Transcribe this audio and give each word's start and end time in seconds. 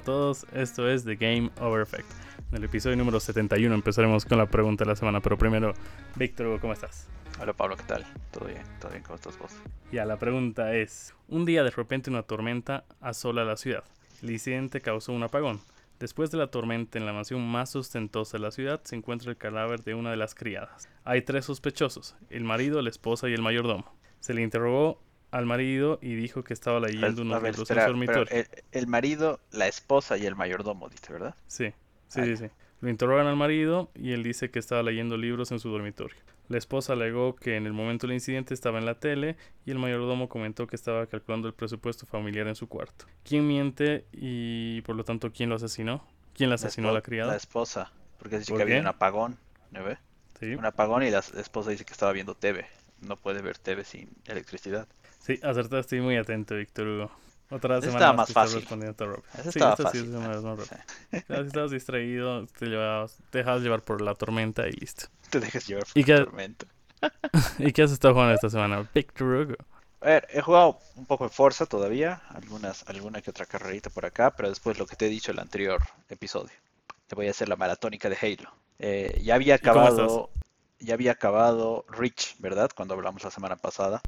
a 0.00 0.02
todos, 0.02 0.46
esto 0.54 0.88
es 0.88 1.04
The 1.04 1.16
Game 1.16 1.50
Over 1.60 1.82
Effect. 1.82 2.10
En 2.50 2.56
el 2.56 2.64
episodio 2.64 2.96
número 2.96 3.20
71 3.20 3.74
empezaremos 3.74 4.24
con 4.24 4.38
la 4.38 4.46
pregunta 4.46 4.84
de 4.84 4.90
la 4.90 4.96
semana, 4.96 5.20
pero 5.20 5.36
primero, 5.36 5.74
Víctor, 6.16 6.58
¿cómo 6.58 6.72
estás? 6.72 7.06
Hola 7.38 7.52
Pablo, 7.52 7.76
¿qué 7.76 7.82
tal? 7.82 8.06
¿Todo 8.30 8.46
bien? 8.46 8.62
¿Todo 8.80 8.90
bien? 8.92 9.02
¿Cómo 9.02 9.16
estás 9.16 9.38
vos? 9.38 9.52
Ya, 9.92 10.06
la 10.06 10.16
pregunta 10.18 10.74
es, 10.74 11.14
un 11.28 11.44
día 11.44 11.62
de 11.64 11.70
repente 11.70 12.08
una 12.08 12.22
tormenta 12.22 12.84
asola 13.02 13.44
la 13.44 13.58
ciudad. 13.58 13.84
El 14.22 14.30
incidente 14.30 14.80
causó 14.80 15.12
un 15.12 15.22
apagón. 15.22 15.60
Después 15.98 16.30
de 16.30 16.38
la 16.38 16.46
tormenta 16.46 16.98
en 16.98 17.04
la 17.04 17.12
mansión 17.12 17.46
más 17.46 17.76
ostentosa 17.76 18.38
de 18.38 18.42
la 18.42 18.52
ciudad 18.52 18.80
se 18.84 18.96
encuentra 18.96 19.30
el 19.30 19.36
cadáver 19.36 19.82
de 19.82 19.94
una 19.94 20.10
de 20.10 20.16
las 20.16 20.34
criadas. 20.34 20.88
Hay 21.04 21.22
tres 21.22 21.44
sospechosos, 21.44 22.16
el 22.30 22.44
marido, 22.44 22.80
la 22.80 22.88
esposa 22.88 23.28
y 23.28 23.34
el 23.34 23.42
mayordomo. 23.42 23.84
Se 24.20 24.32
le 24.32 24.40
interrogó 24.40 24.98
al 25.30 25.46
marido 25.46 25.98
y 26.02 26.14
dijo 26.14 26.44
que 26.44 26.54
estaba 26.54 26.80
leyendo 26.80 27.22
unos 27.22 27.42
libros 27.42 27.70
en 27.70 27.76
su 27.76 27.86
dormitorio. 27.86 28.26
El, 28.30 28.46
el, 28.72 28.86
marido, 28.86 29.40
la 29.52 29.68
esposa 29.68 30.16
y 30.18 30.26
el 30.26 30.36
mayordomo, 30.36 30.88
dice, 30.88 31.12
¿verdad? 31.12 31.34
Sí, 31.46 31.72
sí, 32.08 32.24
sí, 32.24 32.36
sí. 32.36 32.46
Lo 32.80 32.88
interrogan 32.88 33.26
al 33.26 33.36
marido 33.36 33.90
y 33.94 34.12
él 34.12 34.22
dice 34.22 34.50
que 34.50 34.58
estaba 34.58 34.82
leyendo 34.82 35.16
libros 35.16 35.52
en 35.52 35.60
su 35.60 35.68
dormitorio. 35.68 36.16
La 36.48 36.58
esposa 36.58 36.94
alegó 36.94 37.36
que 37.36 37.56
en 37.56 37.66
el 37.66 37.72
momento 37.72 38.06
del 38.06 38.14
incidente 38.14 38.54
estaba 38.54 38.78
en 38.78 38.86
la 38.86 38.98
tele 38.98 39.36
y 39.66 39.70
el 39.70 39.78
mayordomo 39.78 40.28
comentó 40.28 40.66
que 40.66 40.76
estaba 40.76 41.06
calculando 41.06 41.46
el 41.46 41.54
presupuesto 41.54 42.06
familiar 42.06 42.48
en 42.48 42.56
su 42.56 42.68
cuarto. 42.68 43.04
¿Quién 43.22 43.46
miente 43.46 44.04
y 44.12 44.80
por 44.82 44.96
lo 44.96 45.04
tanto 45.04 45.30
quién 45.30 45.48
lo 45.48 45.56
asesinó? 45.56 46.04
¿Quién 46.34 46.48
la 46.48 46.56
asesinó 46.56 46.88
a 46.88 46.92
la 46.92 47.02
criada? 47.02 47.30
La 47.30 47.36
esposa, 47.36 47.92
porque 48.18 48.38
dice 48.38 48.52
que 48.52 48.62
había 48.62 48.80
un 48.80 48.86
apagón, 48.86 49.36
¿no 49.70 49.84
ve? 49.84 49.98
Sí. 50.40 50.54
Un 50.54 50.64
apagón 50.64 51.02
y 51.02 51.10
la 51.10 51.18
esposa 51.18 51.70
dice 51.70 51.84
que 51.84 51.92
estaba 51.92 52.12
viendo 52.12 52.34
TV. 52.34 52.66
No 53.02 53.16
puede 53.16 53.42
ver 53.42 53.58
TV 53.58 53.84
sin 53.84 54.10
electricidad. 54.26 54.88
Sí, 55.20 55.34
acertaste, 55.42 55.78
estoy 55.78 56.00
muy 56.00 56.16
atento, 56.16 56.56
Víctor 56.56 56.88
Hugo. 56.88 57.10
Otra 57.50 57.80
semana 57.80 57.98
estaba 57.98 58.12
más, 58.12 58.32
fácil. 58.32 58.60
respondiendo 58.60 59.04
a 59.04 59.06
Rob. 59.08 59.24
Eso 59.34 59.42
sí, 59.42 59.48
estaba 59.58 59.76
fácil. 59.76 60.02
Sí, 60.02 61.16
es 61.16 61.24
Si 61.26 61.46
estabas 61.46 61.70
distraído, 61.72 62.46
te, 62.46 62.66
llevabas, 62.66 63.18
te 63.30 63.38
dejabas 63.38 63.62
llevar 63.62 63.82
por 63.82 64.00
la 64.00 64.14
tormenta 64.14 64.68
y 64.68 64.72
listo. 64.72 65.06
Te 65.30 65.40
dejas 65.40 65.66
llevar 65.66 65.84
por 65.84 66.08
la 66.08 66.24
tormenta. 66.24 66.66
¿Y 67.58 67.72
qué 67.72 67.82
has 67.82 67.90
estado 67.90 68.14
jugando 68.14 68.34
esta 68.34 68.50
semana, 68.50 68.88
Víctor 68.94 69.26
Hugo? 69.26 69.54
A 70.00 70.06
ver, 70.06 70.28
he 70.30 70.40
jugado 70.40 70.78
un 70.96 71.06
poco 71.06 71.24
de 71.24 71.30
Forza 71.30 71.66
todavía, 71.66 72.22
algunas, 72.28 72.88
alguna 72.88 73.20
que 73.20 73.30
otra 73.30 73.46
carrerita 73.46 73.90
por 73.90 74.06
acá, 74.06 74.34
pero 74.34 74.48
después 74.48 74.78
lo 74.78 74.86
que 74.86 74.96
te 74.96 75.06
he 75.06 75.10
dicho 75.10 75.32
en 75.32 75.38
el 75.38 75.42
anterior 75.42 75.82
episodio. 76.08 76.54
Te 77.06 77.16
voy 77.16 77.26
a 77.26 77.30
hacer 77.32 77.48
la 77.48 77.56
maratónica 77.56 78.08
de 78.08 78.16
Halo. 78.16 78.50
Eh, 78.78 79.20
ya 79.22 79.34
había 79.34 79.56
acabado, 79.56 80.30
ya 80.78 80.94
había 80.94 81.12
acabado 81.12 81.84
Reach, 81.88 82.36
¿verdad? 82.38 82.70
Cuando 82.74 82.94
hablamos 82.94 83.24
la 83.24 83.30
semana 83.30 83.56
pasada. 83.56 84.00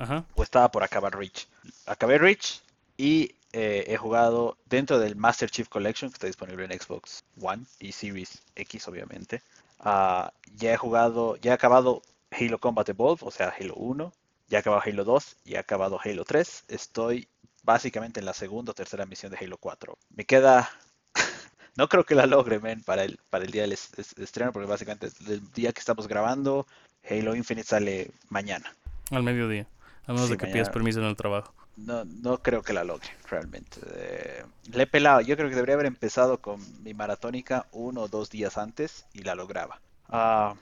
Ajá. 0.00 0.24
O 0.34 0.42
estaba 0.42 0.70
por 0.70 0.82
acabar 0.82 1.16
Reach. 1.16 1.46
Acabé 1.86 2.16
Reach 2.18 2.62
y 2.96 3.34
eh, 3.52 3.84
he 3.86 3.96
jugado 3.96 4.56
dentro 4.64 4.98
del 4.98 5.14
Master 5.14 5.50
Chief 5.50 5.68
Collection 5.68 6.10
que 6.10 6.14
está 6.14 6.26
disponible 6.26 6.64
en 6.64 6.80
Xbox 6.80 7.22
One 7.40 7.64
y 7.78 7.92
Series 7.92 8.42
X, 8.56 8.88
obviamente. 8.88 9.42
Uh, 9.80 10.30
ya 10.56 10.72
he 10.72 10.76
jugado, 10.76 11.36
ya 11.36 11.52
he 11.52 11.54
acabado 11.54 12.00
Halo 12.30 12.58
Combat 12.58 12.88
Evolved, 12.88 13.26
o 13.26 13.30
sea, 13.30 13.52
Halo 13.58 13.74
1. 13.74 14.12
Ya 14.48 14.58
he 14.58 14.60
acabado 14.60 14.82
Halo 14.84 15.04
2 15.04 15.36
y 15.44 15.54
he 15.54 15.58
acabado 15.58 16.00
Halo 16.02 16.24
3. 16.24 16.64
Estoy 16.68 17.28
básicamente 17.62 18.20
en 18.20 18.26
la 18.26 18.32
segunda 18.32 18.72
o 18.72 18.74
tercera 18.74 19.04
misión 19.04 19.30
de 19.32 19.38
Halo 19.38 19.58
4. 19.58 19.98
Me 20.16 20.24
queda 20.24 20.70
no 21.76 21.88
creo 21.88 22.04
que 22.04 22.14
la 22.14 22.26
logre, 22.26 22.58
men, 22.58 22.82
para 22.82 23.04
el, 23.04 23.18
para 23.28 23.44
el 23.44 23.50
día 23.50 23.62
del 23.62 23.72
estreno, 23.72 24.52
porque 24.52 24.68
básicamente 24.68 25.08
el 25.28 25.52
día 25.52 25.72
que 25.72 25.80
estamos 25.80 26.08
grabando, 26.08 26.66
Halo 27.08 27.34
Infinite 27.34 27.68
sale 27.68 28.10
mañana. 28.30 28.74
Al 29.10 29.22
mediodía. 29.22 29.66
A 30.10 30.12
menos 30.12 30.28
de 30.28 30.36
que 30.36 30.48
pidas 30.48 30.68
permiso 30.70 30.98
en 30.98 31.06
el 31.06 31.14
trabajo. 31.14 31.54
No, 31.76 32.04
no 32.04 32.42
creo 32.42 32.62
que 32.62 32.72
la 32.72 32.82
logre, 32.82 33.08
realmente. 33.30 33.78
Eh, 33.94 34.42
le 34.72 34.82
he 34.82 34.86
pelado. 34.88 35.20
Yo 35.20 35.36
creo 35.36 35.48
que 35.48 35.54
debería 35.54 35.76
haber 35.76 35.86
empezado 35.86 36.42
con 36.42 36.60
mi 36.82 36.94
maratónica 36.94 37.68
uno 37.70 38.02
o 38.02 38.08
dos 38.08 38.28
días 38.28 38.58
antes 38.58 39.06
y 39.12 39.22
la 39.22 39.36
lograba. 39.36 39.80
Ah, 40.08 40.56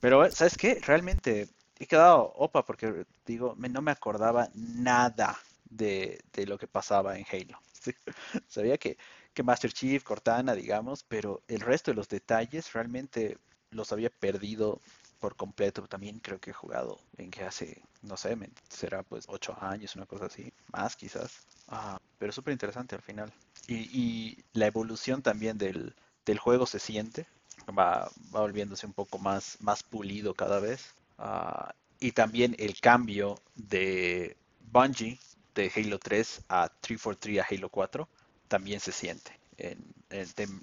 pero, 0.00 0.28
¿sabes 0.32 0.56
qué? 0.56 0.80
Realmente 0.84 1.46
he 1.78 1.86
quedado 1.86 2.32
opa 2.34 2.66
porque, 2.66 3.06
digo, 3.24 3.54
no 3.56 3.80
me 3.80 3.92
acordaba 3.92 4.48
nada 4.54 5.38
de, 5.66 6.20
de 6.32 6.46
lo 6.46 6.58
que 6.58 6.66
pasaba 6.66 7.16
en 7.16 7.24
Halo. 7.30 7.60
Sabía 8.48 8.76
que, 8.76 8.98
que 9.32 9.44
Master 9.44 9.72
Chief, 9.72 10.02
Cortana, 10.02 10.56
digamos, 10.56 11.04
pero 11.04 11.42
el 11.46 11.60
resto 11.60 11.92
de 11.92 11.94
los 11.94 12.08
detalles 12.08 12.72
realmente 12.72 13.38
los 13.70 13.92
había 13.92 14.10
perdido 14.10 14.80
por 15.20 15.36
completo. 15.36 15.86
También 15.86 16.18
creo 16.18 16.40
que 16.40 16.50
he 16.50 16.54
jugado 16.54 16.98
en 17.18 17.30
que 17.30 17.44
hace, 17.44 17.82
no 18.02 18.16
sé, 18.16 18.36
será 18.68 19.02
pues 19.02 19.26
ocho 19.28 19.56
años, 19.60 19.94
una 19.96 20.06
cosa 20.06 20.26
así, 20.26 20.52
más 20.72 20.96
quizás. 20.96 21.46
Ah, 21.68 22.00
pero 22.18 22.32
súper 22.32 22.52
interesante 22.52 22.96
al 22.96 23.02
final. 23.02 23.32
Y, 23.68 24.38
la 24.52 24.66
evolución 24.66 25.22
también 25.22 25.58
del, 25.58 25.94
juego 26.38 26.66
se 26.66 26.78
siente, 26.78 27.26
va, 27.68 28.04
va, 28.34 28.40
volviéndose 28.40 28.86
un 28.86 28.92
poco 28.92 29.18
más, 29.18 29.56
más 29.60 29.82
pulido 29.82 30.34
cada 30.34 30.60
vez. 30.60 30.94
Ah, 31.18 31.74
y 32.00 32.12
también 32.12 32.56
el 32.58 32.80
cambio 32.80 33.38
de 33.54 34.36
Bungie 34.72 35.18
de 35.54 35.70
Halo 35.74 35.98
3 35.98 36.42
a 36.48 36.68
343 36.80 37.40
a 37.40 37.46
Halo 37.54 37.68
4 37.68 38.08
también 38.48 38.80
se 38.80 38.92
siente 38.92 39.39
en, 39.60 39.78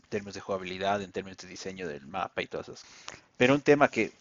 términos 0.09 0.33
de 0.33 0.41
jugabilidad, 0.41 1.01
en 1.01 1.11
términos 1.11 1.37
de 1.37 1.47
diseño 1.47 1.87
del 1.87 2.07
mapa 2.07 2.41
y 2.41 2.47
todas 2.47 2.69
esas. 2.69 2.85
Pero 3.37 3.53
un 3.53 3.61
tema 3.61 3.87
que, 3.89 4.11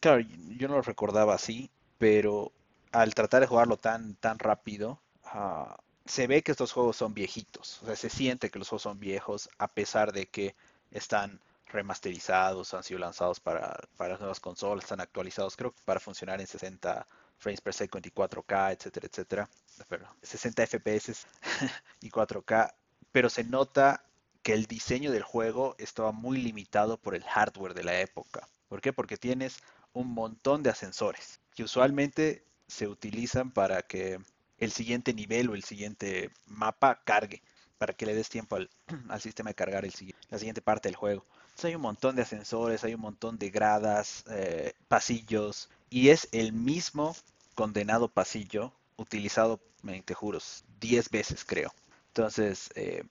claro, 0.00 0.20
yo 0.56 0.68
no 0.68 0.74
lo 0.74 0.82
recordaba 0.82 1.34
así, 1.34 1.70
pero 1.98 2.52
al 2.92 3.14
tratar 3.14 3.40
de 3.40 3.46
jugarlo 3.46 3.76
tan, 3.76 4.14
tan 4.16 4.38
rápido, 4.38 5.00
ah, 5.24 5.76
se 6.04 6.26
ve 6.26 6.42
que 6.42 6.52
estos 6.52 6.72
juegos 6.72 6.96
son 6.96 7.14
viejitos. 7.14 7.82
O 7.82 7.86
sea, 7.86 7.96
se 7.96 8.10
siente 8.10 8.50
que 8.50 8.58
los 8.58 8.68
juegos 8.68 8.82
son 8.82 9.00
viejos 9.00 9.48
a 9.58 9.68
pesar 9.68 10.12
de 10.12 10.26
que 10.26 10.54
están 10.90 11.40
remasterizados, 11.66 12.74
han 12.74 12.84
sido 12.84 13.00
lanzados 13.00 13.40
para, 13.40 13.74
para 13.96 14.10
las 14.10 14.20
nuevas 14.20 14.40
consolas, 14.40 14.84
están 14.84 15.00
actualizados, 15.00 15.56
creo 15.56 15.72
que 15.72 15.80
para 15.84 15.98
funcionar 15.98 16.40
en 16.40 16.46
60 16.46 17.06
frames 17.38 17.60
per 17.60 17.74
second 17.74 18.06
y 18.06 18.10
4K, 18.10 18.74
etcétera, 18.74 19.06
etcétera. 19.10 19.50
Pero 19.88 20.08
60 20.22 20.66
FPS 20.66 21.26
y 22.00 22.10
4K 22.10 22.72
pero 23.14 23.30
se 23.30 23.44
nota 23.44 24.04
que 24.42 24.54
el 24.54 24.66
diseño 24.66 25.12
del 25.12 25.22
juego 25.22 25.76
estaba 25.78 26.10
muy 26.10 26.36
limitado 26.36 26.96
por 26.96 27.14
el 27.14 27.22
hardware 27.22 27.72
de 27.72 27.84
la 27.84 28.00
época. 28.00 28.48
¿Por 28.66 28.80
qué? 28.80 28.92
Porque 28.92 29.16
tienes 29.16 29.58
un 29.92 30.12
montón 30.12 30.64
de 30.64 30.70
ascensores 30.70 31.38
que 31.54 31.62
usualmente 31.62 32.44
se 32.66 32.88
utilizan 32.88 33.52
para 33.52 33.82
que 33.82 34.18
el 34.58 34.72
siguiente 34.72 35.14
nivel 35.14 35.48
o 35.48 35.54
el 35.54 35.62
siguiente 35.62 36.32
mapa 36.46 37.04
cargue, 37.04 37.40
para 37.78 37.92
que 37.92 38.04
le 38.04 38.16
des 38.16 38.28
tiempo 38.28 38.56
al, 38.56 38.68
sistema 39.20 39.50
de 39.50 39.54
cargar 39.54 39.84
la 39.84 40.38
siguiente 40.38 40.60
parte 40.60 40.88
del 40.88 40.96
juego. 40.96 41.24
Entonces 41.42 41.66
hay 41.66 41.76
un 41.76 41.82
montón 41.82 42.16
de 42.16 42.22
ascensores, 42.22 42.82
hay 42.82 42.94
un 42.94 43.00
montón 43.00 43.38
de 43.38 43.50
gradas, 43.50 44.24
eh, 44.28 44.72
pasillos, 44.88 45.70
y 45.88 46.08
es 46.08 46.28
el 46.32 46.52
mismo 46.52 47.14
condenado 47.54 48.08
pasillo 48.08 48.72
utilizado, 48.96 49.60
te 50.04 50.14
juro, 50.14 50.40
10 50.80 51.10
veces 51.10 51.44
creo. 51.44 51.72
Entonces, 52.16 52.70
eh, 52.76 53.02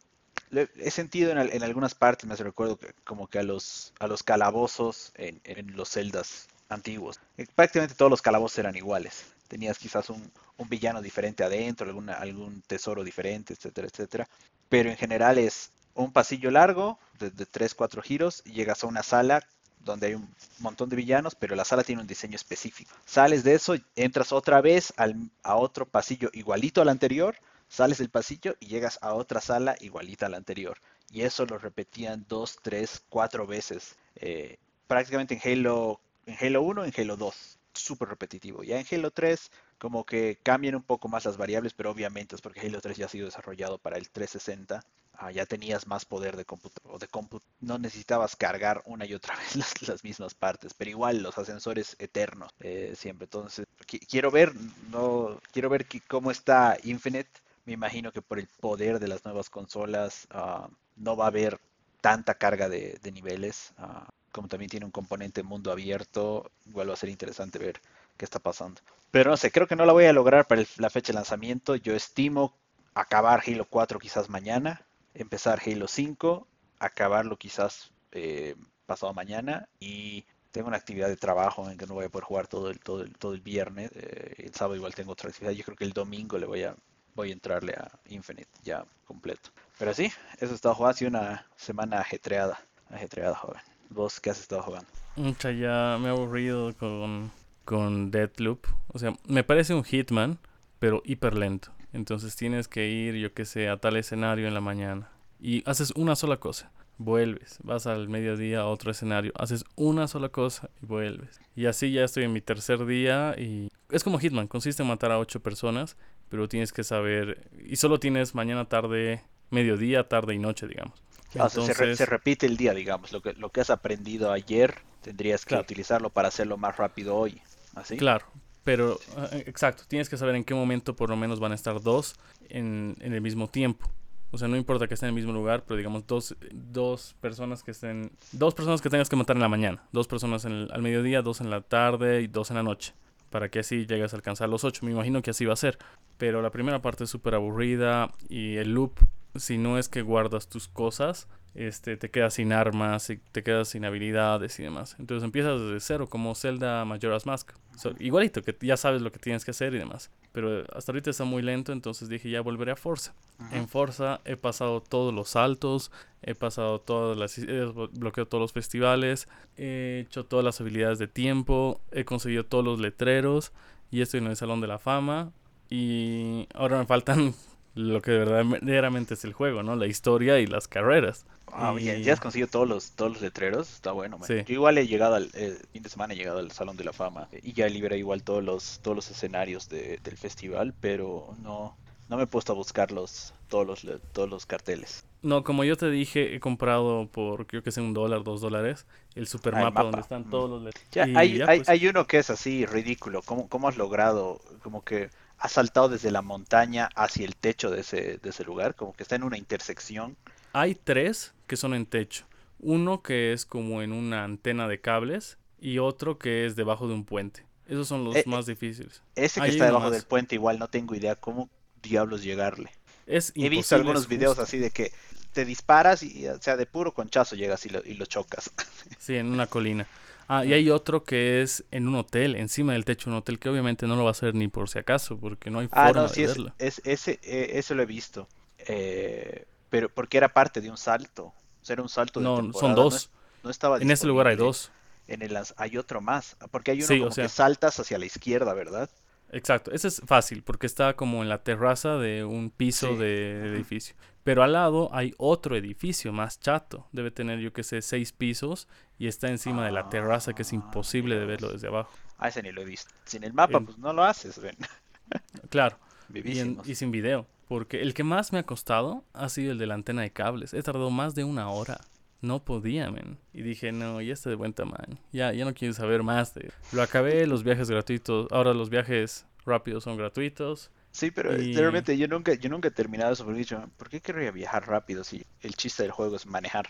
he 0.78 0.90
sentido 0.90 1.31
en, 1.31 1.64
algunas 1.64 1.94
partes, 1.94 2.25
me 2.25 2.38
recuerdo 2.38 2.80
como 3.03 3.28
que 3.28 3.38
a 3.38 3.44
los, 3.44 3.94
a 4.00 4.08
los 4.08 4.24
calabozos 4.24 5.12
en, 5.16 5.41
los 5.75 5.90
celdas 5.90 6.47
antiguos. 6.69 7.19
Eh, 7.38 7.46
prácticamente 7.53 7.96
todos 7.96 8.09
los 8.09 8.22
calabozos 8.22 8.59
eran 8.59 8.78
iguales. 8.78 9.25
Tenías 9.50 9.78
quizás 9.78 10.09
un, 10.09 10.31
villano 10.69 11.02
diferente 11.02 11.44
adentro, 11.44 11.86
alguna, 11.86 12.13
algún 12.13 12.62
tesoro 12.62 13.03
diferente, 13.03 13.53
etcétera, 13.53 13.90
etcétera. 13.92 14.30
Pero 14.69 14.90
en 14.90 14.96
general 14.96 15.38
es 15.38 15.72
un 15.96 16.13
pasillo 16.13 16.50
largo 16.50 16.97
de, 17.19 17.30
de 17.30 17.46
3, 17.46 17.75
4 17.75 18.02
giros 18.02 18.42
y 18.46 18.53
llegas 18.53 18.86
a 18.86 18.88
una 18.88 19.03
sala 19.03 19.46
donde 19.84 20.08
hay 20.08 20.13
un 20.13 20.34
montón 20.59 20.88
de 20.88 20.96
villanos, 20.96 21.36
pero 21.36 21.58
la 21.58 21.66
sala 21.66 21.84
tiene 21.84 22.02
un 22.02 22.08
diseño 22.08 22.38
específico. 22.38 22.96
Sales 23.06 23.44
de 23.44 23.56
eso, 23.56 23.75
entras 23.97 24.31
otra 24.31 24.62
vez 24.62 24.94
a 24.95 25.56
otro 25.57 25.86
pasillo 25.86 26.30
igualito 26.31 26.81
al 26.81 26.88
anterior, 26.88 27.36
sales 27.74 27.98
del 27.98 28.10
pasillo 28.10 28.56
y 28.60 28.68
llegas 28.68 29.00
a 29.02 29.16
otra 29.16 29.42
sala 29.42 29.75
igualita 29.80 30.28
a 30.28 30.30
la 30.30 30.38
anterior. 30.38 30.78
Y 31.10 31.24
eso 31.24 31.46
lo 31.48 31.58
repetían 31.58 32.24
dos, 32.30 32.60
tres, 32.62 33.04
cuatro 33.10 33.48
veces. 33.48 33.96
Eh, 34.16 34.58
prácticamente 34.86 35.34
en 35.34 35.42
Halo, 35.44 36.00
en 36.28 36.38
Halo 36.40 36.62
1, 36.62 36.86
en 36.86 36.94
Halo 36.96 37.18
2. 37.18 37.58
Súper 37.74 38.10
repetitivo. 38.10 38.64
Ya 38.64 38.80
en 38.80 38.86
Halo 38.92 39.10
3 39.10 39.50
como 39.80 40.06
que 40.06 40.38
cambian 40.44 40.75
un 40.75 40.84
poco 40.84 41.08
más 41.08 41.25
las 41.25 41.38
variables, 41.38 41.74
pero 41.74 41.90
obviamente 41.90 42.36
es 42.36 42.42
porque 42.42 42.62
Halo 42.62 42.80
3 42.80 42.96
ya 42.96 43.08
ha 43.08 43.10
sido 43.10 43.25
desarrollado 43.25 43.80
para 43.80 43.98
el 43.98 44.08
360. 44.08 44.86
Ah, 45.16 45.31
ya 45.31 45.48
tenías 45.48 45.88
más 45.88 46.06
poder 46.06 46.38
de 46.38 46.46
cómputo 46.46 46.80
o 46.86 47.00
de 47.00 47.08
cómputo. 47.08 47.46
No 47.60 47.80
necesitabas 47.80 48.36
cargar 48.36 48.84
una 48.86 49.08
y 49.08 49.16
otra 49.16 49.36
vez 49.56 49.88
las, 49.88 50.04
mismas 50.04 50.36
partes, 50.36 50.76
pero 50.76 50.92
igual 50.92 51.24
los 51.24 51.40
ascensores 51.40 51.96
eternos 51.98 52.52
eh, 52.60 52.94
siempre. 52.96 53.26
Entonces 53.26 53.66
quiero 54.08 54.30
ver, 54.30 54.54
no 54.92 55.40
quiero 55.52 55.69
ver 55.69 55.88
cómo 56.08 56.30
está 56.30 56.78
Infinite 56.84 57.43
me 57.65 57.74
imagino 57.74 58.12
que 58.12 58.21
por 58.21 58.39
el 58.39 58.48
poder 58.60 59.00
de 59.00 59.07
las 59.07 59.24
nuevas 59.25 59.50
consolas 59.50 60.27
ah, 60.31 60.69
no 60.95 61.15
va 61.15 61.25
a 61.25 61.27
haber 61.30 61.60
tanta 62.01 62.36
carga 62.36 62.69
de, 62.69 63.00
niveles. 63.13 63.74
Ah, 63.77 64.10
como 64.31 64.48
también 64.48 64.69
tiene 64.69 64.86
un 64.86 64.92
componente 64.92 65.44
mundo 65.44 65.71
abierto, 65.71 66.51
igual 66.65 66.89
va 66.89 66.94
a 66.94 66.98
ser 66.98 67.10
interesante 67.10 67.60
ver 67.60 67.80
qué 68.18 68.25
está 68.25 68.39
pasando. 68.39 68.81
Pero 69.12 69.30
no 69.30 69.38
sé, 69.38 69.51
creo 69.51 69.68
que 69.68 69.75
no 69.75 69.86
la 69.86 69.94
voy 69.94 70.06
a 70.06 70.13
lograr 70.13 70.48
para 70.48 70.63
la 70.77 70.89
fecha 70.89 71.13
de 71.13 71.18
lanzamiento. 71.18 71.75
Yo 71.75 71.95
estimo 71.95 72.54
acabar 72.95 73.44
Halo 73.45 73.66
4 73.66 74.00
quizás 74.00 74.30
mañana 74.30 74.86
empezar 75.13 75.62
Halo 75.66 75.88
5, 75.88 76.48
acabarlo 76.80 77.38
quizás 77.38 77.92
eh, 78.12 78.56
pasado 78.86 79.13
mañana 79.13 79.69
y 79.80 80.25
tengo 80.51 80.68
una 80.68 80.77
actividad 80.77 81.07
de 81.07 81.18
trabajo 81.18 81.69
en 81.69 81.77
que 81.77 81.88
no 81.88 81.95
voy 81.95 82.06
a 82.06 82.09
poder 82.09 82.25
jugar 82.25 82.48
todo 82.48 82.69
el, 82.69 82.80
todo 82.80 83.01
el, 83.01 83.16
todo 83.18 83.33
el 83.33 83.42
viernes. 83.42 83.92
Eh, 83.95 84.36
el 84.38 84.54
sábado 84.54 84.75
igual 84.75 84.94
tengo 84.94 85.13
otra 85.13 85.30
actividad. 85.30 85.51
Yo 85.54 85.63
creo 85.63 85.77
que 85.77 85.86
el 85.86 85.94
domingo 85.94 86.38
le 86.38 86.45
voy 86.45 86.63
a, 86.63 86.75
voy 87.15 87.30
a 87.30 87.33
entrarle 87.33 87.74
a 87.74 87.92
Infinite 88.10 88.50
ya 88.63 88.86
completo. 89.06 89.50
Pero 89.77 89.94
sí, 89.94 90.12
eso 90.39 90.54
estado 90.54 90.75
jugando. 90.75 90.98
Ha 91.06 91.07
una 91.07 91.48
semana 91.56 92.00
ajetreada. 92.00 92.60
Ajetreada, 92.89 93.36
joven. 93.36 93.62
¿Vos 93.89 94.19
qué 94.19 94.30
has 94.30 94.39
estado 94.39 94.62
jugando? 94.63 94.88
Mucha 95.15 95.51
ya 95.51 95.98
me 96.00 96.07
he 96.07 96.12
aburrido 96.12 96.75
con, 96.77 97.31
con 97.65 98.12
Deathloop. 98.12 98.65
O 98.88 99.00
sea, 99.00 99.13
me 99.27 99.44
parece 99.44 99.74
un 99.74 99.83
Hitman, 99.83 100.39
pero 100.80 101.01
hiper 101.06 101.36
lento. 101.36 101.71
Entonces 101.92 102.36
tienes 102.36 102.68
que 102.68 102.88
ir, 102.88 103.16
yo 103.16 103.33
que 103.33 103.45
sé, 103.45 103.69
a 103.69 103.77
tal 103.77 103.98
escenario 103.98 104.48
en 104.48 104.54
la 104.54 104.62
mañana. 104.62 105.09
Y 105.39 105.68
haces 105.69 105.92
una 105.95 106.16
sola 106.16 106.38
cosa 106.38 106.71
vuelves, 106.98 107.59
vas 107.63 107.88
al 107.88 108.09
mediodía 108.09 108.62
a 108.62 108.66
otro 108.68 108.92
escenario, 108.92 109.31
haces 109.36 109.66
una 109.75 110.07
sola 110.07 110.30
cosa 110.30 110.69
y 110.81 110.86
vuelves. 110.86 111.39
Y 111.56 111.66
así 111.66 111.92
ya 111.92 112.04
estoy 112.04 112.24
en 112.24 112.33
mi 112.33 112.42
tercer 112.42 112.86
día 112.86 113.36
y 113.38 113.69
es 113.89 114.04
como 114.04 114.19
Hitman, 114.19 114.48
consiste 114.48 114.83
en 114.83 114.89
matar 114.89 115.12
a 115.12 115.19
ocho 115.19 115.42
personas, 115.42 115.98
pero 116.33 116.50
tienes 116.50 116.74
que 116.74 116.83
saber 116.83 117.47
y 117.63 117.75
solo 117.75 118.00
tienes 118.00 118.33
mañana, 118.33 118.65
tarde, 118.65 119.21
mediodía, 119.51 120.09
tarde 120.09 120.33
y 120.33 120.39
noche, 120.39 120.65
digamos. 120.65 121.00
Ah, 121.38 121.45
Entonces, 121.45 121.95
se, 121.95 122.07
repite 122.07 122.47
el 122.47 122.57
día, 122.57 122.74
digamos, 122.74 123.12
lo 123.12 123.21
que, 123.21 123.33
lo 123.33 123.51
que 123.51 123.62
has 123.62 123.69
aprendido 123.69 124.31
ayer 124.31 124.74
tendrías 125.03 125.45
que 125.45 125.53
utilizarlo 125.53 126.09
para 126.09 126.30
hacerlo 126.30 126.57
más 126.57 126.75
rápido 126.75 127.15
hoy, 127.15 127.39
¿así? 127.75 127.97
Claro, 127.97 128.25
pero 128.63 129.00
eh, 129.31 129.44
exacto, 129.45 129.83
tienes 129.88 130.09
que 130.09 130.18
saber 130.18 130.33
en 130.33 130.44
qué 130.44 130.56
momento 130.56 130.95
por 130.95 131.12
lo 131.12 131.15
menos 131.15 131.39
van 131.39 131.51
a 131.51 131.56
estar 131.56 131.80
dos 131.80 132.15
en, 132.50 132.95
en 133.00 133.13
el 133.13 133.21
mismo 133.21 133.47
tiempo. 133.47 133.88
O 134.31 134.39
sea, 134.39 134.47
no 134.47 134.57
importa 134.57 134.88
que 134.88 134.95
estén 134.95 135.09
en 135.09 135.15
el 135.15 135.21
mismo 135.21 135.33
lugar, 135.33 135.65
pero 135.68 135.77
digamos 135.77 136.07
dos, 136.07 136.35
dos 136.51 137.15
personas 137.21 137.62
que 137.62 137.69
estén... 137.69 138.12
Dos 138.31 138.56
personas 138.56 138.81
que 138.81 138.89
tengas 138.89 139.07
que 139.07 139.15
matar 139.15 139.35
en 139.35 139.44
la 139.44 139.50
mañana. 139.50 139.83
Dos 139.91 140.07
personas 140.07 140.45
en 140.45 140.68
al 140.71 140.81
mediodía, 140.81 141.21
dos 141.21 141.41
en 141.41 141.51
la 141.51 141.62
tarde 141.62 142.24
y 142.24 142.25
dos 142.27 142.50
en 142.50 142.56
la 142.56 142.63
noche. 142.63 142.95
Para 143.33 143.50
que 143.50 143.57
así 143.57 143.88
llegues 143.88 144.13
a 144.13 144.15
alcanzar 144.15 144.47
los 144.47 144.63
ocho. 144.63 144.85
Me 144.85 144.91
imagino 144.91 145.24
que 145.24 145.31
así 145.31 145.44
va 145.44 145.53
a 145.53 145.56
ser. 145.56 145.80
Pero 146.19 146.44
la 146.44 146.51
primera 146.51 146.83
parte 146.83 147.06
es 147.06 147.09
súper 147.09 147.33
aburrida 147.33 148.12
y 148.30 148.57
el 148.57 148.75
loop, 148.75 149.00
si 149.33 149.57
no 149.57 149.80
es 149.80 149.89
que 149.89 150.03
guardas 150.03 150.50
tus 150.50 150.68
cosas, 150.68 151.27
este, 151.56 151.98
te 151.98 152.10
quedas 152.10 152.36
sin 152.36 152.52
armas, 152.52 153.10
y 153.10 153.18
te 153.32 153.44
quedas 153.44 153.70
sin 153.70 153.86
habilidades 153.86 154.60
y 154.60 154.64
demás. 154.64 154.96
Entonces 155.00 155.24
empiezas 155.24 155.62
desde 155.62 155.80
cero, 155.80 156.08
como 156.08 156.34
Zelda 156.36 156.84
Majora's 156.86 157.26
Mask. 157.26 157.52
igualito, 158.00 158.42
que 158.42 158.56
ya 158.62 158.78
sabes 158.78 159.02
lo 159.02 159.12
que 159.12 159.20
tienes 159.20 159.46
que 159.46 159.52
hacer 159.52 159.74
y 159.74 159.78
demás. 159.78 160.12
Pero 160.32 160.66
hasta 160.76 160.92
ahorita 160.92 161.12
está 161.12 161.26
muy 161.26 161.44
lento, 161.44 161.72
entonces 161.74 162.10
dije 162.10 162.30
ya 162.30 162.42
volveré 162.42 162.72
a 162.72 162.76
Forza. 162.76 163.14
En 163.52 163.68
Forza 163.68 164.22
he 164.26 164.36
pasado 164.36 164.82
todos 164.82 165.14
los 165.14 165.30
saltos, 165.30 165.92
he 166.24 166.34
pasado 166.34 166.80
todas 166.80 167.18
las... 167.18 167.38
he 167.38 167.66
bloqueado 167.66 168.28
todos 168.28 168.42
los 168.42 168.54
festivales, 168.54 169.28
he 169.58 170.06
hecho 170.08 170.26
todas 170.26 170.44
las 170.44 170.60
habilidades 170.60 170.98
de 170.98 171.08
tiempo, 171.08 171.82
he 171.92 172.04
conseguido 172.04 172.46
todos 172.46 172.66
los 172.66 172.80
letreros 172.80 173.52
y 173.92 174.02
estoy 174.02 174.22
en 174.22 174.28
el 174.28 174.36
Salón 174.36 174.60
de 174.60 174.68
la 174.68 174.80
Fama. 174.80 175.32
Y 175.70 176.48
ahora 176.54 176.80
me 176.80 176.86
faltan 176.86 177.34
lo 177.75 178.02
que 178.02 178.12
verdaderamente 178.12 179.16
es 179.16 179.24
el 179.24 179.34
juego, 179.34 179.64
¿no? 179.64 179.75
La 179.75 179.88
historia 179.88 180.40
y 180.40 180.48
las 180.48 180.68
carreras. 180.68 181.25
Ah, 181.52 181.75
ya 181.80 182.14
has 182.14 182.20
conseguido 182.20 182.48
todos 182.48 182.68
los, 182.68 182.92
todos 182.92 183.14
los 183.14 183.22
letreros, 183.22 183.72
está 183.72 183.92
bueno. 183.92 184.18
Yo 184.28 184.44
igual 184.48 184.78
he 184.78 184.88
llegado 184.88 185.16
al 185.16 185.30
eh, 185.34 185.60
fin 185.72 185.84
de 185.84 185.90
semana, 185.90 186.14
he 186.14 186.18
llegado 186.18 186.40
al 186.40 186.52
Salón 186.52 186.78
de 186.78 186.84
la 186.84 186.94
Fama 186.94 187.28
y 187.44 187.54
ya 187.54 187.68
liberé 187.68 187.98
igual 187.98 188.24
todos 188.24 188.44
los, 188.44 188.80
todos 188.81 188.96
los 188.96 189.12
escenarios 189.12 189.70
del 189.70 190.18
festival, 190.18 190.74
pero 190.80 191.36
no, 191.42 191.75
no 192.10 192.18
me 192.18 192.24
he 192.24 192.28
puesto 192.28 192.54
a 192.54 192.56
buscar 192.56 192.92
los, 192.92 193.34
todos, 193.50 193.84
los, 193.84 194.02
todos 194.14 194.30
los 194.30 194.46
carteles. 194.46 195.06
No, 195.22 195.44
como 195.44 195.64
yo 195.64 195.78
te 195.78 195.90
dije, 195.90 196.36
he 196.36 196.40
comprado 196.40 197.08
por, 197.08 197.46
creo 197.46 197.64
que 197.64 197.69
es 197.69 197.78
un 197.78 197.94
dólar, 197.94 198.24
dos 198.24 198.42
dólares, 198.42 198.86
el 199.16 199.28
supermapa 199.28 199.81
ah, 199.81 199.84
donde 199.84 200.02
están 200.02 200.30
todos 200.30 200.50
los 200.50 200.64
letreros. 200.64 201.18
hay, 201.18 201.42
hay, 201.42 201.60
pues 201.60 201.69
hay, 201.69 201.88
uno 201.88 202.08
que 202.08 202.18
es 202.18 202.30
así, 202.30 202.66
ridículo. 202.66 203.22
¿Cómo, 203.22 203.48
¿Cómo 203.48 203.68
has 203.68 203.78
logrado 203.78 204.42
como 204.64 204.84
que 204.84 205.10
ha 205.38 205.50
saltado 205.50 205.89
desde 205.89 206.12
la 206.12 206.21
montaña 206.21 206.89
hacia 206.95 207.25
el 207.25 207.35
techo 207.35 207.69
de 207.69 207.81
ese, 207.81 208.18
de 208.18 208.30
ese 208.30 208.44
lugar, 208.44 208.75
como 208.75 208.94
que 208.94 209.03
está 209.03 209.15
en 209.15 209.24
una 209.24 209.38
intersección. 209.38 210.15
Hay 210.53 210.75
tres 210.75 211.33
que 211.47 211.57
son 211.57 211.74
en 211.74 211.85
techo. 211.85 212.25
Uno 212.59 213.01
que 213.01 213.33
es 213.33 213.45
como 213.45 213.81
en 213.81 213.91
una 213.91 214.24
antena 214.24 214.68
de 214.68 214.80
cables 214.80 215.38
y 215.59 215.80
otro 215.80 216.18
que 216.18 216.45
es 216.45 216.56
debajo 216.56 216.88
de 216.88 216.94
un 216.94 217.03
puente. 217.06 217.45
Esos 217.68 217.88
son 217.88 218.03
los 218.03 218.15
eh, 218.15 218.24
más 218.25 218.45
difíciles. 218.45 219.01
Ese 219.15 219.41
que 219.41 219.47
está 219.47 219.65
debajo 219.65 219.91
del 219.91 220.03
puente 220.03 220.35
igual 220.35 220.59
no 220.59 220.68
tengo 220.68 220.95
idea 220.95 221.15
cómo 221.15 221.50
diablos 221.81 222.24
llegarle. 222.24 222.71
Es 223.06 223.33
He 223.35 223.50
visto 223.50 223.75
algunos 223.75 224.07
videos 224.07 224.39
así 224.39 224.57
de 224.57 224.71
que 224.71 224.91
te 225.33 225.45
disparas 225.45 226.03
y 226.03 226.27
o 226.27 226.41
sea 226.41 226.56
de 226.56 226.65
puro 226.65 226.94
conchazo 226.94 227.35
llegas 227.35 227.65
y 227.65 227.69
lo, 227.69 227.83
y 227.83 227.95
lo 227.95 228.06
chocas. 228.06 228.51
Sí, 229.00 229.15
en 229.15 229.31
una 229.31 229.47
colina. 229.47 229.88
Ah, 230.28 230.46
y 230.46 230.54
hay 230.54 230.70
otro 230.70 231.04
que 231.04 231.42
es 231.42 231.66
en 231.72 231.88
un 231.88 231.96
hotel, 231.96 232.36
encima 232.36 232.74
del 232.74 232.86
techo 232.86 233.10
de 233.10 233.16
un 233.16 233.18
hotel, 233.20 233.40
que 233.40 233.50
obviamente 233.50 233.88
no 233.88 233.96
lo 233.96 234.04
va 234.04 234.10
a 234.10 234.12
hacer 234.12 234.36
ni 234.36 234.48
por 234.48 234.70
si 234.70 234.80
acaso, 234.80 235.18
porque 235.18 235.50
no 235.50 235.60
hay 235.60 235.68
ah, 235.72 235.88
forma 235.88 236.08
de 236.08 236.28
verlo. 236.28 236.54
Es, 236.58 236.81
ese, 236.86 237.20
eh, 237.24 237.52
eso 237.54 237.75
lo 237.75 237.84
he 237.84 237.86
visto. 237.86 238.28
Eh, 238.60 239.46
pero 239.70 239.90
porque 239.90 240.18
era 240.18 240.34
parte 240.34 240.62
de 240.62 240.70
un 240.70 240.78
salto. 240.78 241.25
O 241.25 241.66
sea, 241.66 241.74
era 241.74 241.81
un 241.81 241.90
salto 241.90 242.20
de 242.20 242.25
No, 242.25 242.54
son 242.54 242.75
dos. 242.75 243.10
No, 243.44 243.50
estaba 243.50 243.78
en 243.78 243.90
ese 243.90 244.08
lugar 244.08 244.28
hay 244.28 244.36
dos. 244.36 244.72
En 245.08 245.22
el, 245.22 245.38
hay 245.58 245.78
otro 245.78 246.00
más. 246.00 246.38
Porque 246.52 246.72
hay 246.72 246.84
uno 246.84 247.06
como 247.06 247.16
que 247.16 247.30
saltas 247.30 247.80
hacia 247.80 247.98
la 247.98 248.06
izquierda, 248.06 248.54
¿verdad? 248.54 248.90
Exacto, 249.34 249.72
ese 249.72 249.88
es 249.88 250.02
fácil 250.06 250.44
porque 250.44 250.68
está 250.68 250.96
como 250.96 251.24
en 251.24 251.30
la 251.30 251.42
terraza 251.42 251.98
de 251.98 252.24
un 252.24 252.52
piso 252.52 252.96
de 252.96 253.48
edificio. 253.48 253.96
Pero 254.24 254.44
al 254.44 254.54
lado 254.54 254.90
hay 254.94 255.16
otro 255.18 255.58
edificio 255.58 256.14
más 256.14 256.40
chato. 256.40 256.88
Debe 256.92 257.10
tener, 257.10 257.40
yo 257.40 257.52
que 257.52 257.64
sé, 257.64 257.81
seis 257.81 258.14
pisos 258.14 258.68
y 259.04 259.08
está 259.08 259.28
encima 259.28 259.66
de 259.66 259.72
la 259.74 259.90
terraza 259.90 260.32
que 260.32 260.44
es 260.44 260.54
imposible 260.54 261.20
de 261.20 261.26
verlo 261.26 261.52
desde 261.52 261.68
abajo. 261.68 261.92
Ah, 262.18 262.30
ese 262.30 262.42
ni 262.42 262.54
lo 262.54 262.62
he 262.62 262.66
visto. 262.66 262.90
Sin 263.04 263.26
el 263.26 263.34
mapa, 263.34 263.60
pues 263.60 263.78
no 263.78 263.92
lo 263.92 264.02
haces, 264.02 264.40
ven. 264.42 264.56
Claro. 265.50 265.78
Y, 266.14 266.74
sin 266.76 266.92
video. 266.92 267.28
Porque 267.50 267.82
el 267.82 267.94
que 267.94 268.06
más 268.06 268.32
me 268.32 268.40
ha 268.40 268.44
costado 268.44 269.04
ha 269.12 269.28
sido 269.28 269.52
el 269.52 269.58
de 269.58 269.68
la 269.68 269.74
antena 269.74 270.04
de 270.04 270.14
cables. 270.14 270.54
He 270.54 270.64
tardado 270.64 270.90
más 270.90 271.16
de 271.16 271.26
una 271.26 271.50
hora. 271.50 271.82
No 272.22 272.46
podía, 272.46 272.90
men. 272.92 273.20
Y 273.34 273.42
dije, 273.42 273.74
no, 273.74 274.00
ya 274.00 274.14
está 274.14 274.30
de 274.30 274.38
buen 274.38 274.54
tamaño. 274.54 274.98
Ya, 275.12 275.34
ya 275.34 275.44
no 275.44 275.54
quiero 275.54 275.74
saber 275.74 276.02
más 276.02 276.34
de... 276.34 276.54
Lo 276.72 276.82
acabé, 276.82 277.28
los 277.28 277.44
viajes 277.44 277.70
gratuitos. 277.70 278.32
Ahora 278.32 278.54
los 278.54 278.70
viajes 278.70 279.26
rápidos 279.46 279.84
son 279.84 279.98
gratuitos. 279.98 280.72
Sí, 280.92 281.12
pero 281.12 281.31
realmente 281.31 281.98
yo 281.98 282.07
nunca, 282.07 282.36
yo 282.36 282.50
nunca 282.50 282.69
he 282.69 282.72
terminado 282.72 283.12
eso 283.12 283.26
porque 283.26 283.40
he 283.40 283.44
dicho, 283.44 283.69
¿por 283.76 283.90
qué 283.90 284.00
querría 284.00 284.31
viajar 284.31 284.66
rápido 284.66 285.04
si 285.04 285.26
el 285.42 285.56
chiste 285.56 285.83
del 285.83 285.92
juego 285.92 286.16
es 286.16 286.26
manejar? 286.26 286.69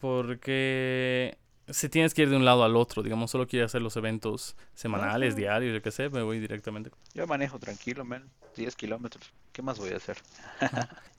Porque 0.00 1.38
si 1.68 1.88
tienes 1.88 2.14
que 2.14 2.22
ir 2.22 2.30
de 2.30 2.36
un 2.36 2.44
lado 2.44 2.64
al 2.64 2.76
otro, 2.76 3.02
digamos, 3.02 3.30
solo 3.30 3.46
quiero 3.46 3.66
hacer 3.66 3.82
los 3.82 3.96
eventos 3.96 4.56
semanales, 4.74 5.36
diarios, 5.36 5.72
yo 5.72 5.82
qué 5.82 5.90
sé, 5.90 6.08
me 6.08 6.22
voy 6.22 6.40
directamente. 6.40 6.90
Yo 7.14 7.26
manejo 7.26 7.58
tranquilo, 7.58 8.04
man, 8.04 8.28
10 8.56 8.74
kilómetros, 8.76 9.32
¿qué 9.52 9.62
más 9.62 9.78
voy 9.78 9.90
a 9.90 9.96
hacer? 9.96 10.18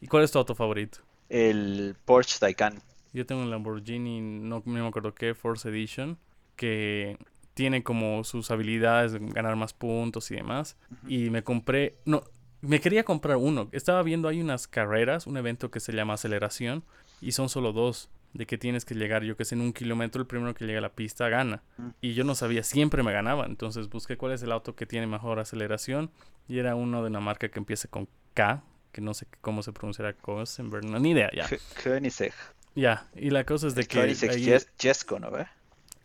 ¿Y 0.01 0.07
cuál 0.07 0.23
es 0.23 0.31
tu 0.31 0.39
auto 0.39 0.55
favorito? 0.55 0.99
El 1.29 1.95
Porsche 2.05 2.39
Taycan. 2.39 2.81
Yo 3.13 3.25
tengo 3.25 3.41
un 3.41 3.49
Lamborghini, 3.49 4.21
no, 4.21 4.63
me 4.65 4.85
acuerdo 4.85 5.13
qué, 5.13 5.33
Force 5.33 5.67
Edition, 5.69 6.17
que 6.55 7.17
tiene 7.53 7.83
como 7.83 8.23
sus 8.23 8.51
habilidades 8.51 9.13
de 9.13 9.19
ganar 9.19 9.55
más 9.55 9.73
puntos 9.73 10.31
y 10.31 10.35
demás. 10.35 10.77
Y 11.07 11.29
me 11.29 11.43
compré, 11.43 11.97
no, 12.05 12.23
me 12.61 12.79
quería 12.79 13.03
comprar 13.03 13.37
uno. 13.37 13.67
Estaba 13.71 14.01
viendo, 14.03 14.27
hay 14.27 14.41
unas 14.41 14.67
carreras, 14.67 15.27
un 15.27 15.37
evento 15.37 15.71
que 15.71 15.79
se 15.79 15.91
llama 15.91 16.13
Aceleración, 16.13 16.83
y 17.19 17.33
son 17.33 17.49
solo 17.49 17.73
dos. 17.73 18.09
De 18.33 18.45
que 18.45 18.57
tienes 18.57 18.85
que 18.85 18.95
llegar, 18.95 19.23
yo 19.23 19.35
que 19.35 19.43
sé, 19.43 19.55
en 19.55 19.61
un 19.61 19.73
kilómetro, 19.73 20.21
el 20.21 20.27
primero 20.27 20.53
que 20.53 20.65
llega 20.65 20.79
a 20.79 20.81
la 20.81 20.93
pista 20.93 21.27
gana. 21.27 21.63
Y 21.99 22.13
yo 22.13 22.23
no 22.23 22.33
sabía, 22.35 22.63
siempre 22.63 23.03
me 23.03 23.11
ganaba. 23.11 23.45
Entonces 23.45 23.89
busqué 23.89 24.17
cuál 24.17 24.31
es 24.31 24.41
el 24.43 24.51
auto 24.51 24.75
que 24.75 24.85
tiene 24.85 25.07
mejor 25.07 25.39
aceleración. 25.39 26.11
Y 26.47 26.59
era 26.59 26.75
uno 26.75 27.01
de 27.01 27.09
una 27.09 27.19
marca 27.19 27.49
que 27.49 27.59
empieza 27.59 27.87
con 27.89 28.07
K, 28.33 28.63
que 28.91 29.01
no 29.01 29.13
sé 29.13 29.27
cómo 29.41 29.63
se 29.63 29.73
pronunciará 29.73 30.13
Kosenberg, 30.13 30.85
no, 30.85 30.99
ni 30.99 31.11
idea, 31.11 31.29
ya. 31.33 31.47
Koenigsegg. 31.83 32.33
Ya, 32.75 33.09
y 33.15 33.29
la 33.31 33.45
cosa 33.45 33.67
es 33.67 33.75
de 33.75 33.85
que... 33.85 33.99
Ahí... 33.99 34.15
¿no 35.19 35.31
ve? 35.31 35.47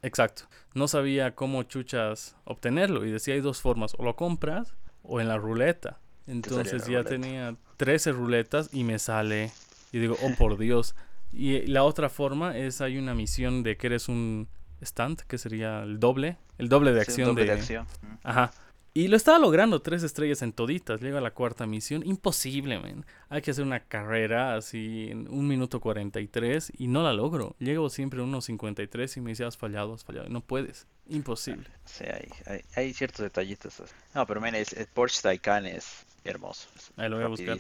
Exacto. 0.02 0.42
No 0.74 0.88
sabía 0.88 1.34
cómo 1.34 1.62
chuchas 1.62 2.36
obtenerlo 2.44 3.04
y 3.04 3.10
decía 3.10 3.34
hay 3.34 3.40
dos 3.40 3.60
formas, 3.60 3.94
o 3.98 4.04
lo 4.04 4.16
compras 4.16 4.74
o 5.02 5.20
en 5.20 5.28
la 5.28 5.38
ruleta. 5.38 6.00
Entonces 6.26 6.86
ya 6.86 7.04
tenía 7.04 7.56
13 7.76 8.12
ruletas 8.12 8.70
y 8.72 8.84
me 8.84 8.98
sale 8.98 9.52
y 9.92 9.98
digo, 9.98 10.16
oh 10.22 10.34
por 10.36 10.58
Dios. 10.58 10.94
Y 11.32 11.66
la 11.66 11.84
otra 11.84 12.08
forma 12.08 12.56
es 12.56 12.80
hay 12.80 12.98
una 12.98 13.14
misión 13.14 13.62
de 13.62 13.76
que 13.76 13.88
eres 13.88 14.08
un 14.08 14.48
stunt, 14.82 15.22
que 15.22 15.38
sería 15.38 15.82
el 15.82 16.00
doble, 16.00 16.36
el 16.58 16.68
doble 16.68 16.92
de 16.92 17.00
acción 17.00 17.34
de... 17.34 17.50
acción. 17.50 17.86
Ajá. 18.22 18.52
Y 18.96 19.08
lo 19.08 19.18
estaba 19.18 19.38
logrando, 19.38 19.82
tres 19.82 20.02
estrellas 20.02 20.40
en 20.40 20.54
toditas. 20.54 21.02
Llega 21.02 21.18
a 21.18 21.20
la 21.20 21.32
cuarta 21.32 21.66
misión. 21.66 22.02
Imposible, 22.06 22.78
man. 22.78 23.04
Hay 23.28 23.42
que 23.42 23.50
hacer 23.50 23.62
una 23.62 23.80
carrera 23.80 24.56
así 24.56 25.08
en 25.10 25.28
un 25.28 25.46
minuto 25.46 25.80
43 25.80 26.72
y 26.78 26.86
no 26.86 27.02
la 27.02 27.12
logro. 27.12 27.54
Llego 27.58 27.90
siempre 27.90 28.20
a 28.20 28.22
unos 28.22 28.46
53 28.46 29.18
y 29.18 29.20
me 29.20 29.32
dice, 29.32 29.44
has 29.44 29.58
fallado, 29.58 29.92
has 29.92 30.02
fallado. 30.02 30.30
No 30.30 30.40
puedes. 30.40 30.86
Imposible. 31.10 31.68
Sí, 31.84 32.04
hay, 32.46 32.62
hay, 32.74 32.94
ciertos 32.94 33.20
detallitos. 33.20 33.82
No, 34.14 34.26
pero 34.26 34.40
man, 34.40 34.54
el, 34.54 34.64
Porsche 34.94 35.20
Taycan 35.20 35.66
es 35.66 36.06
hermoso. 36.24 36.66
Ahí 36.96 37.10
lo 37.10 37.16
voy 37.16 37.26
a 37.26 37.28
buscar. 37.28 37.58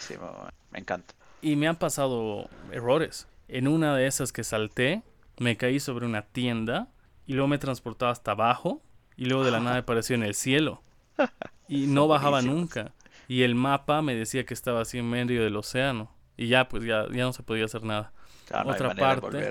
Me 0.70 0.78
encanta. 0.78 1.12
Y 1.42 1.54
me 1.56 1.68
han 1.68 1.76
pasado 1.76 2.48
errores. 2.72 3.26
En 3.48 3.68
una 3.68 3.94
de 3.94 4.06
esas 4.06 4.32
que 4.32 4.44
salté, 4.44 5.02
me 5.38 5.56
caí 5.56 5.80
sobre 5.80 6.06
una 6.06 6.22
tienda 6.22 6.88
y 7.26 7.34
luego 7.34 7.48
me 7.48 7.58
transportaba 7.58 8.12
hasta 8.12 8.32
abajo 8.32 8.82
y 9.16 9.26
luego 9.26 9.44
de 9.44 9.50
la 9.50 9.60
nada 9.60 9.78
apareció 9.78 10.14
en 10.14 10.22
el 10.22 10.34
cielo. 10.34 10.82
Y 11.68 11.88
no 11.88 12.06
bajaba 12.06 12.42
nunca. 12.42 12.92
Y 13.26 13.42
el 13.42 13.56
mapa 13.56 14.00
me 14.00 14.14
decía 14.14 14.46
que 14.46 14.54
estaba 14.54 14.82
así 14.82 14.98
en 14.98 15.10
medio 15.10 15.42
del 15.42 15.56
océano. 15.56 16.12
Y 16.36 16.46
ya, 16.46 16.68
pues 16.68 16.84
ya, 16.84 17.06
ya 17.10 17.24
no 17.24 17.32
se 17.32 17.42
podía 17.42 17.64
hacer 17.64 17.82
nada. 17.82 18.12
Ah, 18.52 18.62
no 18.64 18.70
Otra 18.70 18.94
parte. 18.94 19.50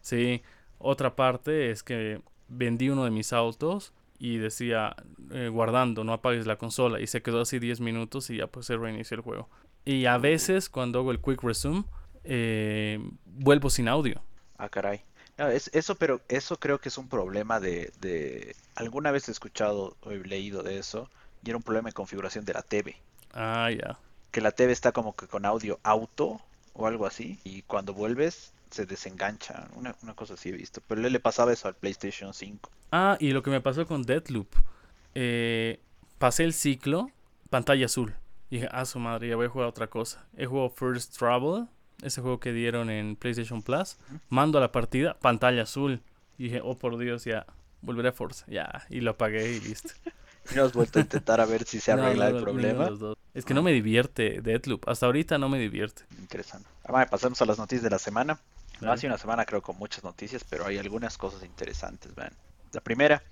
Sí, 0.00 0.42
otra 0.78 1.16
parte 1.16 1.72
es 1.72 1.82
que 1.82 2.20
vendí 2.48 2.90
uno 2.90 3.04
de 3.04 3.10
mis 3.10 3.32
autos 3.32 3.92
y 4.18 4.36
decía 4.36 4.94
eh, 5.32 5.48
guardando, 5.48 6.04
no 6.04 6.12
apagues 6.12 6.46
la 6.46 6.56
consola 6.56 7.00
y 7.00 7.08
se 7.08 7.22
quedó 7.22 7.40
así 7.40 7.58
10 7.58 7.80
minutos 7.80 8.30
y 8.30 8.36
ya 8.36 8.46
pues 8.46 8.66
se 8.66 8.76
reinició 8.76 9.16
el 9.16 9.22
juego. 9.22 9.48
Y 9.84 10.06
a 10.06 10.18
veces 10.18 10.68
cuando 10.68 11.00
hago 11.00 11.10
el 11.10 11.20
quick 11.20 11.42
resume 11.42 11.84
eh, 12.24 12.98
vuelvo 13.24 13.70
sin 13.70 13.88
audio. 13.88 14.22
Ah, 14.56 14.68
caray. 14.68 15.04
No, 15.38 15.48
es, 15.48 15.70
eso, 15.74 15.96
pero 15.96 16.20
eso 16.28 16.58
creo 16.58 16.80
que 16.80 16.88
es 16.88 16.98
un 16.98 17.08
problema 17.08 17.58
de, 17.60 17.92
de... 18.00 18.54
Alguna 18.74 19.10
vez 19.10 19.28
he 19.28 19.32
escuchado 19.32 19.96
o 20.02 20.10
he 20.10 20.18
leído 20.18 20.62
de 20.62 20.78
eso 20.78 21.10
y 21.42 21.50
era 21.50 21.56
un 21.56 21.62
problema 21.62 21.88
de 21.88 21.94
configuración 21.94 22.44
de 22.44 22.52
la 22.54 22.62
TV. 22.62 22.96
Ah, 23.32 23.70
ya. 23.70 23.98
Que 24.30 24.40
la 24.40 24.52
TV 24.52 24.72
está 24.72 24.92
como 24.92 25.14
que 25.16 25.26
con 25.28 25.44
audio 25.46 25.80
auto 25.82 26.40
o 26.74 26.86
algo 26.86 27.06
así 27.06 27.38
y 27.44 27.62
cuando 27.62 27.94
vuelves 27.94 28.52
se 28.70 28.86
desengancha. 28.86 29.68
Una, 29.74 29.96
una 30.02 30.14
cosa 30.14 30.34
así 30.34 30.50
he 30.50 30.52
visto. 30.52 30.80
Pero 30.86 31.00
le, 31.00 31.10
le 31.10 31.20
pasaba 31.20 31.52
eso 31.52 31.68
al 31.68 31.74
PlayStation 31.76 32.32
5. 32.34 32.70
Ah, 32.90 33.16
y 33.20 33.30
lo 33.32 33.42
que 33.42 33.50
me 33.50 33.60
pasó 33.60 33.86
con 33.86 34.02
Deathloop. 34.02 34.54
eh, 35.14 35.80
pasé 36.18 36.44
el 36.44 36.52
ciclo, 36.54 37.10
pantalla 37.50 37.86
azul. 37.86 38.14
Y 38.50 38.56
dije, 38.56 38.68
ah, 38.70 38.84
su 38.84 38.98
madre, 38.98 39.28
ya 39.28 39.36
voy 39.36 39.46
a 39.46 39.50
jugar 39.50 39.68
otra 39.68 39.88
cosa. 39.88 40.26
He 40.36 40.46
jugado 40.46 40.70
First 40.70 41.16
Travel, 41.18 41.68
ese 42.02 42.20
juego 42.20 42.40
que 42.40 42.52
dieron 42.52 42.90
en 42.90 43.16
PlayStation 43.16 43.62
Plus. 43.62 43.96
Mando 44.28 44.58
a 44.58 44.60
la 44.60 44.72
partida, 44.72 45.14
pantalla 45.18 45.62
azul. 45.62 46.00
Y 46.38 46.44
dije, 46.44 46.60
oh 46.62 46.76
por 46.76 46.98
Dios, 46.98 47.24
ya, 47.24 47.46
volveré 47.80 48.08
a 48.08 48.12
Forza. 48.12 48.44
Ya, 48.48 48.84
y 48.90 49.00
lo 49.00 49.12
apagué 49.12 49.52
y 49.52 49.60
listo. 49.60 49.90
Y 50.50 50.56
no 50.56 50.64
has 50.64 50.72
vuelto 50.72 50.98
a 50.98 51.02
intentar 51.02 51.40
a 51.40 51.44
ver 51.46 51.62
si 51.62 51.78
se 51.78 51.94
No, 51.96 52.02
arregla 52.02 52.24
no, 52.24 52.28
el 52.30 52.32
no, 52.34 52.38
de 52.38 52.44
problema. 52.44 52.86
dos. 52.90 53.16
Es 53.32 53.44
que 53.44 53.54
no 53.54 53.62
me 53.62 53.70
divierte 53.72 54.40
Deathloop. 54.42 54.88
Hasta 54.88 55.06
ahorita 55.06 55.38
no 55.38 55.48
me 55.48 55.56
divierte. 55.60 56.02
Interesante. 56.18 56.68
Ahora 56.84 57.06
pasamos 57.06 57.40
a 57.40 57.46
las 57.46 57.58
noticias 57.58 57.84
de 57.84 57.90
la 57.90 58.00
semana. 58.00 58.40
No 58.80 58.88
Dale. 58.88 58.94
ha 58.94 58.96
sido 58.96 59.12
una 59.12 59.18
semana 59.18 59.44
creo 59.44 59.62
con 59.62 59.76
muchas 59.78 60.02
noticias, 60.02 60.42
pero 60.42 60.66
hay 60.66 60.78
algunas 60.78 61.16
cosas 61.16 61.44
interesantes, 61.44 62.16
man. 62.16 62.32
La 62.72 62.80
primera, 62.80 63.22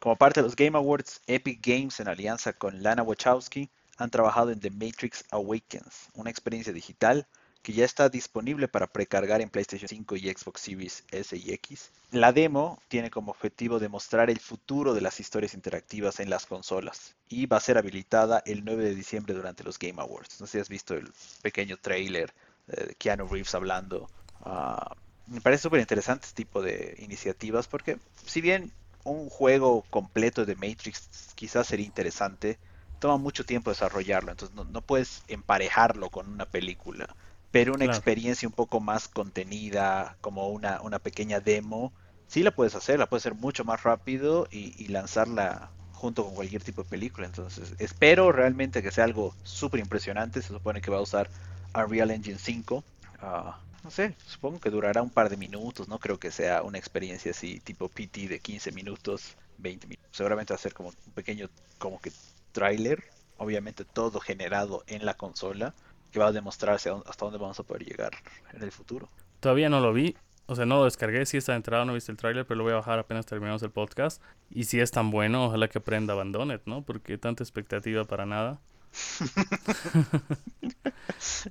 como 0.00 0.16
parte 0.16 0.40
de 0.40 0.44
los 0.44 0.54
Game 0.54 0.76
Awards, 0.76 1.22
Epic 1.26 1.66
Games 1.66 1.98
en 1.98 2.08
alianza 2.08 2.52
con 2.52 2.82
Lana 2.82 3.02
Wachowski 3.04 3.70
han 3.96 4.10
trabajado 4.10 4.50
en 4.50 4.60
The 4.60 4.70
Matrix 4.70 5.24
Awakens, 5.30 6.08
una 6.12 6.28
experiencia 6.28 6.74
digital 6.74 7.26
que 7.62 7.72
ya 7.72 7.84
está 7.84 8.08
disponible 8.08 8.68
para 8.68 8.86
precargar 8.86 9.40
en 9.40 9.50
PlayStation 9.50 9.88
5 9.88 10.16
y 10.16 10.32
Xbox 10.32 10.60
Series 10.60 11.04
S 11.10 11.36
y 11.36 11.52
X. 11.52 11.90
La 12.10 12.32
demo 12.32 12.80
tiene 12.88 13.10
como 13.10 13.32
objetivo 13.32 13.78
demostrar 13.78 14.30
el 14.30 14.40
futuro 14.40 14.94
de 14.94 15.00
las 15.00 15.20
historias 15.20 15.54
interactivas 15.54 16.20
en 16.20 16.30
las 16.30 16.46
consolas 16.46 17.14
y 17.28 17.46
va 17.46 17.58
a 17.58 17.60
ser 17.60 17.76
habilitada 17.76 18.42
el 18.46 18.64
9 18.64 18.84
de 18.84 18.94
diciembre 18.94 19.34
durante 19.34 19.62
los 19.62 19.78
Game 19.78 20.00
Awards. 20.00 20.40
No 20.40 20.46
sé 20.46 20.52
si 20.52 20.58
has 20.60 20.68
visto 20.68 20.94
el 20.94 21.12
pequeño 21.42 21.76
trailer 21.76 22.32
eh, 22.68 22.86
de 22.88 22.94
Keanu 22.94 23.26
Reeves 23.28 23.54
hablando. 23.54 24.08
Ah, 24.40 24.96
me 25.26 25.40
parece 25.40 25.62
súper 25.62 25.80
interesante 25.80 26.26
este 26.26 26.42
tipo 26.42 26.62
de 26.62 26.96
iniciativas 26.98 27.68
porque 27.68 27.98
si 28.24 28.40
bien 28.40 28.72
un 29.04 29.28
juego 29.28 29.84
completo 29.90 30.44
de 30.44 30.56
Matrix 30.56 31.08
quizás 31.34 31.66
sería 31.66 31.86
interesante, 31.86 32.58
toma 32.98 33.16
mucho 33.16 33.44
tiempo 33.44 33.70
desarrollarlo, 33.70 34.30
entonces 34.30 34.54
no, 34.54 34.64
no 34.64 34.82
puedes 34.82 35.22
emparejarlo 35.28 36.10
con 36.10 36.28
una 36.28 36.46
película, 36.46 37.14
pero 37.50 37.74
una 37.74 37.84
Claro. 37.84 38.04
experiencia 38.04 38.48
un 38.48 38.54
poco 38.54 38.80
más 38.80 39.08
contenida, 39.08 40.16
como 40.20 40.48
una, 40.48 40.80
una 40.82 40.98
pequeña 41.00 41.40
demo, 41.40 41.94
sí 42.26 42.42
la 42.42 42.52
puedes 42.52 42.74
hacer, 42.74 42.98
la 42.98 43.08
puedes 43.08 43.22
hacer 43.26 43.34
mucho 43.38 43.64
más 43.64 43.82
rápido 43.82 44.46
y, 44.50 44.74
y 44.82 44.88
lanzarla 44.88 45.74
junto 45.90 46.24
con 46.24 46.34
cualquier 46.34 46.62
tipo 46.64 46.82
de 46.82 46.88
película, 46.88 47.26
entonces 47.26 47.74
espero 47.78 48.32
realmente 48.32 48.82
que 48.82 48.90
sea 48.90 49.04
algo 49.04 49.36
súper 49.42 49.80
impresionante, 49.80 50.40
se 50.42 50.48
supone 50.48 50.80
que 50.80 50.90
va 50.90 50.98
a 50.98 51.02
usar 51.02 51.30
Unreal 51.74 52.10
Engine 52.10 52.38
5, 52.38 52.84
Ah, 53.18 53.60
no 53.82 53.90
sé, 53.90 54.16
supongo 54.24 54.60
que 54.60 54.70
durará 54.70 55.02
un 55.02 55.10
par 55.12 55.28
de 55.28 55.36
minutos, 55.36 55.88
no 55.88 55.98
creo 55.98 56.18
que 56.18 56.30
sea 56.30 56.62
una 56.62 56.78
experiencia 56.78 57.30
así 57.32 57.60
tipo 57.60 57.88
PT 57.88 58.28
de 58.28 58.40
15 58.40 58.72
minutos, 58.72 59.36
20 59.56 59.86
minutos. 59.86 60.08
Seguramente 60.12 60.52
va 60.52 60.56
a 60.56 60.58
ser 60.58 60.72
como 60.74 60.90
un 61.06 61.12
pequeño 61.12 61.48
como 61.78 62.00
que 62.00 62.12
tráiler, 62.52 63.04
obviamente 63.36 63.84
todo 63.84 64.20
generado 64.20 64.84
en 64.86 65.04
la 65.04 65.14
consola, 65.14 65.74
que 66.10 66.18
va 66.18 66.26
a 66.28 66.32
demostrarse 66.32 66.88
a- 66.90 67.02
hasta 67.06 67.24
dónde 67.24 67.38
vamos 67.38 67.58
a 67.60 67.62
poder 67.62 67.84
llegar 67.84 68.12
en 68.52 68.62
el 68.62 68.72
futuro. 68.72 69.08
Todavía 69.40 69.68
no 69.68 69.80
lo 69.80 69.92
vi. 69.92 70.16
O 70.46 70.56
sea, 70.56 70.66
no 70.66 70.78
lo 70.78 70.84
descargué. 70.84 71.24
Sí 71.26 71.36
está 71.36 71.54
entrado, 71.54 71.84
no 71.84 71.94
viste 71.94 72.10
el 72.10 72.18
tráiler, 72.18 72.44
pero 72.44 72.58
lo 72.58 72.64
voy 72.64 72.72
a 72.72 72.76
bajar 72.76 72.98
apenas 72.98 73.24
terminamos 73.24 73.62
el 73.62 73.70
podcast. 73.70 74.20
Y 74.50 74.64
si 74.64 74.80
es 74.80 74.90
tan 74.90 75.10
bueno, 75.12 75.44
ojalá 75.46 75.68
que 75.68 75.78
aprenda 75.78 76.12
Abandoned, 76.14 76.60
¿no? 76.66 76.82
Porque 76.82 77.18
tanta 77.18 77.44
expectativa 77.44 78.04
para 78.04 78.26
nada. 78.26 78.58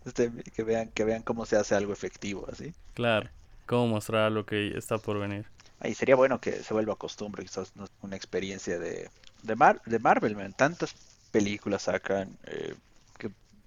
Este, 0.06 0.32
que 0.56 0.64
vean 0.64 0.90
que 0.90 1.04
vean 1.04 1.22
cómo 1.24 1.46
se 1.46 1.56
hace 1.56 1.76
algo 1.76 1.94
efectivo 1.94 2.46
así. 2.52 2.74
Claro. 2.94 3.30
Cómo 3.66 3.88
mostrar 3.88 4.32
lo 4.32 4.46
que 4.46 4.78
está 4.78 4.98
por 4.98 5.20
venir. 5.20 5.46
Ahí 5.80 5.94
sería 5.94 6.16
bueno 6.16 6.42
que 6.42 6.64
se 6.64 6.74
vuelva 6.74 6.96
costumbre, 6.96 7.44
quizás 7.44 7.72
una 8.02 8.16
experiencia 8.16 8.80
de, 8.80 9.10
de, 9.44 9.56
Mar- 9.56 9.82
de 9.86 10.00
Marvel, 10.00 10.36
man. 10.36 10.54
Tantas 10.54 10.96
películas 11.32 11.84
sacan 11.84 12.38
eh, 12.46 12.74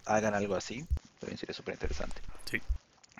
hagan 0.06 0.35
algo 0.35 0.54
así. 0.54 0.87
También 1.18 1.38
sería 1.38 1.54
súper 1.54 1.75
interesante. 1.75 2.21
Sí. 2.44 2.61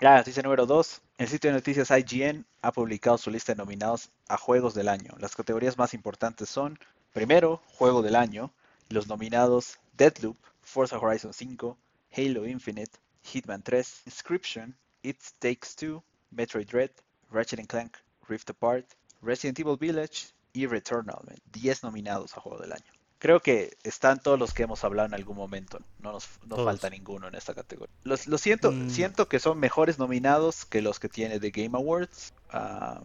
La 0.01 0.17
noticia 0.17 0.43
número 0.43 0.67
2. 0.67 1.01
El 1.19 1.29
sitio 1.29 1.51
de 1.51 1.57
noticias 1.57 1.91
IGN 1.91 2.45
ha 2.63 2.73
publicado 2.73 3.19
su 3.19 3.31
lista 3.31 3.53
de 3.53 3.59
nominados 3.59 4.11
a 4.29 4.37
Juegos 4.37 4.75
del 4.75 4.89
Año. 4.89 5.15
Las 5.19 5.37
categorías 5.37 5.79
más 5.79 5.95
importantes 5.95 6.49
son, 6.49 6.79
primero, 7.13 7.63
Juego 7.79 8.03
del 8.03 8.17
Año. 8.17 8.53
Los 8.89 9.07
nominados 9.07 9.79
Deadloop, 9.97 10.37
Forza 10.63 10.99
Horizon 10.99 11.33
5, 11.33 11.79
Halo 12.17 12.47
Infinite, 12.47 12.99
Hitman 13.23 13.63
3, 13.63 14.03
Inscription, 14.07 14.77
It 15.03 15.19
Takes 15.39 15.69
Two, 15.77 16.03
Metroid 16.31 16.67
Dread, 16.69 16.91
Ratchet 17.31 17.67
Clank, 17.69 17.97
Rift 18.29 18.51
Apart, 18.51 18.87
Resident 19.23 19.59
Evil 19.61 19.77
Village 19.77 20.35
y 20.53 20.67
Returnal. 20.67 21.23
man. 21.25 21.37
10 21.53 21.85
nominados 21.85 22.37
a 22.37 22.41
Juego 22.41 22.59
del 22.59 22.73
Año. 22.73 22.93
Creo 23.23 23.39
que 23.39 23.77
están 23.85 24.19
todos 24.19 24.37
los 24.37 24.53
que 24.53 24.65
hemos 24.65 24.83
hablado 24.83 25.07
en 25.07 25.15
algún 25.15 25.37
momento. 25.37 25.79
No 26.01 26.11
nos 26.11 26.29
no 26.45 26.57
Todos. 26.57 26.65
falta 26.65 26.91
ninguno 26.91 27.29
en 27.29 27.37
esta 27.37 27.55
categoría. 27.55 27.95
Los, 28.03 28.27
lo 28.27 28.37
siento, 28.37 28.73
Mm. 28.73 28.91
siento 28.91 29.29
que 29.29 29.39
son 29.39 29.61
mejores 29.61 29.97
nominados 30.01 30.65
que 30.65 30.83
los 30.83 30.99
que 30.99 31.09
tiene 31.09 31.39
The 31.39 31.51
Game 31.53 31.77
Awards. 31.79 32.33
ah, 32.51 33.01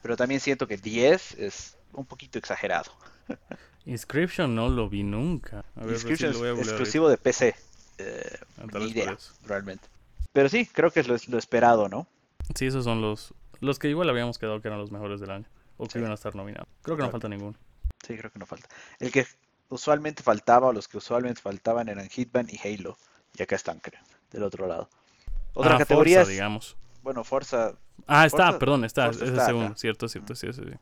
pero 0.00 0.16
también 0.16 0.40
siento 0.40 0.66
que 0.66 0.78
10 0.78 1.34
es 1.34 1.76
un 1.92 2.06
poquito 2.06 2.38
exagerado. 2.38 2.90
Inscription 3.84 4.54
no 4.54 4.70
lo 4.70 4.88
vi 4.88 5.02
nunca. 5.02 5.64
A 5.76 5.84
ver, 5.84 5.94
Inscription 5.94 6.32
sí 6.32 6.38
lo 6.40 6.46
voy 6.50 6.58
a 6.58 6.62
es 6.62 6.68
exclusivo 6.68 7.08
de 7.10 7.18
PC. 7.18 7.54
Eh, 7.98 8.38
Ah, 8.58 8.64
ni 8.78 8.86
idea, 8.86 9.16
realmente. 9.44 9.86
Pero 10.32 10.48
sí, 10.48 10.64
creo 10.66 10.90
que 10.90 11.00
es 11.00 11.08
lo, 11.08 11.16
lo 11.28 11.36
esperado, 11.38 11.88
¿no? 11.90 12.06
Sí, 12.54 12.66
esos 12.66 12.84
son 12.84 13.02
los, 13.02 13.34
los 13.60 13.78
que 13.78 13.88
igual 13.90 14.08
habíamos 14.08 14.38
quedado 14.38 14.62
que 14.62 14.68
eran 14.68 14.80
los 14.80 14.90
mejores 14.90 15.20
del 15.20 15.30
año. 15.30 15.44
O 15.76 15.84
que 15.84 15.92
Sí. 15.92 15.98
iban 15.98 16.10
a 16.10 16.14
estar 16.14 16.34
nominados. 16.34 16.66
Creo 16.82 16.96
que 16.96 17.02
no 17.02 17.08
Claro. 17.08 17.12
falta 17.12 17.28
ninguno. 17.28 17.54
Sí, 18.06 18.16
creo 18.16 18.30
que 18.30 18.38
no 18.38 18.46
falta. 18.46 18.68
El 19.00 19.10
que 19.12 19.26
usualmente 19.68 20.22
faltaba, 20.22 20.68
o 20.68 20.72
los 20.72 20.88
que 20.88 20.98
usualmente 20.98 21.40
faltaban 21.40 21.88
eran 21.88 22.08
Hitman 22.08 22.48
y 22.50 22.58
Halo. 22.58 22.96
Y 23.36 23.42
acá 23.42 23.56
están, 23.56 23.78
creo, 23.80 24.00
del 24.30 24.42
otro 24.42 24.66
lado. 24.66 24.88
Otra 25.54 25.74
ah, 25.74 25.78
categoría 25.78 26.18
Forza, 26.18 26.30
es, 26.30 26.36
digamos. 26.36 26.76
bueno, 27.02 27.24
Forza, 27.24 27.74
Ah, 28.06 28.26
está, 28.26 28.46
Forza- 28.46 28.58
perdón, 28.58 28.84
está. 28.84 29.06
Forza 29.06 29.24
es 29.24 29.30
está 29.30 29.46
segundo. 29.46 29.66
acá. 29.68 29.76
Cierto, 29.78 30.08
cierto, 30.08 30.34
sí, 30.34 30.52
sí, 30.52 30.62
sí. 30.64 30.78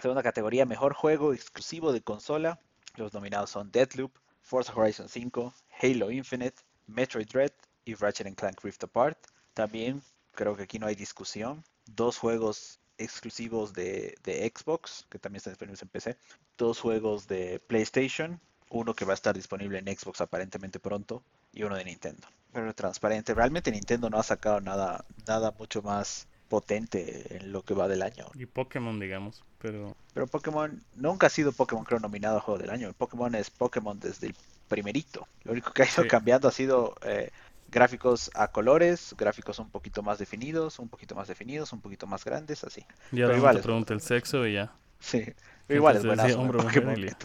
segunda 0.00 0.22
categoría, 0.22 0.66
mejor 0.66 0.94
juego 0.94 1.32
exclusivo 1.32 1.92
de 1.92 2.02
consola. 2.02 2.60
Los 2.96 3.14
nominados 3.14 3.50
son 3.50 3.70
Deadloop, 3.70 4.12
Forza 4.42 4.72
Horizon 4.74 5.08
5, 5.08 5.54
Halo 5.80 6.10
Infinite, 6.10 6.56
Metroid 6.86 7.26
Dread 7.26 7.52
y 7.84 7.94
Ratchet 7.94 8.34
Clank 8.36 8.62
Rift 8.62 8.84
Apart. 8.84 9.18
También 9.54 10.02
creo 10.32 10.56
que 10.56 10.64
aquí 10.64 10.78
no 10.78 10.86
hay 10.86 10.94
discusión. 10.94 11.64
Dos 11.86 12.18
juegos 12.18 12.78
exclusivos 12.98 13.72
de, 13.72 14.16
de 14.24 14.52
Xbox, 14.54 15.06
que 15.10 15.18
también 15.18 15.38
están 15.38 15.52
disponibles 15.52 15.82
en 15.82 15.88
PC. 15.88 16.16
Dos 16.58 16.80
juegos 16.80 17.26
de 17.28 17.60
PlayStation. 17.66 18.40
Uno 18.70 18.94
que 18.94 19.04
va 19.04 19.12
a 19.12 19.14
estar 19.14 19.34
disponible 19.34 19.78
en 19.78 19.86
Xbox 19.98 20.20
aparentemente 20.20 20.78
pronto. 20.80 21.22
Y 21.52 21.62
uno 21.64 21.76
de 21.76 21.84
Nintendo. 21.84 22.26
Pero 22.52 22.74
transparente. 22.74 23.34
Realmente 23.34 23.70
Nintendo 23.70 24.08
no 24.08 24.18
ha 24.18 24.22
sacado 24.22 24.60
nada, 24.60 25.04
nada 25.26 25.52
mucho 25.58 25.82
más 25.82 26.26
potente 26.48 27.36
en 27.36 27.52
lo 27.52 27.62
que 27.62 27.74
va 27.74 27.88
del 27.88 28.02
año. 28.02 28.26
Y 28.34 28.46
Pokémon, 28.46 28.98
digamos. 29.00 29.42
Pero 29.58 29.96
Pero 30.14 30.26
Pokémon 30.26 30.82
nunca 30.96 31.26
ha 31.26 31.30
sido 31.30 31.52
Pokémon, 31.52 31.84
creo, 31.84 32.00
nominado 32.00 32.38
a 32.38 32.40
Juego 32.40 32.58
del 32.58 32.70
Año. 32.70 32.92
Pokémon 32.94 33.34
es 33.34 33.50
Pokémon 33.50 33.98
desde 34.00 34.28
el 34.28 34.34
primerito. 34.68 35.26
Lo 35.44 35.52
único 35.52 35.72
que 35.72 35.82
ha 35.82 35.86
ido 35.86 36.02
Sí. 36.02 36.08
cambiando 36.08 36.48
ha 36.48 36.52
sido 36.52 36.94
eh, 37.02 37.30
gráficos 37.72 38.30
a 38.34 38.48
colores, 38.52 39.14
gráficos 39.18 39.58
un 39.58 39.70
poquito 39.70 40.02
más 40.02 40.18
definidos, 40.18 40.78
un 40.78 40.88
poquito 40.88 41.14
más 41.16 41.26
definidos, 41.26 41.72
un 41.72 41.80
poquito 41.80 42.06
más 42.06 42.24
grandes, 42.24 42.62
así. 42.64 42.82
ya 43.10 43.26
Pero 43.26 43.36
igual 43.36 43.56
te 43.56 43.62
pregunta 43.62 43.94
el 43.94 44.00
sexo 44.00 44.46
y 44.46 44.54
ya. 44.54 44.72
Sí, 45.00 45.24
pero 45.66 45.78
igual 45.78 45.96
es 45.96 46.04
Entonces, 46.04 46.32
sí, 46.32 46.38
hombre. 46.38 46.58
Otra 46.58 46.70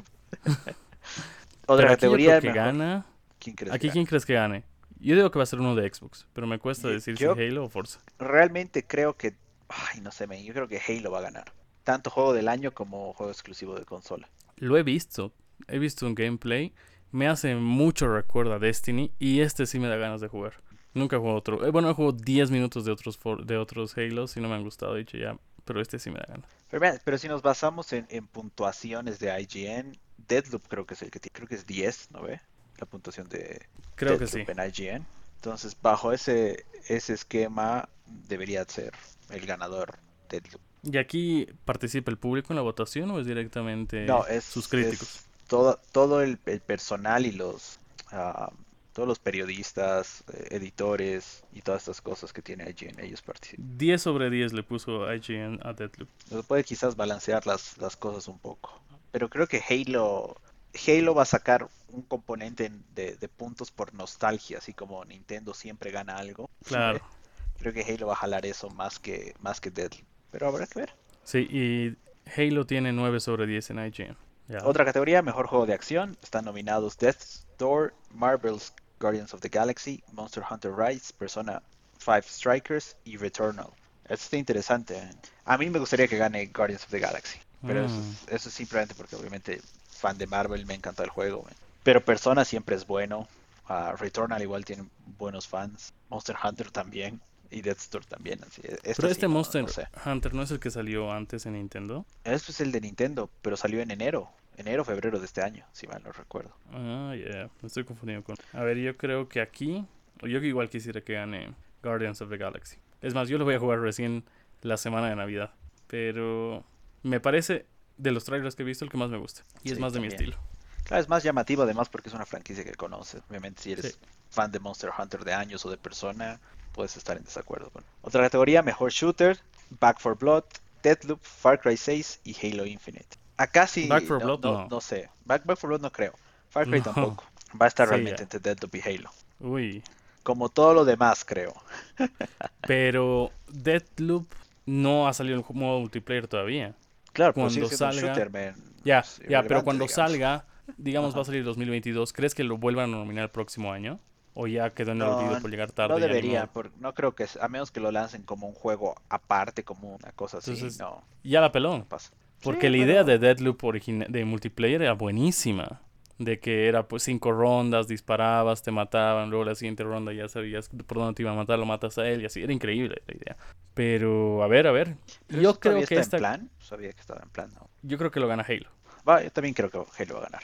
Pero 1.67 1.87
categoría 1.89 2.39
que 2.39 2.47
mejor- 2.47 2.55
gana. 2.65 3.05
¿Quién 3.39 3.55
crees 3.55 3.73
¿Aquí 3.73 3.87
que 3.87 3.93
quién 3.93 4.05
crees 4.05 4.25
que 4.25 4.33
gane? 4.33 4.63
Yo 4.99 5.15
digo 5.15 5.29
que 5.29 5.37
va 5.37 5.43
a 5.43 5.45
ser 5.45 5.59
uno 5.59 5.75
de 5.75 5.93
Xbox, 5.93 6.25
pero 6.33 6.47
me 6.47 6.57
cuesta 6.57 6.87
Yo- 6.87 6.93
decir 6.95 7.17
si 7.17 7.25
Halo 7.25 7.65
o 7.65 7.69
Forza. 7.69 7.99
Realmente 8.17 8.85
creo 8.87 9.15
que, 9.15 9.35
ay, 9.69 10.01
no 10.01 10.11
sé, 10.11 10.25
men, 10.25 10.43
yo 10.43 10.53
creo 10.53 10.67
que 10.67 10.81
Halo 10.87 11.11
va 11.11 11.19
a 11.19 11.21
ganar. 11.21 11.53
Tanto 11.83 12.09
juego 12.09 12.33
del 12.33 12.47
año 12.47 12.73
como 12.73 13.13
juego 13.13 13.31
exclusivo 13.31 13.75
de 13.75 13.85
consola. 13.85 14.27
Lo 14.55 14.75
he 14.75 14.81
visto, 14.83 15.33
he 15.67 15.77
visto 15.77 16.07
un 16.07 16.15
gameplay, 16.15 16.73
me 17.11 17.27
hace 17.27 17.55
mucho 17.55 18.07
recuerdo 18.13 18.53
a 18.53 18.59
Destiny 18.59 19.11
y 19.19 19.41
este 19.41 19.65
sí 19.65 19.79
me 19.79 19.87
da 19.87 19.97
ganas 19.97 20.21
de 20.21 20.27
jugar. 20.27 20.53
Nunca 20.93 21.15
he 21.15 21.19
jugado 21.19 21.37
otro. 21.37 21.65
eh, 21.65 21.71
bueno, 21.71 21.89
he 21.89 21.93
jugado 21.93 22.13
10 22.17 22.49
minutos 22.51 22.85
de 22.85 22.91
otros 22.91 23.17
for- 23.17 23.45
de 23.45 23.57
otros 23.57 23.97
Halos 23.97 24.35
y 24.37 24.41
no 24.41 24.49
me 24.49 24.55
han 24.55 24.63
gustado, 24.63 24.95
dicho 24.95 25.17
ya, 25.17 25.37
pero 25.65 25.81
este 25.81 25.99
sí 25.99 26.09
me 26.09 26.19
da 26.19 26.25
ganas. 26.27 26.49
Pero, 26.69 27.17
si 27.17 27.27
nos 27.27 27.41
basamos 27.41 27.93
en, 27.93 28.05
en 28.09 28.27
puntuaciones 28.27 29.19
de 29.19 29.29
IGN, 29.39 29.97
Deadloop 30.27 30.63
creo 30.67 30.85
que 30.85 30.95
es 30.95 31.01
el 31.01 31.11
que 31.11 31.19
tiene, 31.19 31.33
creo 31.33 31.47
que 31.47 31.55
es 31.55 31.65
10, 31.65 32.11
¿no 32.11 32.21
ve? 32.21 32.41
La 32.79 32.85
puntuación 32.85 33.27
de 33.29 33.61
Creo 33.95 34.17
que 34.19 34.27
sí. 34.27 34.43
En 34.47 34.59
IGN. 34.59 35.05
Entonces, 35.37 35.77
bajo 35.81 36.11
ese, 36.11 36.65
ese 36.87 37.13
esquema, 37.13 37.87
debería 38.27 38.63
ser 38.65 38.93
el 39.29 39.45
ganador 39.45 39.95
Deadloop. 40.29 40.61
¿Y 40.83 40.97
aquí 40.97 41.47
participa 41.65 42.11
el 42.11 42.17
público 42.17 42.53
en 42.53 42.55
la 42.57 42.61
votación 42.61 43.09
o 43.11 43.19
es 43.19 43.25
directamente 43.25 44.07
No, 44.07 44.25
es, 44.27 44.43
sus 44.43 44.67
críticos? 44.67 45.07
es 45.15 45.26
todo, 45.47 45.79
todo 45.91 46.21
el, 46.21 46.39
el 46.45 46.59
personal 46.61 47.25
y 47.25 47.31
los 47.31 47.79
ah, 48.11 48.51
todos 48.97 49.07
los 49.07 49.19
periodistas, 49.19 50.23
eh, 50.33 50.47
editores 50.55 51.43
y 51.53 51.61
todas 51.61 51.83
estas 51.83 52.01
cosas 52.01 52.33
que 52.33 52.41
tiene 52.41 52.67
IGN, 52.67 52.99
ellos 52.99 53.21
participan. 53.21 53.77
10 53.77 54.01
sobre 54.01 54.31
10 54.31 54.53
le 54.53 54.63
puso 54.63 55.13
IGN 55.13 55.59
a 55.61 55.73
Deadloop. 55.73 56.09
Nos 56.31 56.43
puede 56.47 56.63
quizás 56.63 56.95
balancear 56.95 57.45
las, 57.45 57.77
las 57.77 57.95
cosas 57.95 58.27
un 58.27 58.39
poco. 58.39 58.81
Pero 59.11 59.29
creo 59.29 59.45
que 59.45 59.61
Halo, 59.69 60.41
Halo 60.87 61.13
va 61.13 61.21
a 61.21 61.25
sacar 61.25 61.67
un 61.89 62.01
componente 62.01 62.71
de, 62.95 63.15
de 63.17 63.27
puntos 63.27 63.69
por 63.69 63.93
nostalgia, 63.93 64.57
así 64.57 64.73
como 64.73 65.05
Nintendo 65.05 65.53
siempre 65.53 65.91
gana 65.91 66.17
algo. 66.17 66.49
Claro. 66.65 66.99
Creo 67.59 67.73
que 67.73 67.81
Halo 67.81 68.07
va 68.07 68.13
a 68.13 68.17
jalar 68.17 68.47
eso 68.47 68.69
más 68.71 68.97
que, 68.97 69.35
más 69.41 69.61
que 69.61 69.69
Deadloop. 69.69 70.05
Pero 70.31 70.47
habrá 70.47 70.65
que 70.65 70.79
ver. 70.79 70.93
Sí, 71.23 71.39
y 71.39 71.97
Halo 72.35 72.65
tiene 72.65 72.93
9 72.93 73.19
sobre 73.19 73.45
10 73.45 73.69
en 73.69 73.85
IGN. 73.85 74.17
Otra 74.63 74.85
categoría, 74.85 75.21
mejor 75.21 75.47
juego 75.47 75.65
de 75.65 75.73
acción. 75.73 76.17
Están 76.23 76.45
nominados 76.45 76.97
Death's 76.97 77.45
Door, 77.57 77.93
Marvel's 78.11 78.73
Guardians 78.99 79.33
of 79.33 79.41
the 79.41 79.49
Galaxy, 79.49 80.03
Monster 80.13 80.43
Hunter 80.49 80.73
Rise, 80.75 81.13
Persona 81.13 81.61
5 81.99 82.21
Strikers 82.29 82.95
y 83.03 83.17
Returnal. 83.17 83.67
Esto 84.05 84.23
está 84.23 84.37
interesante. 84.37 84.97
¿eh? 84.97 85.09
A 85.45 85.57
mí 85.57 85.69
me 85.69 85.79
gustaría 85.79 86.07
que 86.07 86.17
gane 86.17 86.45
Guardians 86.47 86.83
of 86.85 86.91
the 86.91 86.99
Galaxy. 86.99 87.39
Pero 87.65 87.85
eso, 87.85 87.95
Mm. 87.95 88.11
es, 88.27 88.33
eso 88.33 88.49
es 88.49 88.55
simplemente 88.55 88.95
porque 88.95 89.15
obviamente 89.15 89.61
fan 89.91 90.17
de 90.17 90.27
Marvel 90.27 90.65
me 90.65 90.75
encanta 90.75 91.03
el 91.03 91.09
juego. 91.09 91.45
¿eh? 91.49 91.53
Pero 91.83 92.03
Persona 92.05 92.45
siempre 92.45 92.75
es 92.75 92.85
bueno. 92.87 93.27
Ah, 93.67 93.95
Returnal 93.99 94.41
igual 94.41 94.63
tiene 94.63 94.87
buenos 95.17 95.47
fans. 95.47 95.91
Monster 96.09 96.37
Hunter 96.41 96.71
también. 96.71 97.19
Y 97.51 97.61
Death's 97.61 97.89
Door 97.89 98.05
también. 98.05 98.43
Así, 98.43 98.61
esta 98.63 98.79
Pero 98.83 99.07
sí, 99.07 99.11
este 99.11 99.27
Monster 99.27 99.61
no 99.63 99.67
sé. 99.69 99.87
Hunter 100.05 100.33
no 100.33 100.41
es 100.43 100.51
el 100.51 100.59
que 100.59 100.69
salió 100.71 101.11
antes 101.11 101.45
en 101.45 101.53
Nintendo. 101.53 102.05
Este 102.23 102.51
es 102.51 102.61
el 102.61 102.71
de 102.71 102.81
Nintendo, 102.81 103.29
pero 103.41 103.55
salió 103.57 103.81
en 103.81 103.91
enero. 103.91 104.29
Enero, 104.57 104.83
febrero 104.83 105.19
de 105.19 105.25
este 105.25 105.41
año, 105.43 105.65
si 105.71 105.85
mal 105.87 106.01
no 106.03 106.11
recuerdo. 106.11 106.51
Ah, 106.73 107.13
ya, 107.15 107.49
me 107.61 107.67
estoy 107.67 107.83
confundiendo 107.83 108.23
con. 108.25 108.35
A 108.53 108.63
ver, 108.63 108.77
yo 108.77 108.97
creo 108.97 109.29
que 109.29 109.39
aquí. 109.41 109.85
o 110.21 110.27
Yo 110.27 110.39
igual 110.39 110.69
quisiera 110.69 111.01
que 111.01 111.13
gane 111.13 111.53
Guardians 111.83 112.21
of 112.21 112.29
the 112.29 112.37
Galaxy. 112.37 112.77
Es 113.01 113.13
más, 113.13 113.29
yo 113.29 113.37
lo 113.37 113.45
voy 113.45 113.53
a 113.55 113.59
jugar 113.59 113.79
recién 113.79 114.23
la 114.63 114.77
semana 114.77 115.09
de 115.09 115.15
Navidad. 115.15 115.53
Pero 115.87 116.63
me 117.03 117.19
parece 117.19 117.65
de 117.97 118.11
los 118.11 118.25
trailers 118.25 118.55
que 118.55 118.63
he 118.63 118.65
visto 118.65 118.83
el 118.83 118.91
que 118.91 118.97
más 118.97 119.09
me 119.09 119.17
gusta. 119.17 119.43
Y 119.63 119.71
es 119.71 119.79
más 119.79 119.93
de 119.93 119.99
mi 119.99 120.07
estilo. 120.07 120.37
Claro, 120.83 121.01
es 121.01 121.09
más 121.09 121.21
llamativo 121.23 121.63
además 121.63 121.89
porque 121.89 122.09
es 122.09 122.15
una 122.15 122.25
franquicia 122.25 122.63
que 122.63 122.73
conoces. 122.73 123.21
Obviamente 123.29 123.61
si 123.61 123.71
eres 123.73 123.93
Sí. 123.93 123.99
fan 124.29 124.51
de 124.51 124.59
Monster 124.59 124.89
Hunter 124.97 125.23
de 125.23 125.33
años 125.33 125.65
o 125.65 125.69
de 125.69 125.77
Persona, 125.77 126.39
puedes 126.77 126.95
estar 126.95 127.17
en 127.17 127.23
desacuerdo. 127.23 127.69
con- 127.71 127.83
Otra 128.03 128.21
categoría, 128.23 128.61
mejor 128.61 128.91
shooter, 128.91 129.37
Back 129.81 129.99
for 129.99 130.17
Blood, 130.17 130.43
Deathloop, 130.83 131.19
Far 131.21 131.59
Cry 131.59 131.75
6 131.75 132.21
y 132.23 132.33
Halo 132.41 132.65
Infinite. 132.65 133.17
Acá 133.35 133.67
sí, 133.67 133.87
Back 133.87 134.05
4 134.07 134.19
no, 134.19 134.37
Blood, 134.37 134.39
no- 134.53 134.61
no. 134.63 134.67
no 134.69 134.81
sé. 134.81 135.09
Back, 135.25 135.45
Back 135.45 135.57
4 135.59 135.67
Blood 135.69 135.81
no 135.81 135.91
creo. 135.91 136.13
Far 136.49 136.65
Cry 136.67 136.81
tampoco. 136.81 137.23
Va 137.61 137.65
a 137.65 137.67
estar 137.67 137.87
Sí, 137.87 137.91
realmente 137.91 138.19
ya. 138.19 138.23
entre 138.23 138.39
Deathloop 138.39 138.75
y 138.75 138.81
Halo. 138.81 139.09
Uy. 139.39 139.83
Como 140.23 140.49
todo 140.49 140.73
lo 140.73 140.85
demás, 140.85 141.23
creo. 141.25 141.53
Pero 142.67 143.31
Deathloop 143.47 144.27
no 144.65 145.07
ha 145.07 145.13
salido 145.13 145.37
en 145.39 145.45
modo 145.57 145.79
multiplayer 145.79 146.27
todavía. 146.27 146.75
Claro, 147.13 147.33
Cuando 147.33 147.49
siendo 147.51 147.69
un 147.69 147.75
salga- 147.75 148.01
shooter, 148.01 148.29
man. 148.31 148.55
Ya, 148.83 149.03
ya, 149.27 149.43
pero 149.43 149.63
cuando 149.63 149.85
digamos. 149.85 150.11
salga, 150.11 150.45
digamos 150.77 151.15
va 151.17 151.21
a 151.21 151.25
salir 151.25 151.43
2022, 151.43 152.13
¿crees 152.13 152.33
que 152.35 152.43
lo 152.43 152.57
vuelvan 152.57 152.93
a 152.93 152.97
nominar 152.97 153.23
el 153.25 153.29
próximo 153.31 153.73
año? 153.73 153.99
¿O 154.39 154.45
ya 154.45 154.69
quedó 154.69 154.91
en 154.91 155.01
el 155.01 155.07
No, 155.07 155.17
olvido 155.17 155.41
por 155.41 155.49
llegar 155.49 155.71
tarde? 155.71 155.95
No 155.95 155.99
debería, 155.99 156.45
por- 156.45 156.71
no 156.77 156.93
creo 156.93 157.15
que, 157.15 157.25
a 157.41 157.47
menos 157.47 157.71
que 157.71 157.79
lo 157.79 157.91
lancen 157.91 158.21
como 158.21 158.47
un 158.47 158.53
juego 158.53 158.93
aparte, 159.09 159.63
como 159.63 159.95
una 159.95 160.11
cosa 160.11 160.37
así, 160.37 160.51
Entonces, 160.51 160.79
no, 160.79 161.03
Ya 161.23 161.41
la 161.41 161.47
no 161.47 161.51
peló. 161.51 161.85
pasa. 161.89 162.11
Porque 162.43 162.67
Sí, 162.67 162.77
la 162.77 162.77
pero- 162.77 162.91
idea 162.91 163.03
de 163.03 163.17
Deadloop 163.17 163.63
de 164.09 164.25
multiplayer 164.25 164.83
era 164.83 164.93
buenísima. 164.93 165.81
De 166.19 166.39
que 166.39 166.67
era 166.67 166.87
pues 166.87 167.01
cinco 167.03 167.31
rondas, 167.31 167.87
disparabas, 167.87 168.61
te 168.61 168.69
mataban, 168.71 169.29
luego 169.31 169.43
la 169.45 169.55
siguiente 169.55 169.83
ronda 169.83 170.13
ya 170.13 170.27
sabías 170.27 170.69
por 170.69 170.97
dónde 170.99 171.13
te 171.15 171.23
iba 171.23 171.31
a 171.31 171.35
matar, 171.35 171.57
lo 171.57 171.65
matas 171.65 171.97
a 171.97 172.07
él 172.07 172.21
y 172.21 172.25
así. 172.25 172.41
Era 172.43 172.53
increíble 172.53 173.01
la 173.07 173.15
idea. 173.15 173.37
Pero, 173.73 174.43
a 174.43 174.47
ver, 174.47 174.67
a 174.67 174.71
ver. 174.71 174.95
Pero 175.27 175.41
Yo 175.41 175.59
creo 175.59 175.77
que 175.77 175.81
está 175.95 175.99
esta... 175.99 176.17
en 176.17 176.21
plan, 176.21 176.49
sabía 176.59 176.91
que 176.93 177.01
estaba 177.01 177.21
en 177.23 177.29
plan, 177.29 177.51
¿no? 177.55 177.69
Yo 177.81 177.97
creo 177.97 178.11
que 178.11 178.19
lo 178.19 178.27
gana 178.27 178.43
Halo. 178.47 178.69
Va, 179.07 179.23
yo 179.23 179.31
también 179.31 179.53
creo 179.55 179.69
que 179.71 179.77
Halo 179.77 180.13
va 180.15 180.19
a 180.21 180.23
ganar. 180.29 180.43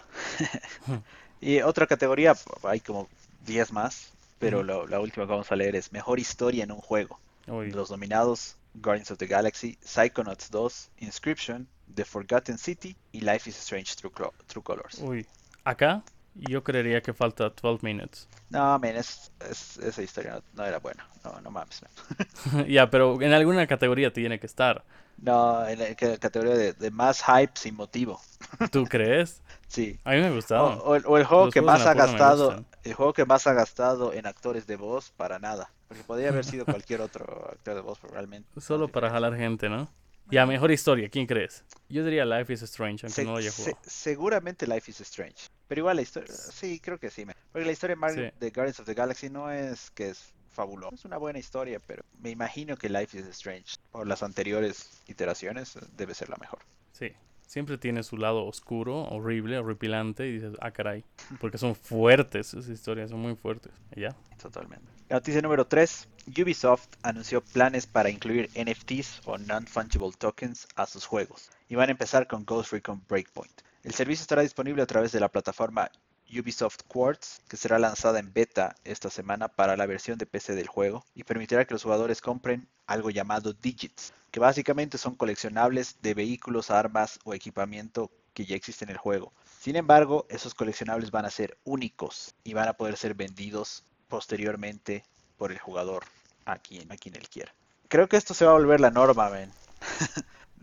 y 1.41 1.61
otra 1.61 1.87
categoría, 1.87 2.33
hay 2.63 2.79
como 2.79 3.07
10 3.45 3.71
más, 3.71 4.11
pero 4.39 4.59
Ujú. 4.59 4.63
lo- 4.63 4.87
la 4.87 4.99
última 4.99 5.25
que 5.25 5.31
vamos 5.31 5.51
a 5.51 5.55
leer 5.55 5.75
es 5.75 5.91
Mejor 5.91 6.19
Historia 6.19 6.63
en 6.63 6.71
un 6.71 6.79
Juego. 6.81 7.19
Uy, 7.47 7.71
Los 7.71 7.91
nominados, 7.91 8.55
Guardians 8.75 9.11
of 9.11 9.17
the 9.17 9.27
Galaxy, 9.27 9.77
Psychonauts 9.83 10.49
2, 10.49 10.89
Inscription, 10.99 11.67
The 11.93 12.05
Forgotten 12.05 12.57
City 12.57 12.95
y 13.11 13.21
Life 13.21 13.49
is 13.49 13.57
Strange 13.57 13.95
True, 13.95 14.11
True 14.47 14.63
Colors. 14.63 14.99
uy. 15.01 15.25
Acá 15.63 16.03
yo 16.35 16.63
creería 16.63 17.01
que 17.01 17.13
falta 17.13 17.49
12 17.49 17.85
minutes. 17.85 18.27
No, 18.49 18.79
men, 18.79 18.95
es, 18.95 19.31
es- 19.49 19.77
esa 19.77 20.01
historia 20.01 20.33
no, 20.35 20.43
no 20.53 20.65
era 20.65 20.79
buena. 20.79 21.07
No, 21.23 21.39
no 21.41 21.51
mames. 21.51 21.81
man. 21.81 22.27
ya, 22.67 22.89
pero 22.89 23.21
en 23.21 23.33
alguna 23.33 23.67
categoría 23.67 24.11
tiene 24.13 24.39
que 24.39 24.47
estar. 24.47 24.83
No, 25.17 25.67
en 25.67 25.79
la 25.79 25.95
ca- 25.95 26.17
categoría 26.17 26.55
de, 26.55 26.73
de 26.73 26.91
más 26.91 27.23
hype 27.23 27.53
sin 27.55 27.75
motivo. 27.75 28.19
¿Tú 28.71 28.85
crees? 28.89 29.41
Sí. 29.73 29.99
A 30.03 30.11
mí 30.11 30.17
me 30.21 30.29
O, 30.29 30.35
gustaba. 30.35 30.75
o 30.83 30.95
el, 30.95 31.03
o 31.07 31.17
el 31.17 31.23
juego 31.25 31.45
Los 31.45 31.53
que 31.53 31.61
más 31.61 31.85
ha 31.87 31.93
gastado, 31.95 32.63
el 32.83 32.93
juego 32.93 33.11
que 33.13 33.25
más 33.25 33.47
ha 33.47 33.53
gastado 33.53 34.13
en 34.13 34.27
actores 34.27 34.67
de 34.67 34.75
voz 34.75 35.09
para 35.17 35.39
nada. 35.39 35.71
Porque 35.87 36.03
podría 36.03 36.29
haber 36.29 36.45
sido 36.45 36.65
cualquier 36.85 37.01
otro 37.01 37.49
actor 37.51 37.73
de 37.75 37.81
voz, 37.81 37.97
pero 37.99 38.13
realmente. 38.13 38.47
Solo 38.61 38.87
para 38.87 39.09
jalar 39.09 39.35
gente, 39.35 39.69
¿no? 39.69 39.89
Ya, 40.29 40.45
mejor 40.45 40.71
historia, 40.71 41.09
¿quién 41.09 41.25
crees? 41.25 41.63
Yo 41.89 42.03
diría 42.05 42.23
Life 42.23 42.53
is 42.53 42.61
Strange, 42.61 43.05
aunque 43.05 43.15
Se- 43.15 43.25
no 43.25 43.31
lo 43.31 43.37
haya 43.39 43.51
se- 43.51 43.63
jugado. 43.71 43.79
seguramente 43.85 44.67
Life 44.67 44.89
is 44.91 45.01
Strange. 45.01 45.47
Pero 45.67 45.79
igual 45.81 45.95
la 45.97 46.01
historia, 46.03 46.31
sí, 46.33 46.79
creo 46.79 46.97
que 46.99 47.09
sí. 47.09 47.25
Porque 47.51 47.65
la 47.65 47.71
historia 47.71 47.95
de 47.95 47.99
Mar- 47.99 48.13
Sí. 48.13 48.21
de 48.39 48.49
Guardians 48.51 48.79
of 48.79 48.85
the 48.85 48.93
Galaxy 48.93 49.29
no 49.29 49.51
es 49.51 49.89
que 49.91 50.09
es 50.09 50.33
fabulosa. 50.49 50.93
Es 50.95 51.03
una 51.05 51.17
buena 51.17 51.39
historia, 51.39 51.79
pero 51.85 52.03
me 52.19 52.29
imagino 52.29 52.77
que 52.77 52.89
Life 52.89 53.17
is 53.17 53.25
Strange, 53.27 53.75
por 53.91 54.05
las 54.07 54.21
anteriores 54.23 55.01
iteraciones, 55.07 55.77
debe 55.97 56.13
ser 56.13 56.29
la 56.29 56.37
mejor. 56.37 56.59
Sí. 56.91 57.11
Siempre 57.53 57.77
tiene 57.77 58.01
su 58.01 58.17
lado 58.17 58.47
oscuro, 58.47 59.03
horrible, 59.03 59.59
horripilante, 59.59 60.27
y 60.27 60.31
dices, 60.31 60.55
ah, 60.59 60.71
caray. 60.71 61.05
Porque 61.39 61.59
son 61.59 61.75
fuertes, 61.75 62.47
esas 62.55 62.67
historias 62.67 63.11
son 63.11 63.19
muy 63.19 63.35
fuertes. 63.35 63.71
Ya. 63.95 64.15
Totalmente. 64.41 64.87
Noticia 65.07 65.39
número 65.39 65.67
3. 65.67 66.07
Ubisoft 66.41 66.87
anunció 67.03 67.41
planes 67.41 67.85
para 67.85 68.09
incluir 68.09 68.49
NFTs 68.55 69.21
o 69.25 69.37
Non-Fungible 69.37 70.13
Tokens 70.17 70.67
a 70.75 70.87
sus 70.87 71.05
juegos. 71.05 71.51
Y 71.69 71.75
van 71.75 71.89
a 71.89 71.91
empezar 71.91 72.25
con 72.25 72.43
Ghost 72.43 72.71
Recon 72.71 73.03
Breakpoint. 73.07 73.61
El 73.83 73.93
servicio 73.93 74.23
estará 74.23 74.41
disponible 74.41 74.81
a 74.81 74.87
través 74.87 75.11
de 75.11 75.19
la 75.19 75.29
plataforma 75.29 75.91
Ubisoft 76.39 76.83
Quartz, 76.87 77.39
que 77.47 77.57
será 77.57 77.79
lanzada 77.79 78.19
en 78.19 78.33
beta 78.33 78.75
esta 78.83 79.09
semana 79.09 79.47
para 79.47 79.77
la 79.77 79.85
versión 79.85 80.17
de 80.17 80.25
PC 80.25 80.55
del 80.55 80.67
juego 80.67 81.03
y 81.15 81.23
permitirá 81.23 81.65
que 81.65 81.73
los 81.73 81.83
jugadores 81.83 82.21
compren 82.21 82.67
algo 82.87 83.09
llamado 83.09 83.53
Digits, 83.53 84.13
que 84.31 84.39
básicamente 84.39 84.97
son 84.97 85.15
coleccionables 85.15 85.97
de 86.01 86.13
vehículos, 86.13 86.71
armas 86.71 87.19
o 87.23 87.33
equipamiento 87.33 88.11
que 88.33 88.45
ya 88.45 88.55
existen 88.55 88.89
en 88.89 88.93
el 88.93 88.97
juego. 88.97 89.31
Sin 89.59 89.75
embargo, 89.75 90.25
esos 90.29 90.53
coleccionables 90.55 91.11
van 91.11 91.25
a 91.25 91.29
ser 91.29 91.57
únicos 91.63 92.33
y 92.43 92.53
van 92.53 92.67
a 92.67 92.73
poder 92.73 92.97
ser 92.97 93.13
vendidos 93.13 93.83
posteriormente 94.07 95.03
por 95.37 95.51
el 95.51 95.59
jugador 95.59 96.03
a 96.45 96.57
quien, 96.57 96.91
a 96.91 96.97
quien 96.97 97.15
él 97.15 97.29
quiera. 97.29 97.53
Creo 97.87 98.07
que 98.09 98.17
esto 98.17 98.33
se 98.33 98.45
va 98.45 98.51
a 98.51 98.55
volver 98.55 98.81
la 98.81 98.91
norma, 98.91 99.29
men. 99.29 99.51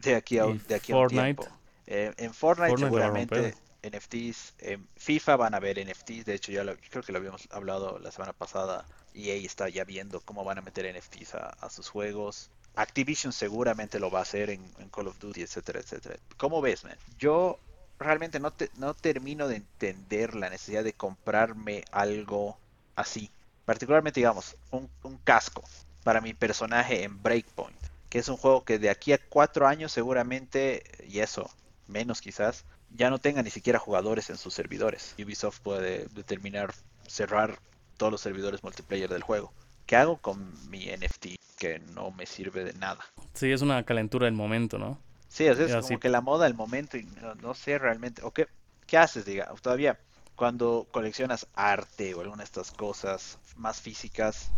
de 0.03 0.15
aquí 0.15 0.39
a, 0.39 0.47
¿Y 0.47 0.51
un- 0.53 0.63
de 0.67 0.75
aquí 0.75 0.93
a 0.93 0.97
un 0.97 1.01
Fortnite? 1.01 1.25
tiempo. 1.25 1.49
Eh, 1.87 2.13
en 2.17 2.35
Fortnite, 2.35 2.71
Fortnite 2.71 2.87
seguramente. 2.87 3.55
NFTs, 3.83 4.55
en 4.59 4.89
FIFA 4.97 5.37
van 5.37 5.55
a 5.55 5.59
haber 5.59 5.79
NFTs, 5.79 6.25
de 6.25 6.35
hecho 6.35 6.53
ya 6.53 6.65
lo- 6.65 6.77
creo 6.91 7.03
que 7.03 7.13
lo 7.13 7.19
habíamos 7.19 7.49
hablado 7.51 7.99
la 7.99 8.11
semana 8.13 8.33
pasada, 8.33 8.87
EA 9.15 9.35
está 9.47 9.69
ya 9.69 9.85
viendo 9.85 10.21
cómo 10.21 10.45
van 10.45 10.59
a 10.59 10.63
meter 10.63 10.87
NFTs 10.87 11.35
a, 11.35 11.71
sus 11.71 11.89
juegos. 11.89 12.51
Activision 12.75 13.33
seguramente 13.33 13.99
lo 13.99 14.11
va 14.11 14.21
a 14.21 14.23
hacer 14.23 14.51
en, 14.51 14.63
Call 14.91 15.09
of 15.09 15.19
Duty, 15.19 15.43
etcétera, 15.43 15.81
etcétera. 15.81 16.17
¿Cómo 16.37 16.61
ves, 16.61 16.85
man? 16.85 16.97
Yo 17.19 17.59
realmente 17.99 18.41
no, 18.41 18.53
te- 18.53 18.71
no 18.77 18.95
termino 18.95 19.49
de 19.49 19.57
entender 19.57 20.35
la 20.35 20.51
necesidad 20.51 20.85
de 20.85 20.95
comprarme 20.95 21.85
algo 21.93 22.59
así 22.97 23.31
particularmente 23.65 24.19
digamos, 24.21 24.57
un 24.73 24.91
casco 25.23 25.63
para 26.03 26.21
mi 26.21 26.35
personaje 26.35 27.03
en 27.05 27.23
Breakpoint, 27.23 27.77
que 28.09 28.19
es 28.19 28.29
un 28.29 28.37
juego 28.37 28.65
que 28.65 28.79
de 28.79 28.91
aquí 28.91 29.13
a 29.13 29.19
cuatro 29.29 29.67
años 29.67 29.93
seguramente, 29.93 30.83
y 31.07 31.21
eso, 31.21 31.49
menos 31.87 32.21
quizás, 32.21 32.65
ya 32.95 33.11
no 33.11 33.19
tenga 33.19 33.43
ni 33.43 33.51
siquiera 33.51 33.79
jugadores 33.79 34.31
en 34.31 34.37
sus 34.37 34.55
servidores. 34.55 35.15
Ubisoft 35.19 35.61
puede 35.61 36.07
determinar 36.15 36.75
cerrar 37.07 37.59
todos 37.97 38.13
los 38.13 38.21
servidores 38.21 38.63
multiplayer 38.63 39.09
del 39.09 39.23
juego. 39.23 39.53
¿Qué 39.87 39.97
hago 39.97 40.19
con 40.19 40.53
mi 40.71 40.87
NFT 40.87 41.27
que 41.59 41.81
no 41.95 42.11
me 42.11 42.27
sirve 42.27 42.65
de 42.65 42.73
nada? 42.75 43.01
Sí, 43.35 43.51
es 43.51 43.63
una 43.63 43.83
calentura 43.85 44.27
del 44.27 44.35
momento, 44.35 44.79
¿no? 44.79 44.99
Sí, 45.29 45.47
es 45.47 45.59
Ya, 45.59 45.81
como 45.81 46.01
que 46.01 46.09
la 46.09 46.21
moda 46.21 46.45
del 46.45 46.55
momento 46.55 46.97
y 46.97 47.05
no, 47.05 47.35
no 47.37 47.55
sé 47.55 47.79
realmente. 47.79 48.23
¿O 48.23 48.33
qué, 48.33 48.49
qué 48.87 48.99
haces, 48.99 49.25
diga? 49.25 49.53
Todavía, 49.61 49.99
cuando 50.35 50.87
coleccionas 50.91 51.47
arte 51.55 52.15
o 52.15 52.21
alguna 52.21 52.39
de 52.39 52.45
estas 52.45 52.73
cosas 52.73 53.39
más 53.57 53.81
físicas, 53.81 54.51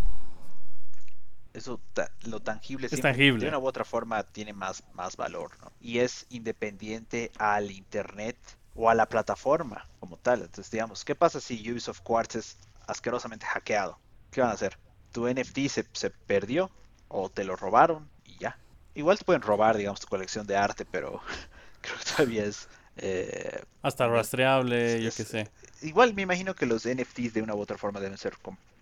eso, 1.53 1.83
ta- 1.93 2.11
lo 2.23 2.41
tangible, 2.41 2.88
Es 2.91 2.91
siempre, 2.91 3.01
tangible. 3.01 3.45
de 3.45 3.49
una 3.49 3.59
u 3.59 3.67
otra 3.67 3.85
forma 3.85 4.23
tiene 4.25 4.53
más, 4.53 4.85
más 4.93 5.17
valor, 5.17 5.59
¿no? 5.61 5.73
Y 5.81 5.99
es 6.01 6.27
independiente 6.31 7.31
al 7.38 7.71
internet 7.71 8.38
o 8.75 8.88
a 8.91 8.95
la 8.95 9.09
plataforma 9.09 9.88
como 9.99 10.17
tal. 10.19 10.43
Entonces, 10.43 10.71
digamos, 10.71 11.05
¿qué 11.05 11.15
pasa 11.15 11.41
si 11.41 11.71
Ubisoft 11.71 12.01
Quartz 12.03 12.37
es 12.37 12.59
asquerosamente 12.87 13.47
hackeado? 13.47 14.01
¿Qué 14.31 14.41
van 14.41 14.51
a 14.51 14.55
hacer? 14.55 14.79
¿Tu 15.12 15.27
NFT 15.29 15.69
se, 15.69 15.88
se 15.93 16.11
perdió 16.11 16.71
o 17.09 17.31
te 17.31 17.45
lo 17.45 17.57
robaron 17.57 18.11
y 18.25 18.38
ya? 18.38 18.59
Igual 18.95 19.19
te 19.19 19.25
pueden 19.25 19.43
robar, 19.43 19.77
digamos, 19.77 20.01
tu 20.01 20.07
colección 20.07 20.47
de 20.47 20.57
arte, 20.57 20.85
pero 20.87 21.21
creo 21.81 21.97
que 21.99 22.05
todavía 22.05 22.45
es... 22.45 22.69
eh, 22.97 23.62
Hasta 23.83 24.09
rastreable, 24.09 25.03
yo 25.03 25.12
qué 25.15 25.25
sé. 25.25 25.49
Igual 25.83 26.15
me 26.15 26.23
imagino 26.23 26.55
que 26.55 26.67
los 26.67 26.87
NFTs 26.87 27.35
de 27.35 27.43
una 27.43 27.55
u 27.55 27.61
otra 27.61 27.77
forma 27.79 28.01
deben 28.01 28.17
ser 28.19 28.35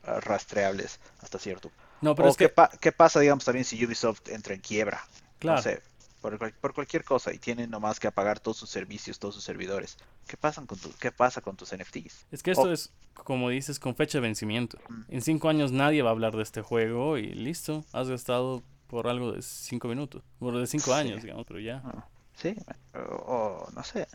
ah, 0.04 0.20
rastreables 0.20 1.00
hasta 1.18 1.38
cierto. 1.38 1.72
No, 2.00 2.14
pero 2.14 2.28
o 2.28 2.30
es 2.30 2.36
qué, 2.36 2.46
que, 2.46 2.48
pa- 2.50 2.70
qué 2.80 2.92
pasa, 2.92 3.20
digamos, 3.20 3.44
también 3.44 3.64
si 3.64 3.84
Ubisoft 3.84 4.28
entra 4.28 4.54
en 4.54 4.60
quiebra. 4.60 5.00
claro, 5.38 5.56
No 5.58 5.62
sé, 5.62 5.82
por, 6.20 6.38
por 6.54 6.74
cualquier 6.74 7.02
cosa 7.04 7.32
y 7.32 7.38
tienen 7.38 7.70
nomás 7.70 7.98
que 8.00 8.06
apagar 8.06 8.40
todos 8.40 8.56
sus 8.58 8.68
servicios, 8.70 9.18
todos 9.18 9.34
sus 9.34 9.44
servidores. 9.44 9.96
¿Qué, 10.26 10.36
pasan 10.36 10.66
con 10.66 10.78
tu- 10.78 10.92
¿Qué 11.00 11.10
pasa 11.12 11.40
con 11.40 11.56
tus 11.56 11.72
NFTs? 11.74 12.26
es 12.30 12.42
que 12.42 12.50
esto 12.52 12.70
es, 12.72 12.90
como 13.14 13.48
dices, 13.48 13.78
con 13.80 13.94
fecha 13.96 14.18
de 14.18 14.22
vencimiento. 14.22 14.78
Mm. 14.88 15.00
En 15.08 15.22
cinco 15.22 15.48
años 15.48 15.72
nadie 15.72 16.02
va 16.02 16.10
a 16.10 16.12
hablar 16.12 16.36
de 16.36 16.42
este 16.42 16.60
juego 16.62 17.16
y 17.18 17.32
listo, 17.32 17.84
has 17.92 18.08
gastado 18.08 18.62
por 18.86 19.06
algo 19.08 19.32
de 19.32 19.40
cinco 19.42 19.88
minutos, 19.88 20.22
por 20.38 20.56
de 20.58 20.66
cinco 20.66 20.86
Sí. 20.86 20.92
años, 20.92 21.22
digamos, 21.22 21.46
pero 21.46 21.58
ya. 21.60 21.82
Ah, 21.84 22.06
Sí, 22.36 22.54
o, 22.94 23.68
no 23.74 23.84
sé. 23.84 24.06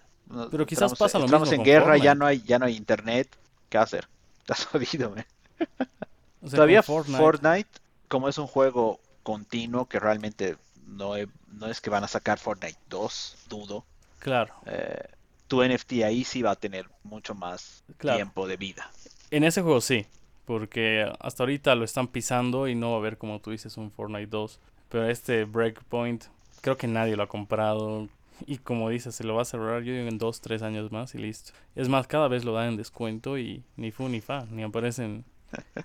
Pero 0.50 0.66
quizás 0.66 0.92
entramos- 0.92 0.98
pasa 1.00 1.18
lo 1.20 1.26
entramos 1.26 1.50
mismo 1.50 1.54
en 1.54 1.58
con 1.60 1.66
guerra, 1.66 1.98
ya 1.98 2.16
no 2.16 2.26
hay, 2.26 2.42
ya 2.42 2.58
no 2.60 2.66
hay 2.66 2.76
internet. 2.76 3.30
¿Qué 3.70 3.78
hacer? 3.78 4.08
Estás 4.40 4.66
jodido, 4.66 5.12
man. 5.12 5.26
O 6.42 6.48
sea, 6.50 6.58
Todavía 6.58 6.84
Fortnite. 6.84 7.18
Fortnite, 7.18 7.70
como 8.08 8.30
es 8.30 8.38
un 8.38 8.48
juego 8.48 9.00
continuo 9.24 9.86
que 9.88 10.00
realmente 10.00 10.58
no, 10.88 11.18
he- 11.18 11.28
no 11.52 11.68
es 11.68 11.82
que 11.82 11.90
van 11.90 12.04
a 12.04 12.08
sacar 12.08 12.38
Fortnite 12.40 12.78
2, 12.90 13.46
dudo. 13.50 13.86
claro. 14.20 14.54
eh, 14.66 15.04
tu 15.48 15.62
NFT 15.64 16.04
ahí 16.04 16.24
sí 16.24 16.42
va 16.42 16.52
a 16.52 16.56
tener 16.56 16.90
mucho 17.04 17.36
más 17.36 17.84
Claro. 17.98 18.18
tiempo 18.18 18.48
de 18.48 18.58
vida. 18.58 18.90
En 19.30 19.44
ese 19.44 19.62
juego 19.62 19.80
sí, 19.82 20.06
porque 20.46 21.12
hasta 21.20 21.44
ahorita 21.44 21.76
lo 21.76 21.86
están 21.86 22.08
pisando 22.08 22.68
y 22.68 22.74
no 22.76 22.90
va 22.92 22.96
a 22.96 23.00
haber, 23.00 23.18
como 23.18 23.40
tú 23.40 23.52
dices, 23.52 23.78
un 23.78 23.92
Fortnite 23.92 24.28
2. 24.28 24.60
Pero 24.90 25.08
este 25.10 25.46
Breakpoint, 25.46 26.26
creo 26.62 26.78
que 26.78 26.88
nadie 26.88 27.16
lo 27.16 27.24
ha 27.24 27.28
comprado. 27.28 28.08
Y 28.48 28.58
como 28.58 28.90
dices, 28.90 29.16
se 29.16 29.24
lo 29.24 29.36
va 29.36 29.44
a 29.44 29.46
cerrar 29.46 29.84
yo 29.84 29.94
en 29.94 30.18
dos, 30.18 30.42
tres 30.42 30.62
años 30.62 30.92
más 30.92 31.16
y 31.16 31.20
listo. 31.20 31.54
Es 31.76 31.90
más, 31.90 32.06
cada 32.08 32.28
vez 32.28 32.44
lo 32.44 32.54
dan 32.54 32.70
en 32.70 32.78
descuento 32.78 33.38
y 33.38 33.64
ni 33.78 33.92
fu 33.92 34.10
ni 34.10 34.22
fa, 34.22 34.46
ni 34.50 34.64
aparecen 34.64 35.26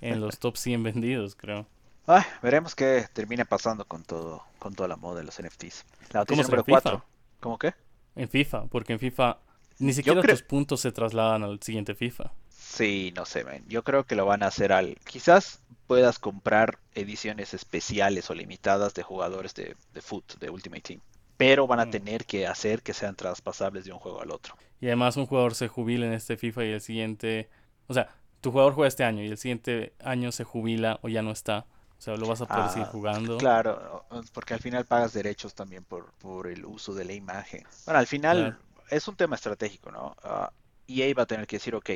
en 0.00 0.20
los 0.20 0.38
top 0.38 0.56
100 0.56 0.82
vendidos, 0.82 1.34
creo. 1.34 1.66
Ay, 2.06 2.22
veremos 2.42 2.74
qué 2.74 3.06
termina 3.12 3.44
pasando 3.44 3.84
con 3.84 4.02
todo, 4.02 4.42
con 4.58 4.74
toda 4.74 4.88
la 4.88 4.96
moda 4.96 5.20
de 5.20 5.24
los 5.24 5.40
NFTs. 5.40 5.84
La 6.12 6.24
¿Cómo 6.24 6.42
noticia 6.42 6.42
número 6.44 6.64
FIFA? 6.64 6.80
4. 6.82 7.04
¿Cómo 7.40 7.58
qué? 7.58 7.74
En 8.16 8.28
FIFA, 8.28 8.64
porque 8.66 8.92
en 8.94 8.98
FIFA 8.98 9.38
ni 9.78 9.92
siquiera 9.92 10.20
creo- 10.20 10.34
tus 10.34 10.42
puntos 10.42 10.80
se 10.80 10.92
trasladan 10.92 11.42
al 11.44 11.62
siguiente 11.62 11.94
FIFA. 11.94 12.32
Sí, 12.50 13.12
no 13.16 13.24
sé, 13.24 13.44
man. 13.44 13.64
Yo 13.68 13.82
creo 13.84 14.04
que 14.04 14.14
lo 14.14 14.26
van 14.26 14.42
a 14.42 14.46
hacer 14.48 14.72
al... 14.72 14.96
Quizás 15.06 15.60
puedas 15.86 16.18
comprar 16.18 16.78
ediciones 16.94 17.54
especiales 17.54 18.30
o 18.30 18.34
limitadas 18.34 18.94
de 18.94 19.02
jugadores 19.02 19.54
de, 19.54 19.76
de 19.92 20.00
foot, 20.00 20.38
de 20.38 20.50
Ultimate 20.50 20.82
Team. 20.82 21.00
Pero 21.36 21.66
van 21.66 21.80
a 21.80 21.86
Mm. 21.86 21.90
tener 21.90 22.26
que 22.26 22.46
hacer 22.46 22.82
que 22.82 22.92
sean 22.92 23.16
traspasables 23.16 23.84
de 23.86 23.92
un 23.92 23.98
juego 23.98 24.20
al 24.20 24.30
otro. 24.30 24.54
Y 24.80 24.86
además 24.86 25.16
un 25.16 25.26
jugador 25.26 25.54
se 25.54 25.68
jubila 25.68 26.06
en 26.06 26.12
este 26.12 26.36
FIFA 26.36 26.64
y 26.64 26.68
el 26.72 26.80
siguiente... 26.80 27.48
O 27.88 27.94
sea, 27.94 28.14
tu 28.40 28.50
jugador 28.52 28.74
juega 28.74 28.88
este 28.88 29.04
año 29.04 29.22
y 29.22 29.28
el 29.28 29.38
siguiente 29.38 29.92
año 30.02 30.32
se 30.32 30.44
jubila 30.44 30.98
o 31.02 31.08
ya 31.08 31.22
no 31.22 31.30
está. 31.30 31.66
O 31.98 32.02
sea, 32.02 32.16
lo 32.16 32.26
vas 32.26 32.40
a 32.40 32.46
poder 32.46 32.68
seguir 32.70 32.86
Ah, 32.88 32.90
jugando. 32.92 33.36
Claro, 33.36 34.06
porque 34.32 34.54
al 34.54 34.60
final 34.60 34.86
pagas 34.86 35.12
derechos 35.12 35.54
también 35.54 35.84
por, 35.84 36.12
por 36.14 36.46
el 36.46 36.64
uso 36.64 36.94
de 36.94 37.04
la 37.04 37.12
imagen. 37.12 37.64
Bueno, 37.84 38.00
al 38.00 38.06
final 38.06 38.38
Claro. 38.38 38.84
es 38.88 39.06
un 39.08 39.16
tema 39.16 39.36
estratégico, 39.36 39.90
¿no? 39.90 40.16
Ah, 40.22 40.50
EA 40.88 41.12
va 41.14 41.24
a 41.24 41.26
tener 41.26 41.46
que 41.46 41.56
decir, 41.56 41.74
ok, 41.74 41.90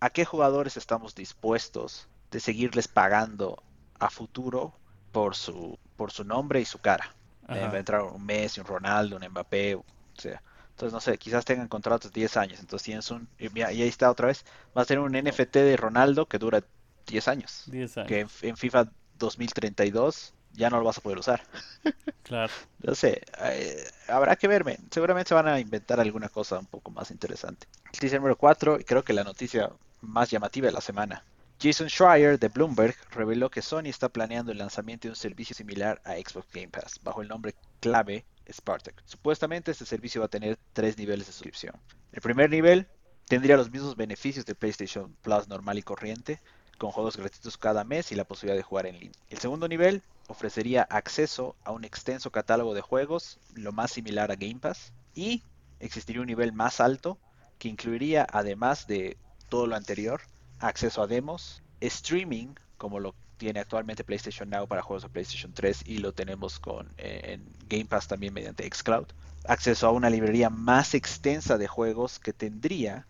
¿a 0.00 0.10
qué 0.10 0.24
jugadores 0.24 0.76
estamos 0.76 1.14
dispuestos 1.14 2.08
de 2.32 2.40
seguirles 2.40 2.88
pagando 2.88 3.62
a 4.00 4.10
futuro 4.10 4.74
por 5.12 5.36
su, 5.36 5.78
por 5.96 6.10
su 6.10 6.24
nombre 6.24 6.60
y 6.60 6.64
su 6.64 6.78
cara? 6.80 7.14
Eh, 7.48 7.60
va 7.68 7.74
a 7.74 7.78
entrar 7.78 8.02
un 8.02 8.24
Messi, 8.26 8.58
un 8.60 8.66
Ronaldo, 8.66 9.16
un 9.16 9.24
Mbappé, 9.28 9.76
o 9.76 9.84
sea. 10.14 10.42
Entonces, 10.76 10.92
no 10.92 11.00
sé, 11.00 11.16
quizás 11.16 11.46
tengan 11.46 11.68
contratos 11.68 12.12
de 12.12 12.20
10 12.20 12.36
años. 12.36 12.60
Entonces 12.60 12.84
tienes 12.84 13.10
un... 13.10 13.26
Y 13.38 13.48
mira, 13.48 13.72
y 13.72 13.80
ahí 13.80 13.88
está 13.88 14.10
otra 14.10 14.26
vez. 14.26 14.44
Va 14.76 14.82
a 14.82 14.84
tener 14.84 15.02
un 15.02 15.12
NFT 15.12 15.54
de 15.54 15.74
Ronaldo 15.74 16.26
que 16.26 16.36
dura 16.36 16.62
10 17.06 17.28
años. 17.28 17.62
10 17.68 17.96
años. 17.96 18.08
Que 18.08 18.20
en, 18.20 18.28
en 18.42 18.56
FIFA 18.58 18.90
2032 19.18 20.34
ya 20.52 20.68
no 20.68 20.78
lo 20.78 20.84
vas 20.84 20.98
a 20.98 21.00
poder 21.00 21.18
usar. 21.18 21.42
Claro. 22.26 22.52
No 22.82 22.96
sé, 22.96 23.22
eh, 23.40 23.84
habrá 24.08 24.34
que 24.34 24.48
verme. 24.48 24.80
Seguramente 24.90 25.28
se 25.28 25.34
van 25.34 25.46
a 25.46 25.60
inventar 25.60 26.00
alguna 26.00 26.28
cosa 26.28 26.58
un 26.58 26.66
poco 26.66 26.90
más 26.90 27.12
interesante. 27.12 27.68
Noticia 27.84 28.18
número 28.18 28.36
4, 28.36 28.80
y 28.80 28.82
creo 28.84 29.04
que 29.04 29.12
la 29.12 29.22
noticia 29.22 29.70
más 30.00 30.28
llamativa 30.28 30.66
de 30.66 30.72
la 30.72 30.80
semana. 30.80 31.22
Jason 31.62 31.88
Schreier 31.88 32.36
de 32.36 32.48
Bloomberg 32.48 32.96
reveló 33.12 33.48
que 33.48 33.62
Sony 33.62 33.86
está 33.86 34.08
planeando 34.08 34.50
el 34.50 34.58
lanzamiento 34.58 35.06
de 35.06 35.10
un 35.10 35.16
servicio 35.16 35.54
similar 35.54 36.02
a 36.04 36.14
Xbox 36.14 36.48
Game 36.52 36.68
Pass, 36.68 36.98
bajo 37.04 37.22
el 37.22 37.28
nombre 37.28 37.54
clave 37.78 38.24
Spartak. 38.50 39.02
Supuestamente 39.04 39.70
este 39.70 39.86
servicio 39.86 40.20
va 40.20 40.26
a 40.26 40.30
tener 40.30 40.58
tres 40.72 40.96
niveles 40.98 41.26
de 41.26 41.32
suscripción. 41.32 41.74
El 42.12 42.20
primer 42.20 42.50
nivel 42.50 42.88
tendría 43.26 43.56
los 43.56 43.70
mismos 43.70 43.96
beneficios 43.96 44.46
de 44.46 44.54
PlayStation 44.54 45.14
Plus 45.22 45.48
normal 45.48 45.78
y 45.78 45.82
corriente, 45.82 46.40
con 46.78 46.90
juegos 46.90 47.16
gratuitos 47.16 47.56
cada 47.56 47.84
mes 47.84 48.12
y 48.12 48.14
la 48.14 48.24
posibilidad 48.24 48.56
de 48.56 48.62
jugar 48.62 48.86
en 48.86 48.98
línea. 48.98 49.18
El 49.28 49.38
segundo 49.38 49.66
nivel 49.68 50.02
ofrecería 50.28 50.82
acceso 50.82 51.56
a 51.64 51.72
un 51.72 51.84
extenso 51.84 52.30
catálogo 52.30 52.74
de 52.74 52.80
juegos, 52.80 53.38
lo 53.54 53.72
más 53.72 53.92
similar 53.92 54.30
a 54.30 54.36
Game 54.36 54.60
Pass, 54.60 54.92
y 55.14 55.42
existiría 55.80 56.20
un 56.20 56.26
nivel 56.26 56.52
más 56.52 56.80
alto 56.80 57.18
que 57.58 57.68
incluiría, 57.68 58.26
además 58.30 58.86
de 58.86 59.16
todo 59.48 59.66
lo 59.66 59.76
anterior, 59.76 60.20
acceso 60.58 61.02
a 61.02 61.06
demos, 61.06 61.62
streaming, 61.80 62.54
como 62.76 63.00
lo 63.00 63.14
tiene 63.36 63.60
actualmente 63.60 64.04
PlayStation 64.04 64.48
Now 64.50 64.66
para 64.66 64.82
juegos 64.82 65.02
de 65.02 65.08
PlayStation 65.08 65.52
3 65.52 65.82
y 65.86 65.98
lo 65.98 66.12
tenemos 66.12 66.58
con 66.58 66.92
eh, 66.98 67.20
en 67.24 67.52
Game 67.68 67.86
Pass 67.86 68.08
también 68.08 68.34
mediante 68.34 68.68
xCloud, 68.68 69.06
acceso 69.44 69.86
a 69.86 69.92
una 69.92 70.10
librería 70.10 70.50
más 70.50 70.94
extensa 70.94 71.58
de 71.58 71.66
juegos 71.66 72.18
que 72.18 72.32
tendría 72.32 73.06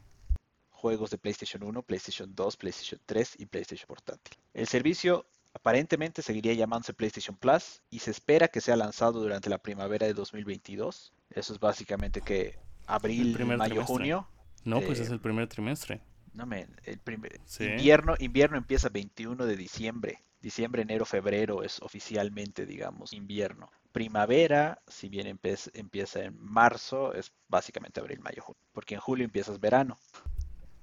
juegos 0.70 1.10
de 1.10 1.18
PlayStation 1.18 1.62
1, 1.62 1.82
PlayStation 1.82 2.34
2, 2.34 2.56
PlayStation 2.56 3.00
3 3.06 3.36
y 3.38 3.46
PlayStation 3.46 3.86
Portátil. 3.88 4.36
El 4.54 4.68
servicio 4.68 5.26
aparentemente 5.54 6.22
seguiría 6.22 6.52
llamándose 6.52 6.92
PlayStation 6.92 7.36
Plus 7.36 7.82
y 7.90 8.00
se 8.00 8.10
espera 8.10 8.48
que 8.48 8.60
sea 8.60 8.76
lanzado 8.76 9.20
durante 9.20 9.48
la 9.50 9.58
primavera 9.58 10.06
de 10.06 10.14
2022. 10.14 11.12
Eso 11.30 11.52
es 11.52 11.58
básicamente 11.58 12.20
que 12.20 12.58
abril, 12.86 13.32
mayo, 13.32 13.34
trimestre. 13.36 13.84
junio. 13.84 14.28
No, 14.64 14.80
pues 14.80 15.00
Eh, 15.00 15.04
es 15.04 15.10
el 15.10 15.20
primer 15.20 15.48
trimestre. 15.48 16.02
No, 16.36 16.44
men, 16.46 16.68
el 16.84 16.98
primer- 16.98 17.40
Sí. 17.46 17.64
invierno, 17.64 18.14
invierno 18.18 18.58
empieza 18.58 18.88
21 18.90 19.46
de 19.46 19.56
diciembre. 19.56 20.20
Diciembre, 20.40 20.82
enero, 20.82 21.04
febrero 21.06 21.62
es 21.62 21.80
oficialmente, 21.82 22.66
digamos, 22.66 23.12
invierno. 23.14 23.72
Primavera, 23.90 24.80
si 24.86 25.08
bien 25.08 25.26
empieza 25.26 26.20
en 26.22 26.36
marzo, 26.38 27.14
es 27.14 27.32
básicamente 27.48 28.00
abril, 28.00 28.20
mayo, 28.20 28.42
junio. 28.42 28.60
Porque 28.72 28.94
en 28.94 29.00
julio 29.00 29.24
empiezas 29.24 29.58
verano. 29.58 29.98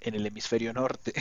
En 0.02 0.16
el 0.16 0.26
hemisferio 0.26 0.74
norte. 0.74 1.14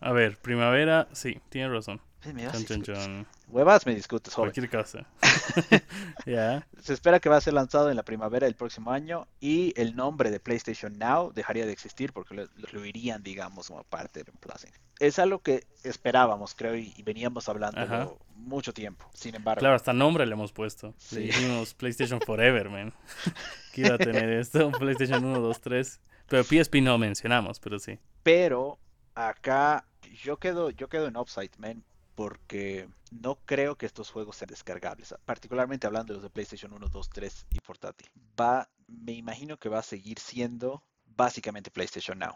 A 0.00 0.12
ver, 0.12 0.36
primavera, 0.38 1.08
sí, 1.12 1.40
tienes 1.48 1.72
razón. 1.72 2.00
Me 2.24 2.46
discutes. 2.50 2.82
chon. 2.82 3.26
Huevas 3.48 3.86
me 3.86 3.94
discutes, 3.94 4.34
joven. 4.34 4.50
Cualquier 4.50 4.70
cosa. 4.70 5.06
Se 6.82 6.92
espera 6.92 7.20
que 7.20 7.28
va 7.28 7.36
a 7.36 7.40
ser 7.40 7.54
lanzado 7.54 7.90
en 7.90 7.96
la 7.96 8.02
primavera 8.02 8.46
del 8.46 8.54
próximo 8.54 8.90
año 8.90 9.26
y 9.40 9.72
el 9.80 9.96
nombre 9.96 10.30
de 10.30 10.40
PlayStation 10.40 10.98
Now 10.98 11.32
dejaría 11.32 11.64
de 11.64 11.72
existir 11.72 12.12
porque 12.12 12.34
lo, 12.34 12.44
lo 12.44 12.50
incluirían, 12.60 13.22
digamos, 13.22 13.68
como 13.68 13.84
parte 13.84 14.20
del 14.20 14.26
reemplacing. 14.26 14.72
Es 14.98 15.18
algo 15.18 15.40
que 15.40 15.66
esperábamos, 15.84 16.54
creo, 16.54 16.76
y, 16.76 16.92
y 16.96 17.02
veníamos 17.02 17.48
hablando 17.48 18.18
mucho 18.34 18.74
tiempo. 18.74 19.08
Sin 19.14 19.34
embargo, 19.34 19.60
Claro, 19.60 19.76
hasta 19.76 19.92
nombre 19.92 20.26
le 20.26 20.32
hemos 20.32 20.52
puesto. 20.52 20.94
Sí. 20.98 21.16
Le 21.16 21.20
dijimos 21.26 21.74
PlayStation 21.74 22.20
Forever, 22.20 22.68
man. 22.68 22.92
que 23.72 23.82
iba 23.82 23.94
a 23.94 23.98
tener 23.98 24.28
esto, 24.30 24.70
PlayStation 24.72 25.24
1, 25.24 25.40
2, 25.40 25.60
3. 25.60 26.00
Pero 26.28 26.44
PSP 26.44 26.76
no 26.82 26.98
mencionamos, 26.98 27.58
pero 27.58 27.78
sí. 27.78 27.98
pero 28.22 28.78
acá 29.14 29.86
yo 30.22 30.36
quedo, 30.36 30.70
yo 30.70 30.88
quedo 30.88 31.08
en 31.08 31.16
Upside, 31.16 31.52
man, 31.58 31.82
porque 32.18 32.88
no 33.12 33.36
creo 33.46 33.76
que 33.76 33.86
estos 33.86 34.10
juegos 34.10 34.34
sean 34.34 34.48
descargables, 34.48 35.14
particularmente 35.24 35.86
hablando 35.86 36.12
de 36.12 36.16
los 36.16 36.24
de 36.24 36.30
PlayStation 36.30 36.72
1, 36.72 36.88
2, 36.88 37.10
3 37.10 37.46
y 37.50 37.60
portátil. 37.60 38.08
Va, 38.38 38.68
me 38.88 39.12
imagino 39.12 39.56
que 39.56 39.68
va 39.68 39.78
a 39.78 39.84
seguir 39.84 40.18
siendo 40.18 40.82
básicamente 41.16 41.70
PlayStation 41.70 42.18
Now. 42.18 42.34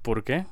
¿Por 0.00 0.24
qué? 0.24 0.46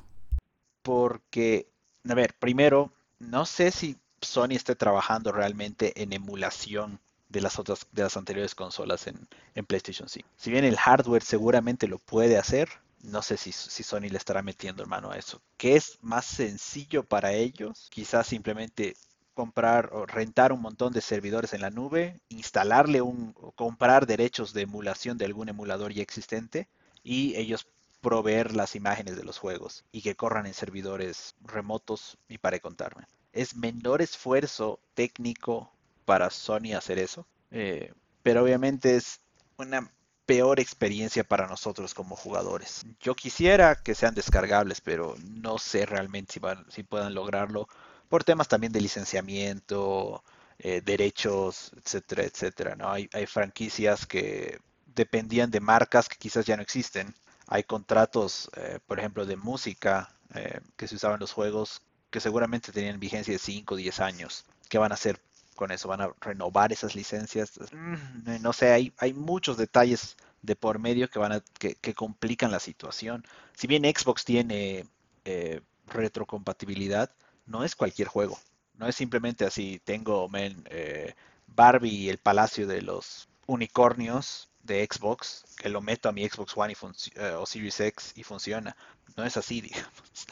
Porque, 0.83 1.67
a 2.07 2.13
ver, 2.13 2.35
primero, 2.35 2.91
no 3.17 3.47
sé 3.47 3.71
si 3.71 3.97
Sony 4.21 4.51
esté 4.51 4.75
trabajando 4.75 5.31
realmente 5.31 6.03
en 6.03 6.13
emulación 6.13 6.99
de 7.29 7.41
las 7.41 7.57
otras, 7.57 7.87
de 7.91 8.03
las 8.03 8.17
anteriores 8.17 8.53
consolas 8.53 9.07
en, 9.07 9.27
en 9.55 9.65
PlayStation 9.65 10.07
5. 10.07 10.29
Si 10.37 10.51
bien 10.51 10.63
el 10.63 10.77
hardware 10.77 11.23
seguramente 11.23 11.87
lo 11.87 11.97
puede 11.97 12.37
hacer, 12.37 12.69
no 13.03 13.21
sé 13.21 13.37
si, 13.37 13.51
Sony 13.51 14.09
le 14.09 14.17
estará 14.17 14.41
metiendo 14.41 14.85
mano 14.85 15.11
a 15.11 15.17
eso. 15.17 15.41
¿Qué 15.57 15.75
es 15.75 15.99
más 16.01 16.25
sencillo 16.25 17.03
para 17.03 17.33
ellos? 17.33 17.87
Quizás 17.91 18.27
simplemente 18.27 18.95
comprar 19.33 19.89
o 19.93 20.05
rentar 20.05 20.53
un 20.53 20.61
montón 20.61 20.93
de 20.93 21.01
servidores 21.01 21.53
en 21.53 21.61
la 21.61 21.69
nube, 21.69 22.21
instalarle 22.29 23.01
un, 23.01 23.33
comprar 23.55 24.05
derechos 24.05 24.53
de 24.53 24.61
emulación 24.61 25.17
de 25.17 25.25
algún 25.25 25.49
emulador 25.49 25.91
ya 25.91 26.01
existente 26.01 26.67
y 27.03 27.35
ellos 27.35 27.67
proveer 28.01 28.55
las 28.55 28.75
imágenes 28.75 29.15
de 29.15 29.23
los 29.23 29.37
juegos 29.37 29.85
y 29.91 30.01
que 30.01 30.15
corran 30.15 30.45
en 30.45 30.53
servidores 30.53 31.35
remotos 31.41 32.17
y 32.27 32.37
para 32.37 32.59
contarme. 32.59 33.05
Es 33.31 33.55
menor 33.55 34.01
esfuerzo 34.01 34.79
técnico 34.93 35.73
para 36.05 36.29
Sony 36.29 36.73
hacer 36.77 36.99
eso, 36.99 37.25
eh, 37.51 37.93
pero 38.21 38.43
obviamente 38.43 38.95
es 38.95 39.21
una 39.57 39.91
peor 40.25 40.59
experiencia 40.59 41.23
para 41.23 41.47
nosotros 41.47 41.93
como 41.93 42.15
jugadores. 42.15 42.85
Yo 42.99 43.15
quisiera 43.15 43.75
que 43.75 43.95
sean 43.95 44.15
descargables, 44.15 44.81
pero 44.81 45.15
no 45.23 45.57
sé 45.57 45.85
realmente 45.85 46.33
si, 46.33 46.39
van, 46.39 46.65
si 46.71 46.83
puedan 46.83 47.13
lograrlo 47.13 47.67
por 48.09 48.23
temas 48.23 48.47
también 48.47 48.71
de 48.71 48.81
licenciamiento, 48.81 50.23
eh, 50.59 50.81
derechos, 50.81 51.71
etcétera, 51.77 52.23
etcétera. 52.23 52.75
¿no? 52.75 52.89
Hay, 52.91 53.07
franquicias 53.27 54.05
que 54.05 54.59
dependían 54.95 55.51
de 55.51 55.59
marcas 55.59 56.07
que 56.07 56.17
quizás 56.17 56.45
ya 56.45 56.55
no 56.55 56.61
existen. 56.61 57.13
Hay 57.47 57.63
contratos, 57.63 58.49
eh, 58.55 58.79
por 58.85 58.99
ejemplo, 58.99 59.25
de 59.25 59.35
música 59.35 60.15
eh, 60.35 60.61
que 60.77 60.87
se 60.87 60.95
usaban 60.95 61.15
en 61.15 61.21
los 61.21 61.33
juegos 61.33 61.81
que 62.09 62.19
seguramente 62.19 62.71
tenían 62.71 62.99
vigencia 62.99 63.33
de 63.33 63.39
5 63.39 63.73
o 63.73 63.77
10 63.77 63.99
años. 63.99 64.45
¿Qué 64.69 64.77
van 64.77 64.91
a 64.91 64.95
hacer 64.95 65.19
con 65.53 65.71
eso? 65.71 65.87
¿Van 65.87 66.01
a 66.01 66.09
renovar 66.21 66.71
esas 66.71 66.95
licencias? 66.95 67.59
Mm, 67.71 68.41
no 68.41 68.53
sé, 68.53 68.71
hay, 68.71 69.13
muchos 69.13 69.57
detalles 69.57 70.17
de 70.41 70.55
por 70.55 70.79
medio 70.79 71.09
que, 71.09 71.19
van 71.19 71.33
a, 71.33 71.43
que, 71.59 71.93
complican 71.93 72.51
la 72.51 72.59
situación. 72.59 73.25
Si 73.55 73.67
bien 73.67 73.83
Xbox 73.83 74.25
tiene 74.25 74.85
eh, 75.25 75.61
retrocompatibilidad, 75.87 77.11
no 77.45 77.63
es 77.63 77.75
cualquier 77.75 78.07
juego. 78.07 78.37
No 78.75 78.87
es 78.87 78.95
simplemente 78.95 79.45
así, 79.45 79.79
tengo 79.83 80.27
men, 80.29 80.63
eh, 80.69 81.13
Barbie 81.47 81.89
y 81.89 82.09
el 82.09 82.17
Palacio 82.17 82.67
de 82.67 82.81
los 82.81 83.29
Unicornios 83.45 84.49
de 84.63 84.87
Xbox, 84.89 85.43
que 85.57 85.69
lo 85.69 85.81
meto 85.81 86.09
a 86.09 86.11
mi 86.11 86.27
Xbox 86.27 86.53
One 86.55 86.73
y 86.73 87.19
o 87.19 87.45
Series 87.45 87.79
X 87.79 88.13
y 88.15 88.23
funciona. 88.23 88.75
No 89.15 89.25
es 89.25 89.37
así, 89.37 89.61
digamos. 89.61 90.27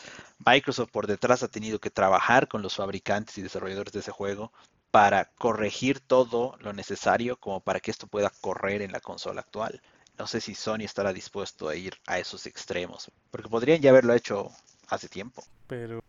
Microsoft 0.46 0.92
por 0.92 1.08
detrás 1.08 1.44
ha 1.44 1.48
tenido 1.48 1.80
que 1.80 1.92
trabajar 1.92 2.48
con 2.48 2.62
los 2.62 2.76
fabricantes 2.76 3.38
y 3.38 3.42
desarrolladores 3.42 3.94
de 3.94 4.00
ese 4.00 4.12
juego 4.12 4.52
para 4.92 5.26
corregir 5.38 6.00
todo 6.02 6.58
lo 6.60 6.74
necesario 6.74 7.38
como 7.38 7.62
para 7.62 7.80
que 7.80 7.92
esto 7.92 8.08
pueda 8.08 8.30
correr 8.42 8.82
en 8.82 8.92
la 8.92 9.00
consola 9.00 9.42
actual. 9.42 9.82
No 10.18 10.28
sé 10.28 10.42
si 10.42 10.54
Sony 10.54 10.82
estará 10.82 11.14
dispuesto 11.14 11.70
a 11.70 11.76
ir 11.76 11.96
a 12.06 12.20
esos 12.20 12.46
extremos, 12.46 13.10
porque 13.32 13.50
podrían 13.50 13.82
ya 13.82 13.90
haberlo 13.90 14.14
hecho 14.14 14.52
hace 14.90 15.08
tiempo. 15.08 15.44
Pero, 15.68 16.04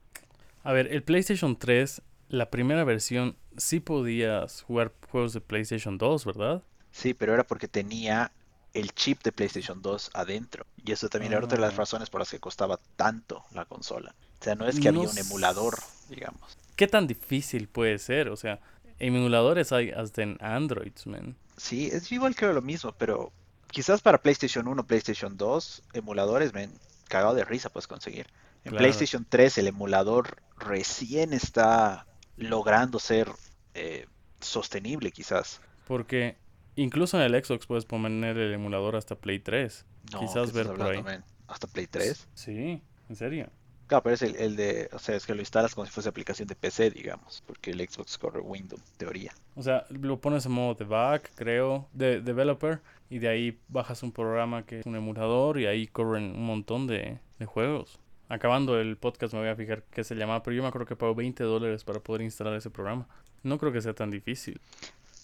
a 0.64 0.73
ver, 0.73 0.92
el 0.92 1.03
PlayStation 1.03 1.57
3, 1.57 2.03
la 2.29 2.51
primera 2.51 2.85
versión, 2.85 3.37
sí 3.57 3.81
podías 3.81 4.62
jugar 4.62 4.92
juegos 5.11 5.33
de 5.33 5.40
PlayStation 5.40 5.97
2, 5.97 6.25
¿verdad? 6.27 6.62
Sí, 6.90 7.14
pero 7.14 7.33
era 7.33 7.45
porque 7.45 7.68
tenía 7.68 8.33
el 8.75 8.92
chip 8.92 9.23
de 9.23 9.33
PlayStation 9.33 9.81
2 9.81 10.11
adentro. 10.14 10.66
Y 10.85 10.92
eso 10.92 11.09
también 11.09 11.33
era 11.33 11.45
otra 11.45 11.57
de 11.57 11.62
las 11.62 11.77
razones 11.77 12.11
por 12.11 12.21
las 12.21 12.31
que 12.31 12.40
costaba 12.40 12.79
tanto 12.97 13.45
la 13.53 13.64
consola. 13.64 14.14
O 14.40 14.45
sea, 14.45 14.55
no 14.55 14.66
es 14.66 14.81
que 14.81 14.90
No 14.90 15.01
había 15.01 15.12
un 15.12 15.18
emulador, 15.18 15.79
digamos. 16.09 16.59
¿Qué 16.77 16.87
tan 16.88 17.07
difícil 17.07 17.68
puede 17.68 17.99
ser? 17.99 18.29
O 18.29 18.37
sea, 18.37 18.61
emuladores 19.07 19.73
hay 19.73 19.91
hasta 19.91 20.23
en 20.23 20.37
Androids, 20.41 21.07
man. 21.07 21.37
Sí, 21.57 21.88
es 21.93 22.11
igual 22.12 22.35
creo 22.35 22.53
lo 22.53 22.62
mismo, 22.62 22.93
pero 22.93 23.33
quizás 23.71 24.01
para 24.01 24.19
PlayStation 24.23 24.67
1, 24.69 24.87
PlayStation 24.87 25.37
2, 25.37 25.83
emuladores, 25.93 26.53
ven, 26.53 26.73
cagado 27.09 27.35
de 27.35 27.45
risa 27.45 27.69
puedes 27.71 27.87
conseguir. 27.87 28.27
En 28.65 28.71
Claro. 28.71 28.79
PlayStation 28.79 29.27
3 29.29 29.59
el 29.59 29.67
emulador 29.69 30.37
recién 30.59 31.33
está 31.33 32.07
logrando 32.37 32.99
ser 32.99 33.29
eh, 33.75 34.07
sostenible 34.41 35.11
quizás. 35.11 35.61
Porque 35.87 36.37
incluso 36.77 37.21
en 37.21 37.25
el 37.35 37.45
Xbox 37.45 37.67
puedes 37.67 37.85
poner 37.85 38.38
el 38.38 38.53
emulador 38.55 38.97
hasta 38.97 39.17
Play 39.17 39.41
3. 39.41 39.85
No, 40.12 40.21
Quizás 40.21 40.51
¿qué 40.51 40.57
ver 40.59 40.67
estás 40.67 40.79
por 40.79 40.83
ahí. 40.83 40.99
hablando, 40.99 41.11
men? 41.11 41.25
Hasta 41.49 41.67
Play 41.67 41.87
3. 41.87 42.29
Sí, 42.35 42.83
en 43.09 43.17
serio. 43.17 43.51
Claro, 43.92 44.05
pero 44.05 44.14
es 44.14 44.22
el, 44.22 44.37
el 44.37 44.57
de, 44.57 44.88
o 44.94 44.98
sea, 44.98 45.16
es 45.16 45.26
que 45.26 45.35
lo 45.35 45.42
instalas 45.42 45.74
como 45.74 45.85
si 45.85 45.92
fuese 45.92 46.09
aplicación 46.09 46.48
de 46.48 46.55
PC, 46.55 46.88
digamos, 46.92 47.42
porque 47.46 47.72
el 47.72 47.87
Xbox 47.87 48.16
corre 48.16 48.40
Windows, 48.40 48.81
teoría. 48.96 49.35
O 49.55 49.62
sea, 49.62 49.85
lo 49.90 50.18
pones 50.18 50.46
en 50.46 50.52
modo 50.52 50.74
debug, 50.74 51.20
creo, 51.35 51.90
de 51.92 52.22
developer, 52.22 52.81
y 53.11 53.18
de 53.18 53.28
ahí 53.28 53.61
bajas 53.68 54.02
un 54.02 54.11
programa 54.11 54.64
que 54.64 54.81
es 54.81 54.87
un 54.87 54.96
emulador 54.96 55.61
y 55.61 55.66
ahí 55.66 55.88
corren 55.88 56.35
un 56.35 56.46
montón 56.46 56.87
de, 56.87 57.18
de 57.38 57.44
juegos. 57.44 58.00
Acabando 58.31 58.81
el 58.81 58.96
podcast 58.96 59.35
me 59.35 59.40
voy 59.40 59.50
a 59.50 59.57
fijar 59.57 59.83
qué 59.90 60.05
se 60.05 60.14
llama, 60.14 60.42
pero 60.42 60.57
yo 60.57 60.62
me 60.62 60.68
acuerdo 60.68 60.87
que 60.87 60.96
pago 60.96 61.14
20 61.14 61.44
dólares 61.44 61.85
para 61.85 62.00
poder 62.00 62.22
instalar 62.22 62.55
ese 62.55 62.70
programa. 62.70 63.07
No 63.42 63.59
creo 63.59 63.72
que 63.72 63.83
sea 63.83 63.92
tan 63.92 64.11
difícil. 64.11 64.59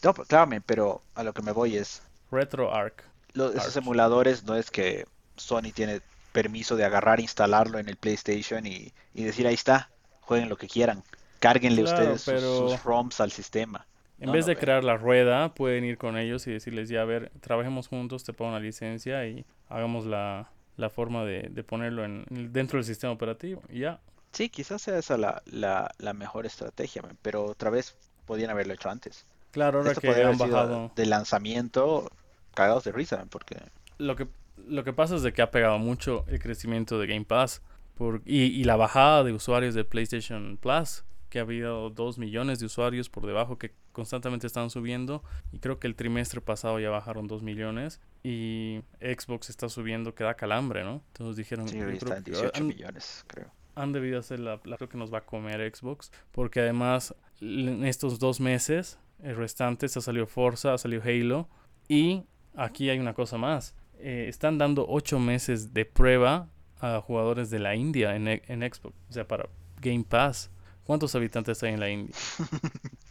No, 0.05 0.13
pues, 0.13 0.29
claro, 0.29 0.51
pero 0.67 1.01
a 1.15 1.23
lo 1.23 1.33
que 1.33 1.41
me 1.41 1.53
voy 1.53 1.79
es, 1.79 2.03
RetroArch. 2.31 3.03
esos 3.33 3.65
Arch. 3.65 3.77
emuladores 3.79 4.45
no 4.45 4.57
es 4.57 4.71
que 4.71 5.07
Sony 5.37 5.73
tiene 5.75 6.03
permiso 6.39 6.77
de 6.77 6.85
agarrar, 6.85 7.21
instalarlo 7.21 7.79
en 7.79 7.89
el 7.89 7.97
PlayStation 7.97 8.67
y, 8.67 8.93
y 9.15 9.25
decir 9.25 9.47
ahí 9.47 9.55
está, 9.55 9.91
jueguen 10.21 10.49
lo 10.49 10.57
que 10.59 10.69
quieran, 10.69 11.05
cárguenle 11.41 11.83
Claro, 11.83 11.85
ustedes 11.85 12.23
sus- 12.23 12.43
pero- 12.43 12.43
sus, 12.43 12.85
ROMs 12.85 13.21
al 13.21 13.33
sistema. 13.33 13.87
En 14.21 14.31
No, 14.31 14.33
vez 14.33 14.47
no, 14.47 14.47
de 14.47 14.57
crear 14.57 14.83
la 14.85 14.97
rueda, 14.97 15.55
pueden 15.55 15.85
ir 15.85 15.97
con 15.97 16.17
ellos 16.19 16.47
y 16.47 16.53
decirles, 16.53 16.89
ya, 16.89 17.03
a 17.03 17.05
ver, 17.05 17.31
trabajemos 17.41 17.89
juntos, 17.89 18.25
te 18.25 18.33
pago 18.33 18.51
una 18.51 18.61
licencia 18.61 19.27
y 19.27 19.45
hagamos 19.69 20.07
la, 20.07 20.51
la 20.77 20.91
forma 20.91 21.25
de, 21.25 21.49
de 21.51 21.65
ponerlo 21.65 22.05
en, 22.05 22.25
dentro 22.53 22.79
del 22.79 22.85
sistema 22.85 23.13
operativo. 23.13 23.63
Y 23.71 23.81
ya, 23.81 24.01
Sí, 24.33 24.49
quizás 24.49 24.81
sea 24.83 24.99
esa 24.99 25.19
la, 25.19 25.43
la, 25.47 25.91
la 25.99 26.13
mejor 26.15 26.47
estrategia, 26.47 27.03
pero 27.23 27.45
otra 27.45 27.71
vez 27.71 27.97
podían 28.25 28.51
haberlo 28.51 28.73
hecho 28.75 28.89
antes. 28.91 29.27
claro, 29.51 29.79
ahora 29.81 29.91
Esto 29.91 30.01
que 30.01 30.07
podría 30.07 30.29
han 30.29 30.39
bajado... 30.39 30.93
de 30.95 31.07
lanzamiento 31.07 32.11
cagados 32.55 32.85
de 32.85 32.93
risa, 32.93 33.27
porque 33.31 33.57
Lo 33.99 34.17
que, 34.17 34.29
lo 34.67 34.85
que 34.85 34.93
pasa 34.93 35.17
es 35.17 35.23
de 35.23 35.33
que 35.33 35.43
ha 35.43 35.51
pegado 35.51 35.79
mucho 35.79 36.25
el 36.29 36.39
crecimiento 36.41 36.99
de 36.99 37.07
Game 37.07 37.25
Pass 37.25 37.63
por, 37.95 38.23
y, 38.25 38.43
y 38.45 38.65
la 38.65 38.77
bajada 38.77 39.25
de 39.25 39.33
usuarios 39.33 39.75
de 39.75 39.85
PlayStation 39.85 40.57
Plus, 40.61 41.05
que 41.29 41.39
ha 41.39 41.43
habido 41.43 41.91
2 41.91 42.19
millones 42.19 42.59
de 42.59 42.67
usuarios 42.67 43.09
por 43.11 43.27
debajo 43.27 43.59
que 43.59 43.75
constantemente 43.93 44.47
están 44.47 44.71
subiendo. 44.71 45.23
Y 45.53 45.59
creo 45.59 45.79
que 45.79 45.87
el 45.87 45.95
trimestre 45.95 46.41
pasado 46.41 46.81
ya 46.81 46.89
bajaron 46.91 47.27
2 47.27 47.43
millones. 47.43 48.01
Y 48.23 48.81
Xbox 49.01 49.51
está 49.51 49.69
subiendo 49.69 50.15
que 50.15 50.25
da 50.25 50.35
calambre, 50.35 50.85
¿no? 50.85 51.03
Entonces 51.09 51.37
dijeron, 51.37 51.69
sí, 51.69 51.79
está 51.79 52.17
en 52.19 52.25
que 52.25 52.31
18 52.31 52.53
han- 52.55 52.67
millones, 52.67 53.25
creo. 53.27 53.51
han 53.75 53.93
debido 53.93 54.19
hacer 54.19 54.41
la, 54.41 54.61
la 54.65 54.77
creo 54.77 54.89
que 54.89 54.97
nos 54.99 55.13
va 55.13 55.19
a 55.19 55.27
comer 55.27 55.61
Xbox 55.75 56.11
porque 56.33 56.61
además 56.61 57.15
en 57.41 57.85
estos 57.85 58.19
dos 58.19 58.41
meses 58.41 58.99
eh, 59.23 59.33
restantes 59.35 59.97
ha 59.97 60.01
salido 60.01 60.27
Forza, 60.27 60.75
ha 60.75 60.79
salido 60.79 61.03
Halo 61.05 61.49
y 61.89 62.25
aquí 62.57 62.89
hay 62.91 62.99
una 62.99 63.15
cosa 63.15 63.37
más 63.39 63.75
Eh, 64.01 64.27
están 64.29 64.59
dando 64.59 64.87
ocho 64.89 65.19
meses 65.19 65.73
de 65.75 65.85
prueba 65.85 66.49
a 66.81 67.01
jugadores 67.01 67.51
de 67.51 67.59
la 67.59 67.75
India 67.75 68.15
en, 68.15 68.29
e- 68.29 68.43
en 68.47 68.61
Xbox 68.63 68.95
o 69.11 69.13
sea 69.13 69.27
para 69.27 69.49
Game 69.81 70.05
Pass 70.09 70.51
¿cuántos 70.85 71.15
habitantes 71.17 71.61
hay 71.65 71.75
en 71.75 71.81
la 71.81 71.91
India? 71.91 72.15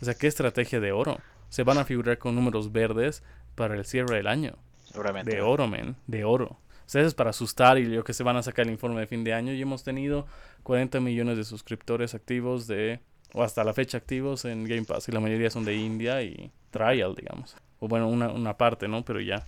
o 0.02 0.06
sea 0.06 0.14
qué 0.14 0.28
estrategia 0.28 0.80
de 0.80 0.94
oro 0.94 1.18
se 1.50 1.64
van 1.64 1.78
a 1.78 1.84
figurar 1.86 2.18
con 2.18 2.36
números 2.36 2.72
verdes 2.72 3.24
para 3.56 3.76
el 3.76 3.84
cierre 3.86 4.16
del 4.18 4.28
año 4.28 4.54
Seguramente. 4.86 5.36
de 5.36 5.42
oro, 5.42 5.68
men. 5.68 5.96
De 6.08 6.24
oro. 6.24 6.46
O 6.46 6.90
sea, 6.90 7.02
eso 7.02 7.10
es 7.10 7.14
para 7.14 7.32
asustar 7.32 7.78
y 7.78 7.90
yo 7.92 8.04
que 8.06 8.14
se 8.14 8.24
van 8.24 8.38
a 8.38 8.44
sacar 8.44 8.66
el 8.66 8.72
informe 8.72 9.02
de 9.02 9.08
fin 9.08 9.24
de 9.26 9.34
año. 9.34 9.52
Y 9.52 9.62
hemos 9.62 9.84
tenido 9.84 10.26
40 10.64 11.02
millones 11.02 11.36
de 11.38 11.44
suscriptores 11.44 12.16
activos 12.16 12.68
de... 12.68 13.02
O 13.34 13.44
hasta 13.44 13.66
la 13.66 13.74
fecha 13.74 13.98
activos 13.98 14.46
en 14.46 14.64
Game 14.64 14.86
Pass. 14.86 15.10
Y 15.10 15.12
la 15.12 15.20
mayoría 15.20 15.50
son 15.50 15.66
de 15.66 15.76
India 15.76 16.22
y 16.24 16.52
Trial, 16.72 17.16
digamos. 17.16 17.58
O 17.80 17.90
bueno, 17.90 18.08
una, 18.08 18.30
una 18.30 18.56
parte, 18.58 18.88
¿no? 18.88 19.04
Pero 19.04 19.20
ya. 19.20 19.46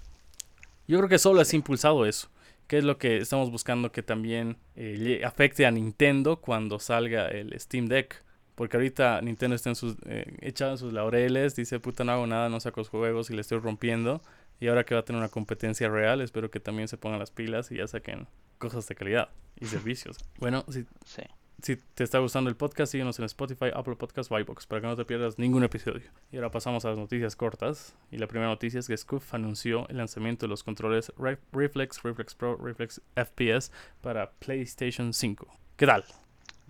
Yo 0.89 0.97
creo 0.97 1.07
que 1.07 1.19
solo 1.19 1.39
es 1.39 1.53
impulsado 1.53 2.07
eso. 2.07 2.29
Que 2.65 2.79
es 2.79 2.83
lo 2.83 2.97
que 2.97 3.17
estamos 3.17 3.51
buscando 3.51 3.91
que 3.91 4.01
también 4.01 4.57
eh, 4.75 5.21
afecte 5.23 5.67
a 5.67 5.71
Nintendo 5.71 6.41
cuando 6.41 6.79
salga 6.79 7.27
el 7.27 7.57
Steam 7.59 7.85
Deck. 7.87 8.23
Porque 8.55 8.75
ahorita 8.75 9.21
Nintendo 9.21 9.55
está 9.55 9.69
en 9.69 9.75
sus, 9.75 9.97
eh, 10.07 10.35
echado 10.41 10.71
en 10.71 10.77
sus 10.79 10.91
laureles, 10.91 11.55
dice, 11.55 11.79
puta, 11.79 12.03
no 12.03 12.11
hago 12.13 12.25
nada, 12.27 12.49
no 12.49 12.59
saco 12.59 12.83
juegos 12.83 13.29
y 13.29 13.35
le 13.35 13.41
estoy 13.41 13.59
rompiendo. 13.59 14.21
Y 14.59 14.67
ahora 14.67 14.83
que 14.83 14.95
va 14.95 15.01
a 15.01 15.05
tener 15.05 15.19
una 15.19 15.29
competencia 15.29 15.89
real, 15.89 16.21
espero 16.21 16.49
que 16.49 16.59
también 16.59 16.87
se 16.87 16.97
pongan 16.97 17.19
las 17.19 17.29
pilas 17.29 17.71
y 17.71 17.77
ya 17.77 17.87
saquen 17.87 18.27
cosas 18.57 18.87
de 18.87 18.95
calidad 18.95 19.29
y 19.59 19.67
servicios. 19.67 20.17
Bueno, 20.39 20.65
si, 20.69 20.85
Sí. 21.05 21.21
Si 21.61 21.75
te 21.75 22.03
está 22.03 22.19
gustando 22.19 22.49
el 22.49 22.55
podcast, 22.55 22.91
síguenos 22.91 23.19
en 23.19 23.25
Spotify, 23.25 23.67
Apple 23.73 23.95
Podcasts 23.95 24.31
o 24.31 24.39
iBox 24.39 24.65
para 24.65 24.81
que 24.81 24.87
no 24.87 24.95
te 24.95 25.03
pierdas 25.03 25.37
ningún 25.37 25.63
episodio. 25.63 26.09
Y 26.31 26.37
ahora 26.37 26.51
pasamos 26.51 26.85
a 26.85 26.89
las 26.89 26.97
noticias 26.97 27.35
cortas. 27.35 27.95
Y 28.11 28.17
la 28.17 28.27
primera 28.27 28.49
noticia 28.49 28.79
es 28.79 28.87
que 28.87 28.95
Scoof 28.95 29.33
anunció 29.33 29.87
el 29.89 29.97
lanzamiento 29.97 30.45
de 30.45 30.49
los 30.49 30.63
controles 30.63 31.11
Reflex, 31.51 32.01
Reflex 32.03 32.35
Pro, 32.35 32.55
Reflex 32.55 33.01
FPS 33.15 33.71
para 34.01 34.31
PlayStation 34.31 35.13
5. 35.13 35.47
¿Qué 35.75 35.85
tal? 35.85 36.05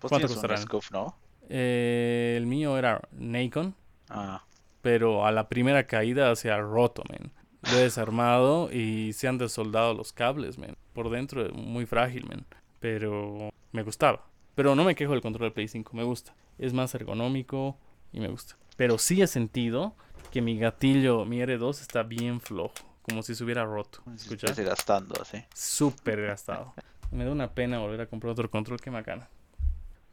¿Cuánto 0.00 0.26
costará? 0.26 0.56
Scoof, 0.56 0.90
no? 0.90 1.16
Eh, 1.48 2.34
el 2.36 2.46
mío 2.46 2.76
era 2.76 3.00
Nikon. 3.12 3.74
Ah. 4.08 4.42
Pero 4.82 5.24
a 5.24 5.30
la 5.30 5.48
primera 5.48 5.86
caída 5.86 6.34
se 6.34 6.50
ha 6.50 6.58
roto, 6.58 7.04
man. 7.08 7.30
Lo 7.70 7.78
he 7.78 7.82
desarmado 7.82 8.72
y 8.72 9.12
se 9.12 9.28
han 9.28 9.38
desoldado 9.38 9.94
los 9.94 10.12
cables, 10.12 10.58
man. 10.58 10.76
Por 10.94 11.10
dentro, 11.10 11.48
muy 11.52 11.86
frágil, 11.86 12.26
man. 12.26 12.44
Pero 12.80 13.50
me 13.72 13.82
gustaba. 13.82 14.29
Pero 14.60 14.74
no 14.74 14.84
me 14.84 14.94
quejo 14.94 15.12
del 15.12 15.22
control 15.22 15.46
del 15.46 15.52
Play 15.54 15.68
5, 15.68 15.96
me 15.96 16.02
gusta. 16.02 16.34
Es 16.58 16.74
más 16.74 16.94
ergonómico 16.94 17.78
y 18.12 18.20
me 18.20 18.28
gusta. 18.28 18.58
Pero 18.76 18.98
sí 18.98 19.22
he 19.22 19.26
sentido 19.26 19.94
que 20.30 20.42
mi 20.42 20.58
gatillo, 20.58 21.24
mi 21.24 21.38
R2 21.38 21.80
está 21.80 22.02
bien 22.02 22.42
flojo, 22.42 22.74
como 23.00 23.22
si 23.22 23.34
se 23.34 23.42
hubiera 23.42 23.64
roto. 23.64 24.02
¿Escuchas? 24.14 24.60
gastando 24.60 25.14
así. 25.18 25.42
Súper 25.54 26.26
gastado. 26.26 26.74
me 27.10 27.24
da 27.24 27.32
una 27.32 27.54
pena 27.54 27.78
volver 27.78 28.02
a 28.02 28.06
comprar 28.06 28.32
otro 28.32 28.50
control 28.50 28.78
que 28.82 28.90
macana. 28.90 29.30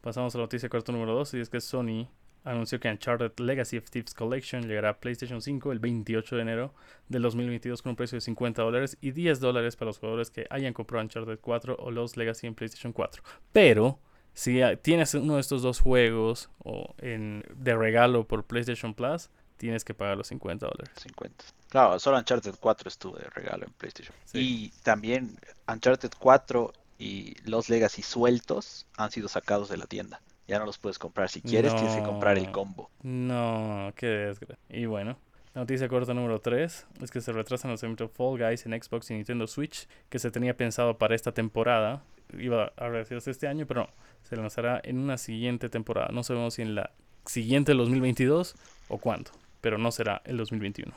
Pasamos 0.00 0.34
a 0.34 0.38
la 0.38 0.44
noticia 0.44 0.70
corto 0.70 0.92
número 0.92 1.14
2 1.14 1.34
y 1.34 1.40
es 1.40 1.50
que 1.50 1.60
Sony 1.60 2.08
anunció 2.42 2.80
que 2.80 2.88
Uncharted 2.88 3.38
Legacy 3.40 3.76
of 3.76 3.90
Thieves 3.90 4.14
Collection 4.14 4.66
llegará 4.66 4.88
a 4.88 4.98
PlayStation 4.98 5.42
5 5.42 5.72
el 5.72 5.78
28 5.78 6.36
de 6.36 6.40
enero 6.40 6.74
del 7.10 7.20
2022 7.20 7.82
con 7.82 7.90
un 7.90 7.96
precio 7.96 8.16
de 8.16 8.22
50 8.22 8.62
dólares 8.62 8.96
y 9.02 9.10
10 9.10 9.40
dólares 9.40 9.76
para 9.76 9.88
los 9.88 9.98
jugadores 9.98 10.30
que 10.30 10.46
hayan 10.48 10.72
comprado 10.72 11.04
Uncharted 11.04 11.38
4 11.38 11.76
o 11.78 11.90
los 11.90 12.16
Legacy 12.16 12.46
en 12.46 12.54
PlayStation 12.54 12.94
4. 12.94 13.22
Pero 13.52 13.98
si 14.38 14.60
tienes 14.82 15.14
uno 15.14 15.34
de 15.34 15.40
estos 15.40 15.62
dos 15.62 15.80
juegos 15.80 16.48
o 16.62 16.94
en, 16.98 17.42
de 17.56 17.76
regalo 17.76 18.22
por 18.22 18.44
PlayStation 18.44 18.94
Plus, 18.94 19.30
tienes 19.56 19.84
que 19.84 19.94
pagar 19.94 20.16
los 20.16 20.28
50 20.28 20.64
dólares. 20.64 20.94
50. 21.02 21.44
Claro, 21.68 21.98
solo 21.98 22.18
Uncharted 22.18 22.54
4 22.60 22.88
estuvo 22.88 23.16
de 23.16 23.28
regalo 23.30 23.66
en 23.66 23.72
PlayStation. 23.72 24.14
Y 24.32 24.68
también 24.84 25.36
Uncharted 25.66 26.12
4 26.16 26.72
y 27.00 27.34
los 27.50 27.68
Legacy 27.68 28.02
sueltos 28.02 28.86
han 28.96 29.10
sido 29.10 29.26
sacados 29.26 29.70
de 29.70 29.76
la 29.76 29.86
tienda. 29.86 30.20
Ya 30.46 30.60
no 30.60 30.66
los 30.66 30.78
puedes 30.78 31.00
comprar. 31.00 31.28
Si 31.28 31.42
quieres, 31.42 31.74
tienes 31.74 31.96
que 31.96 32.04
comprar 32.04 32.38
el 32.38 32.52
combo. 32.52 32.92
No, 33.02 33.92
qué 33.96 34.06
desgracia. 34.06 34.64
Y 34.68 34.86
bueno, 34.86 35.18
la 35.52 35.62
noticia 35.62 35.88
corta 35.88 36.14
número 36.14 36.40
3 36.40 36.86
es 37.02 37.10
que 37.10 37.20
se 37.20 37.32
retrasan 37.32 37.72
los 37.72 37.82
eventos 37.82 38.12
Fall 38.12 38.38
Guys 38.38 38.64
en 38.66 38.80
Xbox 38.80 39.10
y 39.10 39.14
Nintendo 39.14 39.48
Switch, 39.48 39.88
que 40.08 40.20
se 40.20 40.30
tenía 40.30 40.56
pensado 40.56 40.96
para 40.96 41.16
esta 41.16 41.32
temporada. 41.32 42.04
Iba 42.38 42.72
a 42.76 42.88
realizarse 42.88 43.30
este 43.30 43.46
año, 43.46 43.66
pero 43.66 43.82
no. 43.82 43.88
Se 44.22 44.36
lanzará 44.36 44.80
en 44.84 44.98
una 44.98 45.18
siguiente 45.18 45.68
temporada. 45.68 46.08
No 46.12 46.22
sabemos 46.22 46.54
si 46.54 46.62
en 46.62 46.74
la 46.74 46.90
siguiente 47.26 47.72
del 47.72 47.78
2022 47.78 48.54
o 48.88 48.98
cuándo, 48.98 49.30
pero 49.60 49.78
no 49.78 49.90
será 49.92 50.22
el 50.24 50.36
2021. 50.36 50.92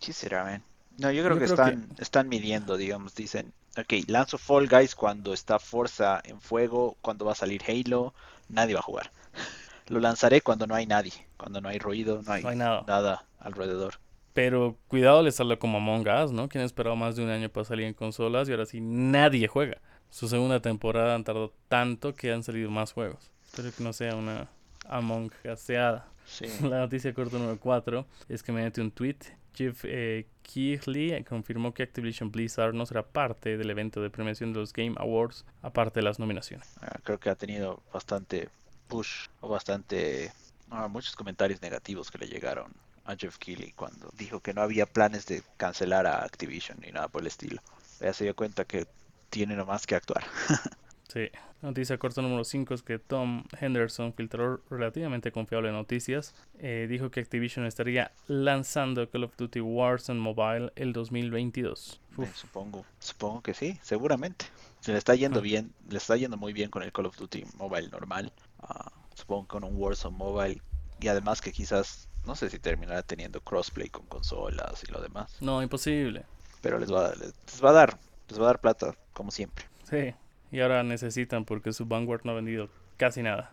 Sí 0.00 0.12
será, 0.12 0.44
man. 0.44 0.62
No, 0.98 1.10
yo 1.10 1.24
creo, 1.24 1.38
que, 1.38 1.46
están, 1.46 1.88
están 1.98 2.28
midiendo, 2.28 2.76
digamos, 2.76 3.14
dicen, 3.14 3.52
ok, 3.76 4.06
lanzo 4.06 4.38
Fall 4.38 4.68
Guys 4.68 4.94
cuando 4.94 5.32
está 5.32 5.58
Forza 5.58 6.20
en 6.24 6.40
fuego, 6.40 6.96
cuando 7.00 7.24
va 7.24 7.32
a 7.32 7.36
salir 7.36 7.62
Halo, 7.66 8.14
nadie 8.48 8.74
va 8.74 8.80
a 8.80 8.84
jugar. 8.84 9.10
Lo 9.88 9.98
lanzaré 9.98 10.40
cuando 10.40 10.66
no 10.66 10.74
hay 10.74 10.86
nadie, 10.86 11.12
cuando 11.36 11.60
no 11.60 11.68
hay 11.68 11.78
ruido, 11.78 12.22
no 12.22 12.32
hay, 12.32 12.56
nada. 12.56 13.26
alrededor. 13.38 13.94
Pero 14.32 14.76
cuidado 14.88 15.22
le 15.22 15.30
sale 15.30 15.58
como 15.58 15.78
Among 15.78 16.08
Us, 16.08 16.32
¿no? 16.32 16.48
Quien 16.48 16.62
ha 16.62 16.66
esperado 16.66 16.96
más 16.96 17.16
de 17.16 17.24
un 17.24 17.30
año 17.30 17.48
para 17.48 17.64
salir 17.64 17.86
en 17.86 17.94
consolas 17.94 18.48
y 18.48 18.52
ahora 18.52 18.66
sí 18.66 18.80
nadie 18.80 19.46
juega. 19.46 19.80
Su 20.10 20.28
segunda 20.28 20.60
temporada 20.60 21.14
han 21.14 21.24
tardado 21.24 21.52
tanto 21.68 22.14
que 22.14 22.32
han 22.32 22.42
salido 22.42 22.70
más 22.70 22.92
juegos. 22.92 23.30
Espero 23.44 23.72
que 23.76 23.82
no 23.82 23.92
sea 23.92 24.14
una 24.16 24.48
Among 24.88 25.30
Useada. 25.44 26.06
Sí. 26.24 26.46
La 26.62 26.80
noticia 26.80 27.12
corta 27.12 27.38
número 27.38 27.58
4 27.58 28.06
es 28.28 28.42
que 28.42 28.52
mediante 28.52 28.80
un 28.80 28.90
tweet, 28.90 29.18
Jeff 29.54 29.84
eh, 29.84 30.26
Keighley 30.42 31.22
confirmó 31.24 31.72
que 31.72 31.82
Activision 31.82 32.30
Blizzard 32.30 32.74
no 32.74 32.86
será 32.86 33.02
parte 33.02 33.56
del 33.56 33.70
evento 33.70 34.02
de 34.02 34.10
premiación 34.10 34.52
de 34.52 34.60
los 34.60 34.72
Game 34.72 34.94
Awards, 34.98 35.44
aparte 35.62 36.00
de 36.00 36.04
las 36.04 36.18
nominaciones. 36.18 36.68
Ah, 36.80 36.98
creo 37.02 37.18
que 37.18 37.30
ha 37.30 37.36
tenido 37.36 37.82
bastante 37.92 38.48
push 38.88 39.28
o 39.40 39.48
bastante 39.48 40.32
ah, 40.70 40.88
muchos 40.88 41.16
comentarios 41.16 41.62
negativos 41.62 42.10
que 42.10 42.18
le 42.18 42.28
llegaron 42.28 42.72
a 43.04 43.16
Jeff 43.16 43.38
Keighley 43.38 43.72
cuando 43.72 44.10
dijo 44.16 44.40
que 44.40 44.54
no 44.54 44.62
había 44.62 44.86
planes 44.86 45.26
de 45.26 45.42
cancelar 45.56 46.06
a 46.06 46.24
Activision 46.24 46.78
ni 46.80 46.90
nada 46.90 47.08
por 47.08 47.22
el 47.22 47.28
estilo. 47.28 47.60
Ya 48.00 48.12
se 48.12 48.24
dio 48.24 48.34
cuenta 48.34 48.64
que 48.64 48.86
tiene 49.34 49.56
nomás 49.56 49.84
que 49.84 49.96
actuar. 49.96 50.24
Sí. 51.12 51.28
Noticia 51.62 51.96
corta 51.96 52.22
número 52.22 52.42
5 52.42 52.74
es 52.74 52.82
que 52.82 52.98
Tom 52.98 53.44
Henderson, 53.60 54.14
filtrador 54.14 54.62
relativamente 54.68 55.30
confiable 55.30 55.68
de 55.68 55.74
noticias, 55.74 56.34
eh, 56.58 56.86
dijo 56.88 57.10
que 57.10 57.20
Activision 57.20 57.66
estaría 57.66 58.10
lanzando 58.26 59.08
Call 59.08 59.24
of 59.24 59.36
Duty 59.36 59.60
Warzone 59.60 60.18
Mobile 60.18 60.72
el 60.74 60.92
2022. 60.92 62.00
supongo, 62.34 62.84
supongo 62.98 63.42
que 63.42 63.54
sí, 63.54 63.78
seguramente. 63.80 64.46
Se 64.80 64.90
le 64.90 64.98
está 64.98 65.14
yendo 65.14 65.40
bien, 65.40 65.72
le 65.88 65.98
está 65.98 66.16
yendo 66.16 66.36
muy 66.36 66.52
bien 66.52 66.70
con 66.70 66.82
el 66.82 66.90
Call 66.90 67.06
of 67.06 67.16
Duty 67.16 67.44
Mobile 67.58 67.88
normal. 67.90 68.32
Ah, 68.60 68.90
supongo 69.14 69.46
con 69.46 69.62
un 69.62 69.76
Warzone 69.76 70.16
Mobile 70.16 70.62
y 71.00 71.06
además 71.06 71.40
que 71.40 71.52
quizás 71.52 72.08
no 72.24 72.34
sé 72.34 72.50
si 72.50 72.58
terminará 72.58 73.02
teniendo 73.02 73.40
crossplay 73.40 73.88
con 73.88 74.06
consolas 74.06 74.82
y 74.82 74.90
lo 74.90 75.00
demás. 75.00 75.36
No, 75.40 75.62
imposible. 75.62 76.24
Pero 76.60 76.78
les 76.80 76.90
va, 76.90 77.12
les 77.14 77.62
va 77.62 77.70
a 77.70 77.74
dar, 77.74 77.98
les 78.28 78.38
va 78.38 78.44
a 78.44 78.46
dar 78.46 78.60
plata 78.60 78.94
como 79.12 79.30
siempre. 79.30 79.64
Sí, 79.88 80.14
y 80.50 80.60
ahora 80.60 80.82
necesitan 80.82 81.44
porque 81.44 81.72
su 81.72 81.86
Vanguard 81.86 82.22
no 82.24 82.32
ha 82.32 82.34
vendido 82.34 82.68
casi 82.96 83.22
nada. 83.22 83.52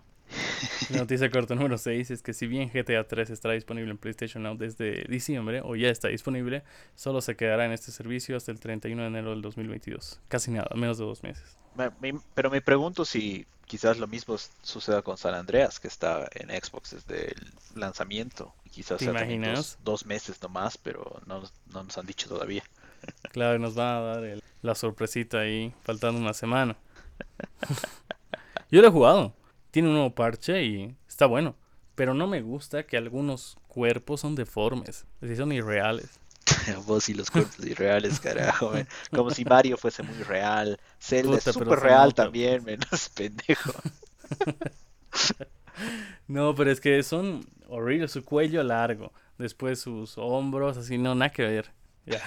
La 0.90 1.00
noticia 1.00 1.30
corta 1.30 1.56
número 1.56 1.78
6 1.78 2.12
es 2.12 2.22
que 2.22 2.34
si 2.34 2.48
bien 2.48 2.70
GTA 2.74 3.08
3 3.08 3.30
estará 3.30 3.54
disponible 3.54 3.92
en 3.92 3.98
PlayStation 3.98 4.44
Now 4.44 4.56
desde 4.56 5.04
diciembre, 5.10 5.62
o 5.64 5.76
ya 5.76 5.90
está 5.90 6.08
disponible, 6.08 6.64
solo 6.96 7.22
se 7.22 7.36
quedará 7.36 7.66
en 7.66 7.72
este 7.72 7.92
servicio 7.92 8.38
hasta 8.38 8.52
el 8.52 8.60
31 8.60 9.02
de 9.02 9.08
enero 9.08 9.32
del 9.32 9.42
2022. 9.42 10.20
Casi 10.28 10.52
nada, 10.52 10.70
menos 10.76 10.98
de 10.98 11.06
dos 11.06 11.24
meses. 11.24 11.58
pero 12.34 12.50
me 12.50 12.62
pregunto 12.62 13.06
si 13.06 13.46
quizás 13.66 13.98
lo 13.98 14.08
mismo 14.08 14.38
suceda 14.62 15.02
con 15.02 15.18
San 15.18 15.34
Andreas, 15.34 15.80
que 15.80 15.88
está 15.88 16.28
en 16.34 16.50
Xbox 16.50 16.92
desde 16.92 17.32
el 17.32 17.54
lanzamiento. 17.76 18.54
Quizás 18.70 19.00
¿Te 19.00 19.06
imaginas? 19.06 19.78
Dos, 19.84 20.06
meses 20.06 20.42
nomás, 20.42 20.78
pero 20.78 21.22
no, 21.26 21.42
no, 21.74 21.84
nos 21.84 21.98
han 21.98 22.06
dicho 22.06 22.28
todavía. 22.28 22.64
Claro, 23.32 23.60
nos 23.60 23.76
van 23.76 23.88
a 23.88 24.02
dar 24.02 24.40
la 24.62 24.76
sorpresita 24.76 25.40
ahí, 25.40 25.74
faltando 25.84 26.20
una 26.20 26.34
semana. 26.34 26.76
Yo 28.70 28.82
lo 28.82 28.88
he 28.88 28.92
jugado. 28.92 29.34
Tiene 29.72 29.88
un 29.88 29.96
nuevo 29.96 30.14
parche 30.14 30.64
y 30.64 30.96
está 31.08 31.26
bueno. 31.26 31.56
Pero 31.96 32.14
no 32.14 32.28
me 32.28 32.42
gusta 32.42 32.84
que 32.84 32.98
algunos 32.98 33.58
cuerpos 33.68 34.22
son 34.22 34.36
deformes. 34.36 35.06
Es 35.22 35.38
son 35.38 35.52
irreales. 35.52 36.20
Vos 36.86 37.10
y 37.10 37.14
los 37.14 37.30
cuerpos 37.30 37.66
irreales, 37.66 38.20
carajo. 38.20 38.72
Como 39.12 39.30
si 39.32 39.46
Mario 39.46 39.78
fuese 39.78 40.04
muy 40.04 40.24
real. 40.24 40.80
Zelda 41.00 41.38
es 41.38 41.44
súper 41.44 41.80
real 41.80 42.14
también, 42.14 42.64
menos 42.64 43.10
pendejo. 43.16 43.74
no, 46.28 46.56
pero 46.56 46.72
es 46.72 46.80
que 46.80 47.04
son 47.04 47.46
horribles. 47.68 48.12
Su 48.12 48.24
cuello 48.24 48.64
largo. 48.64 49.14
Después 49.38 49.80
sus 49.80 50.18
hombros, 50.18 50.78
así, 50.78 50.98
no, 50.98 51.16
nada 51.16 51.32
que 51.32 51.44
ver. 51.44 51.72
Ya. 52.06 52.22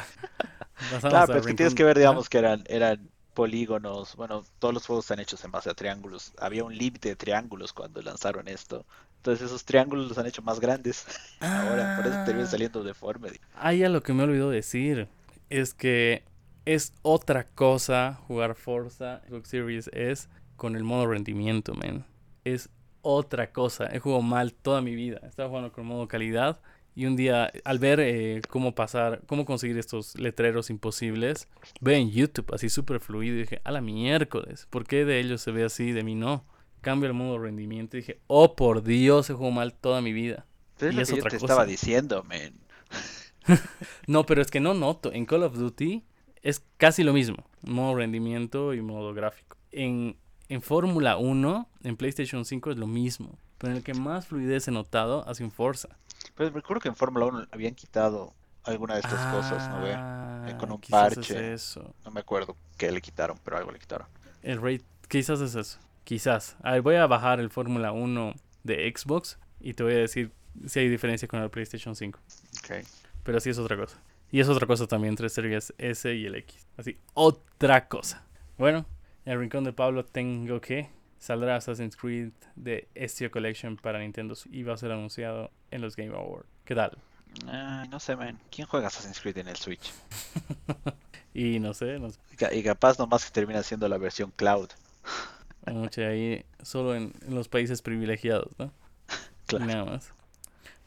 claro, 1.01 1.27
pero 1.27 1.41
es 1.41 1.47
que 1.47 1.55
tienes 1.55 1.75
que 1.75 1.85
ver, 1.85 1.99
digamos, 1.99 2.29
que 2.29 2.39
eran, 2.39 2.65
eran 2.67 3.11
polígonos, 3.35 4.15
bueno, 4.17 4.45
todos 4.59 4.73
los 4.73 4.87
juegos 4.87 5.05
están 5.05 5.21
hechos 5.21 5.45
en 5.45 5.51
base 5.51 5.69
a 5.69 5.75
triángulos. 5.75 6.33
Había 6.39 6.65
un 6.65 6.77
límite 6.77 7.11
de 7.11 7.17
triángulos 7.17 7.73
cuando 7.73 8.01
lanzaron 8.01 8.49
esto. 8.49 8.87
Entonces 9.17 9.47
esos 9.47 9.65
triángulos 9.65 10.09
los 10.09 10.19
han 10.19 10.27
hecho 10.27 10.43
más 10.43 10.61
grandes. 10.61 11.07
Ahora, 11.41 11.97
por 11.97 12.07
eso 12.07 12.25
termina 12.25 12.47
saliendo 12.47 12.83
deforme. 12.83 13.31
Ah, 13.55 13.73
ya 13.73 13.89
lo 13.89 14.03
que 14.03 14.13
me 14.13 14.23
olvidó 14.23 14.51
decir 14.51 15.09
es 15.51 15.75
que 15.75 16.25
es 16.65 16.93
otra 17.03 17.45
cosa 17.45 18.19
jugar 18.27 18.55
Forza 18.55 19.21
Xbox 19.29 19.49
Series 19.49 19.91
S 19.93 20.29
con 20.57 20.77
el 20.77 20.85
modo 20.85 21.07
rendimiento, 21.07 21.75
man. 21.75 22.07
Es 22.45 22.71
otra 23.03 23.53
cosa. 23.53 23.89
He 23.93 23.99
jugado 23.99 24.23
mal 24.23 24.55
toda 24.55 24.81
mi 24.81 24.95
vida. 24.95 25.21
Estaba 25.25 25.49
jugando 25.49 25.73
con 25.73 25.87
modo 25.87 26.09
calidad 26.09 26.61
y 26.95 27.07
un 27.07 27.17
día, 27.17 27.51
al 27.65 27.79
ver 27.79 27.99
eh, 28.01 28.41
cómo 28.49 28.75
pasar, 28.75 29.23
cómo 29.27 29.45
conseguir 29.45 29.79
estos 29.79 30.19
letreros 30.19 30.71
imposibles, 30.71 31.49
ve 31.81 31.97
en 31.97 32.11
YouTube 32.11 32.55
así 32.55 32.69
súper 32.69 33.01
fluido 33.01 33.37
y 33.37 33.41
dije, 33.41 33.61
a 33.65 33.73
la 33.73 33.81
miércoles, 33.81 34.67
¿por 34.71 34.87
qué 34.87 35.05
de 35.05 35.19
ellos 35.19 35.41
se 35.41 35.51
ve 35.51 35.65
así, 35.65 35.93
de 35.93 36.05
mí 36.05 36.15
no? 36.15 36.45
Cambio 36.81 37.09
el 37.09 37.15
modo 37.15 37.39
rendimiento 37.39 37.97
y 37.97 38.01
dije, 38.01 38.21
oh 38.27 38.55
por 38.55 38.85
Dios, 38.85 39.29
he 39.29 39.33
jugado 39.33 39.53
mal 39.53 39.75
toda 39.75 40.03
mi 40.03 40.13
vida. 40.13 40.47
y 40.81 41.01
es 41.01 41.13
otra 41.13 41.31
te 41.31 41.37
estaba 41.37 41.67
diciendo, 41.67 42.25
man. 42.25 42.55
no, 44.07 44.25
pero 44.27 44.43
es 44.43 44.51
que 44.51 44.61
no 44.61 44.75
noto. 44.75 45.13
En 45.13 45.27
Call 45.27 45.43
of 45.43 45.57
Duty 45.57 46.05
es 46.43 46.63
casi 46.77 47.03
lo 47.03 47.13
mismo, 47.13 47.39
modo 47.63 47.97
rendimiento 47.97 48.75
y 48.75 48.83
modo 48.83 49.15
gráfico. 49.15 49.57
En, 49.73 50.17
en 50.49 50.63
Fórmula 50.63 51.17
1, 51.17 51.69
en 51.83 51.97
PlayStation 51.97 52.45
5 52.45 52.73
es 52.73 52.77
lo 52.77 52.87
mismo, 52.87 53.39
pero 53.59 53.73
en 53.73 53.79
el 53.79 53.83
que 53.83 53.95
más 53.95 54.27
fluidez 54.27 54.69
he 54.69 54.71
notado 54.71 55.27
ha 55.27 55.35
sido 55.35 55.47
en 55.47 55.53
Forza. 55.53 55.89
Pues 56.35 56.53
recuerdo 56.53 56.81
que 56.81 56.89
en 56.89 56.97
Fórmula 56.97 57.27
1 57.27 57.47
habían 57.53 57.75
quitado 57.75 58.35
alguna 58.65 58.95
de 58.95 59.01
estas 59.01 59.33
cosas, 59.33 59.69
¿no 59.69 59.83
ve? 59.83 59.93
Eh, 59.93 59.95
ah, 59.97 60.57
con 60.59 60.73
un 60.73 60.81
parche. 60.81 61.53
eso. 61.53 61.95
No 62.05 62.11
me 62.11 62.21
acuerdo 62.21 62.57
qué 62.77 62.91
le 62.91 63.01
quitaron, 63.01 63.39
pero 63.45 63.57
algo 63.57 63.71
le 63.71 63.79
quitaron. 63.79 64.07
El 64.43 64.61
rate, 64.61 64.83
quizás 65.09 65.41
es 65.41 65.55
eso. 65.55 65.79
Quizás. 66.03 66.57
A 66.63 66.73
ver, 66.73 66.83
voy 66.83 66.97
a 66.97 67.07
bajar 67.07 67.41
el 67.41 67.51
Fórmula 67.51 67.93
1 67.93 68.35
de 68.65 68.93
Xbox 68.95 69.39
y 69.61 69.75
te 69.75 69.85
voy 69.85 69.95
a 69.95 69.99
decir 69.99 70.33
si 70.67 70.81
hay 70.81 70.89
diferencia 70.89 71.29
con 71.29 71.41
el 71.41 71.51
PlayStation 71.51 71.95
5. 71.95 72.19
Ok. 72.59 72.85
Pero 73.23 73.41
sí 73.41 73.51
es 73.51 73.59
otra 73.59 73.77
cosa. 73.77 74.01
Y 74.31 74.41
es 74.41 74.49
otra 74.49 74.67
cosa 74.67 74.87
también 74.87 75.13
entre 75.13 75.29
Series 75.29 75.73
S 75.79 76.13
y 76.13 76.27
el 76.27 76.35
X. 76.35 76.67
Así, 76.77 76.99
otra 77.15 77.87
cosa. 77.89 78.25
Bueno, 78.59 78.85
en 79.25 79.33
el 79.33 79.39
rincón 79.39 79.65
de 79.65 79.73
Pablo 79.73 80.05
tengo 80.05 80.61
que 80.61 80.91
saldrá 81.25 81.57
Assassin's 81.57 81.97
Creed 81.97 82.33
de 82.55 82.87
Ezio 82.95 83.31
Collection 83.31 83.77
para 83.77 83.99
Nintendo 83.99 84.35
y 84.51 84.63
va 84.63 84.75
a 84.75 84.77
ser 84.77 84.93
anunciado 84.93 85.51
en 85.71 85.81
los 85.81 85.97
Game 85.97 86.15
Awards. 86.15 86.47
¿Qué 86.67 86.75
tal? 86.75 86.99
Ah, 87.47 87.87
no 87.91 87.99
sé, 87.99 88.15
man. 88.15 88.39
¿Quién 88.51 88.69
juega 88.69 88.89
Assassin's 88.89 89.21
Creed 89.21 89.39
en 89.39 89.49
el 89.49 89.57
Switch? 89.57 89.91
y 91.35 91.59
no 91.61 91.73
sé, 91.73 91.99
no 91.99 92.11
sé. 92.11 92.19
Y 92.31 92.37
ca- 92.37 92.53
Y 92.55 92.63
capaz 92.63 92.99
nomás 92.99 93.25
que 93.25 93.31
termina 93.31 93.63
siendo 93.63 93.89
la 93.89 93.97
versión 93.97 94.33
cloud. 94.37 94.69
Mucho 95.67 96.03
ahí 96.07 96.45
solo 96.63 96.95
en, 96.95 97.13
en 97.27 97.35
los 97.35 97.49
países 97.49 97.81
privilegiados, 97.81 98.53
¿no? 98.59 98.71
Claro. 99.47 99.65
nada 99.67 99.85
más. 99.87 100.13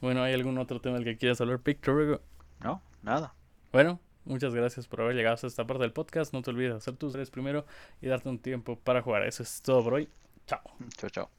Bueno, 0.00 0.22
¿hay 0.22 0.34
algún 0.34 0.56
otro 0.58 0.80
tema 0.80 0.96
del 0.96 1.04
que 1.04 1.16
quieras 1.18 1.40
hablar, 1.40 1.60
Victor? 1.64 2.22
No, 2.60 2.80
nada. 3.02 3.34
Bueno, 3.72 4.00
muchas 4.24 4.54
gracias 4.54 4.86
por 4.86 5.00
haber 5.00 5.16
llegado 5.16 5.34
hasta 5.34 5.48
esta 5.48 5.66
parte 5.66 5.82
del 5.82 5.92
podcast. 5.92 6.32
No 6.32 6.42
te 6.42 6.50
olvides 6.50 6.74
hacer 6.74 6.94
tus 6.96 7.12
redes 7.12 7.30
primero 7.30 7.66
y 8.00 8.06
darte 8.06 8.28
un 8.28 8.38
tiempo 8.38 8.78
para 8.78 9.02
jugar. 9.02 9.24
Eso 9.24 9.42
es 9.42 9.60
todo 9.62 9.82
por 9.82 9.94
hoy. 9.94 10.08
Chao. 10.48 10.62
Chao, 10.96 11.10
chao. 11.10 11.37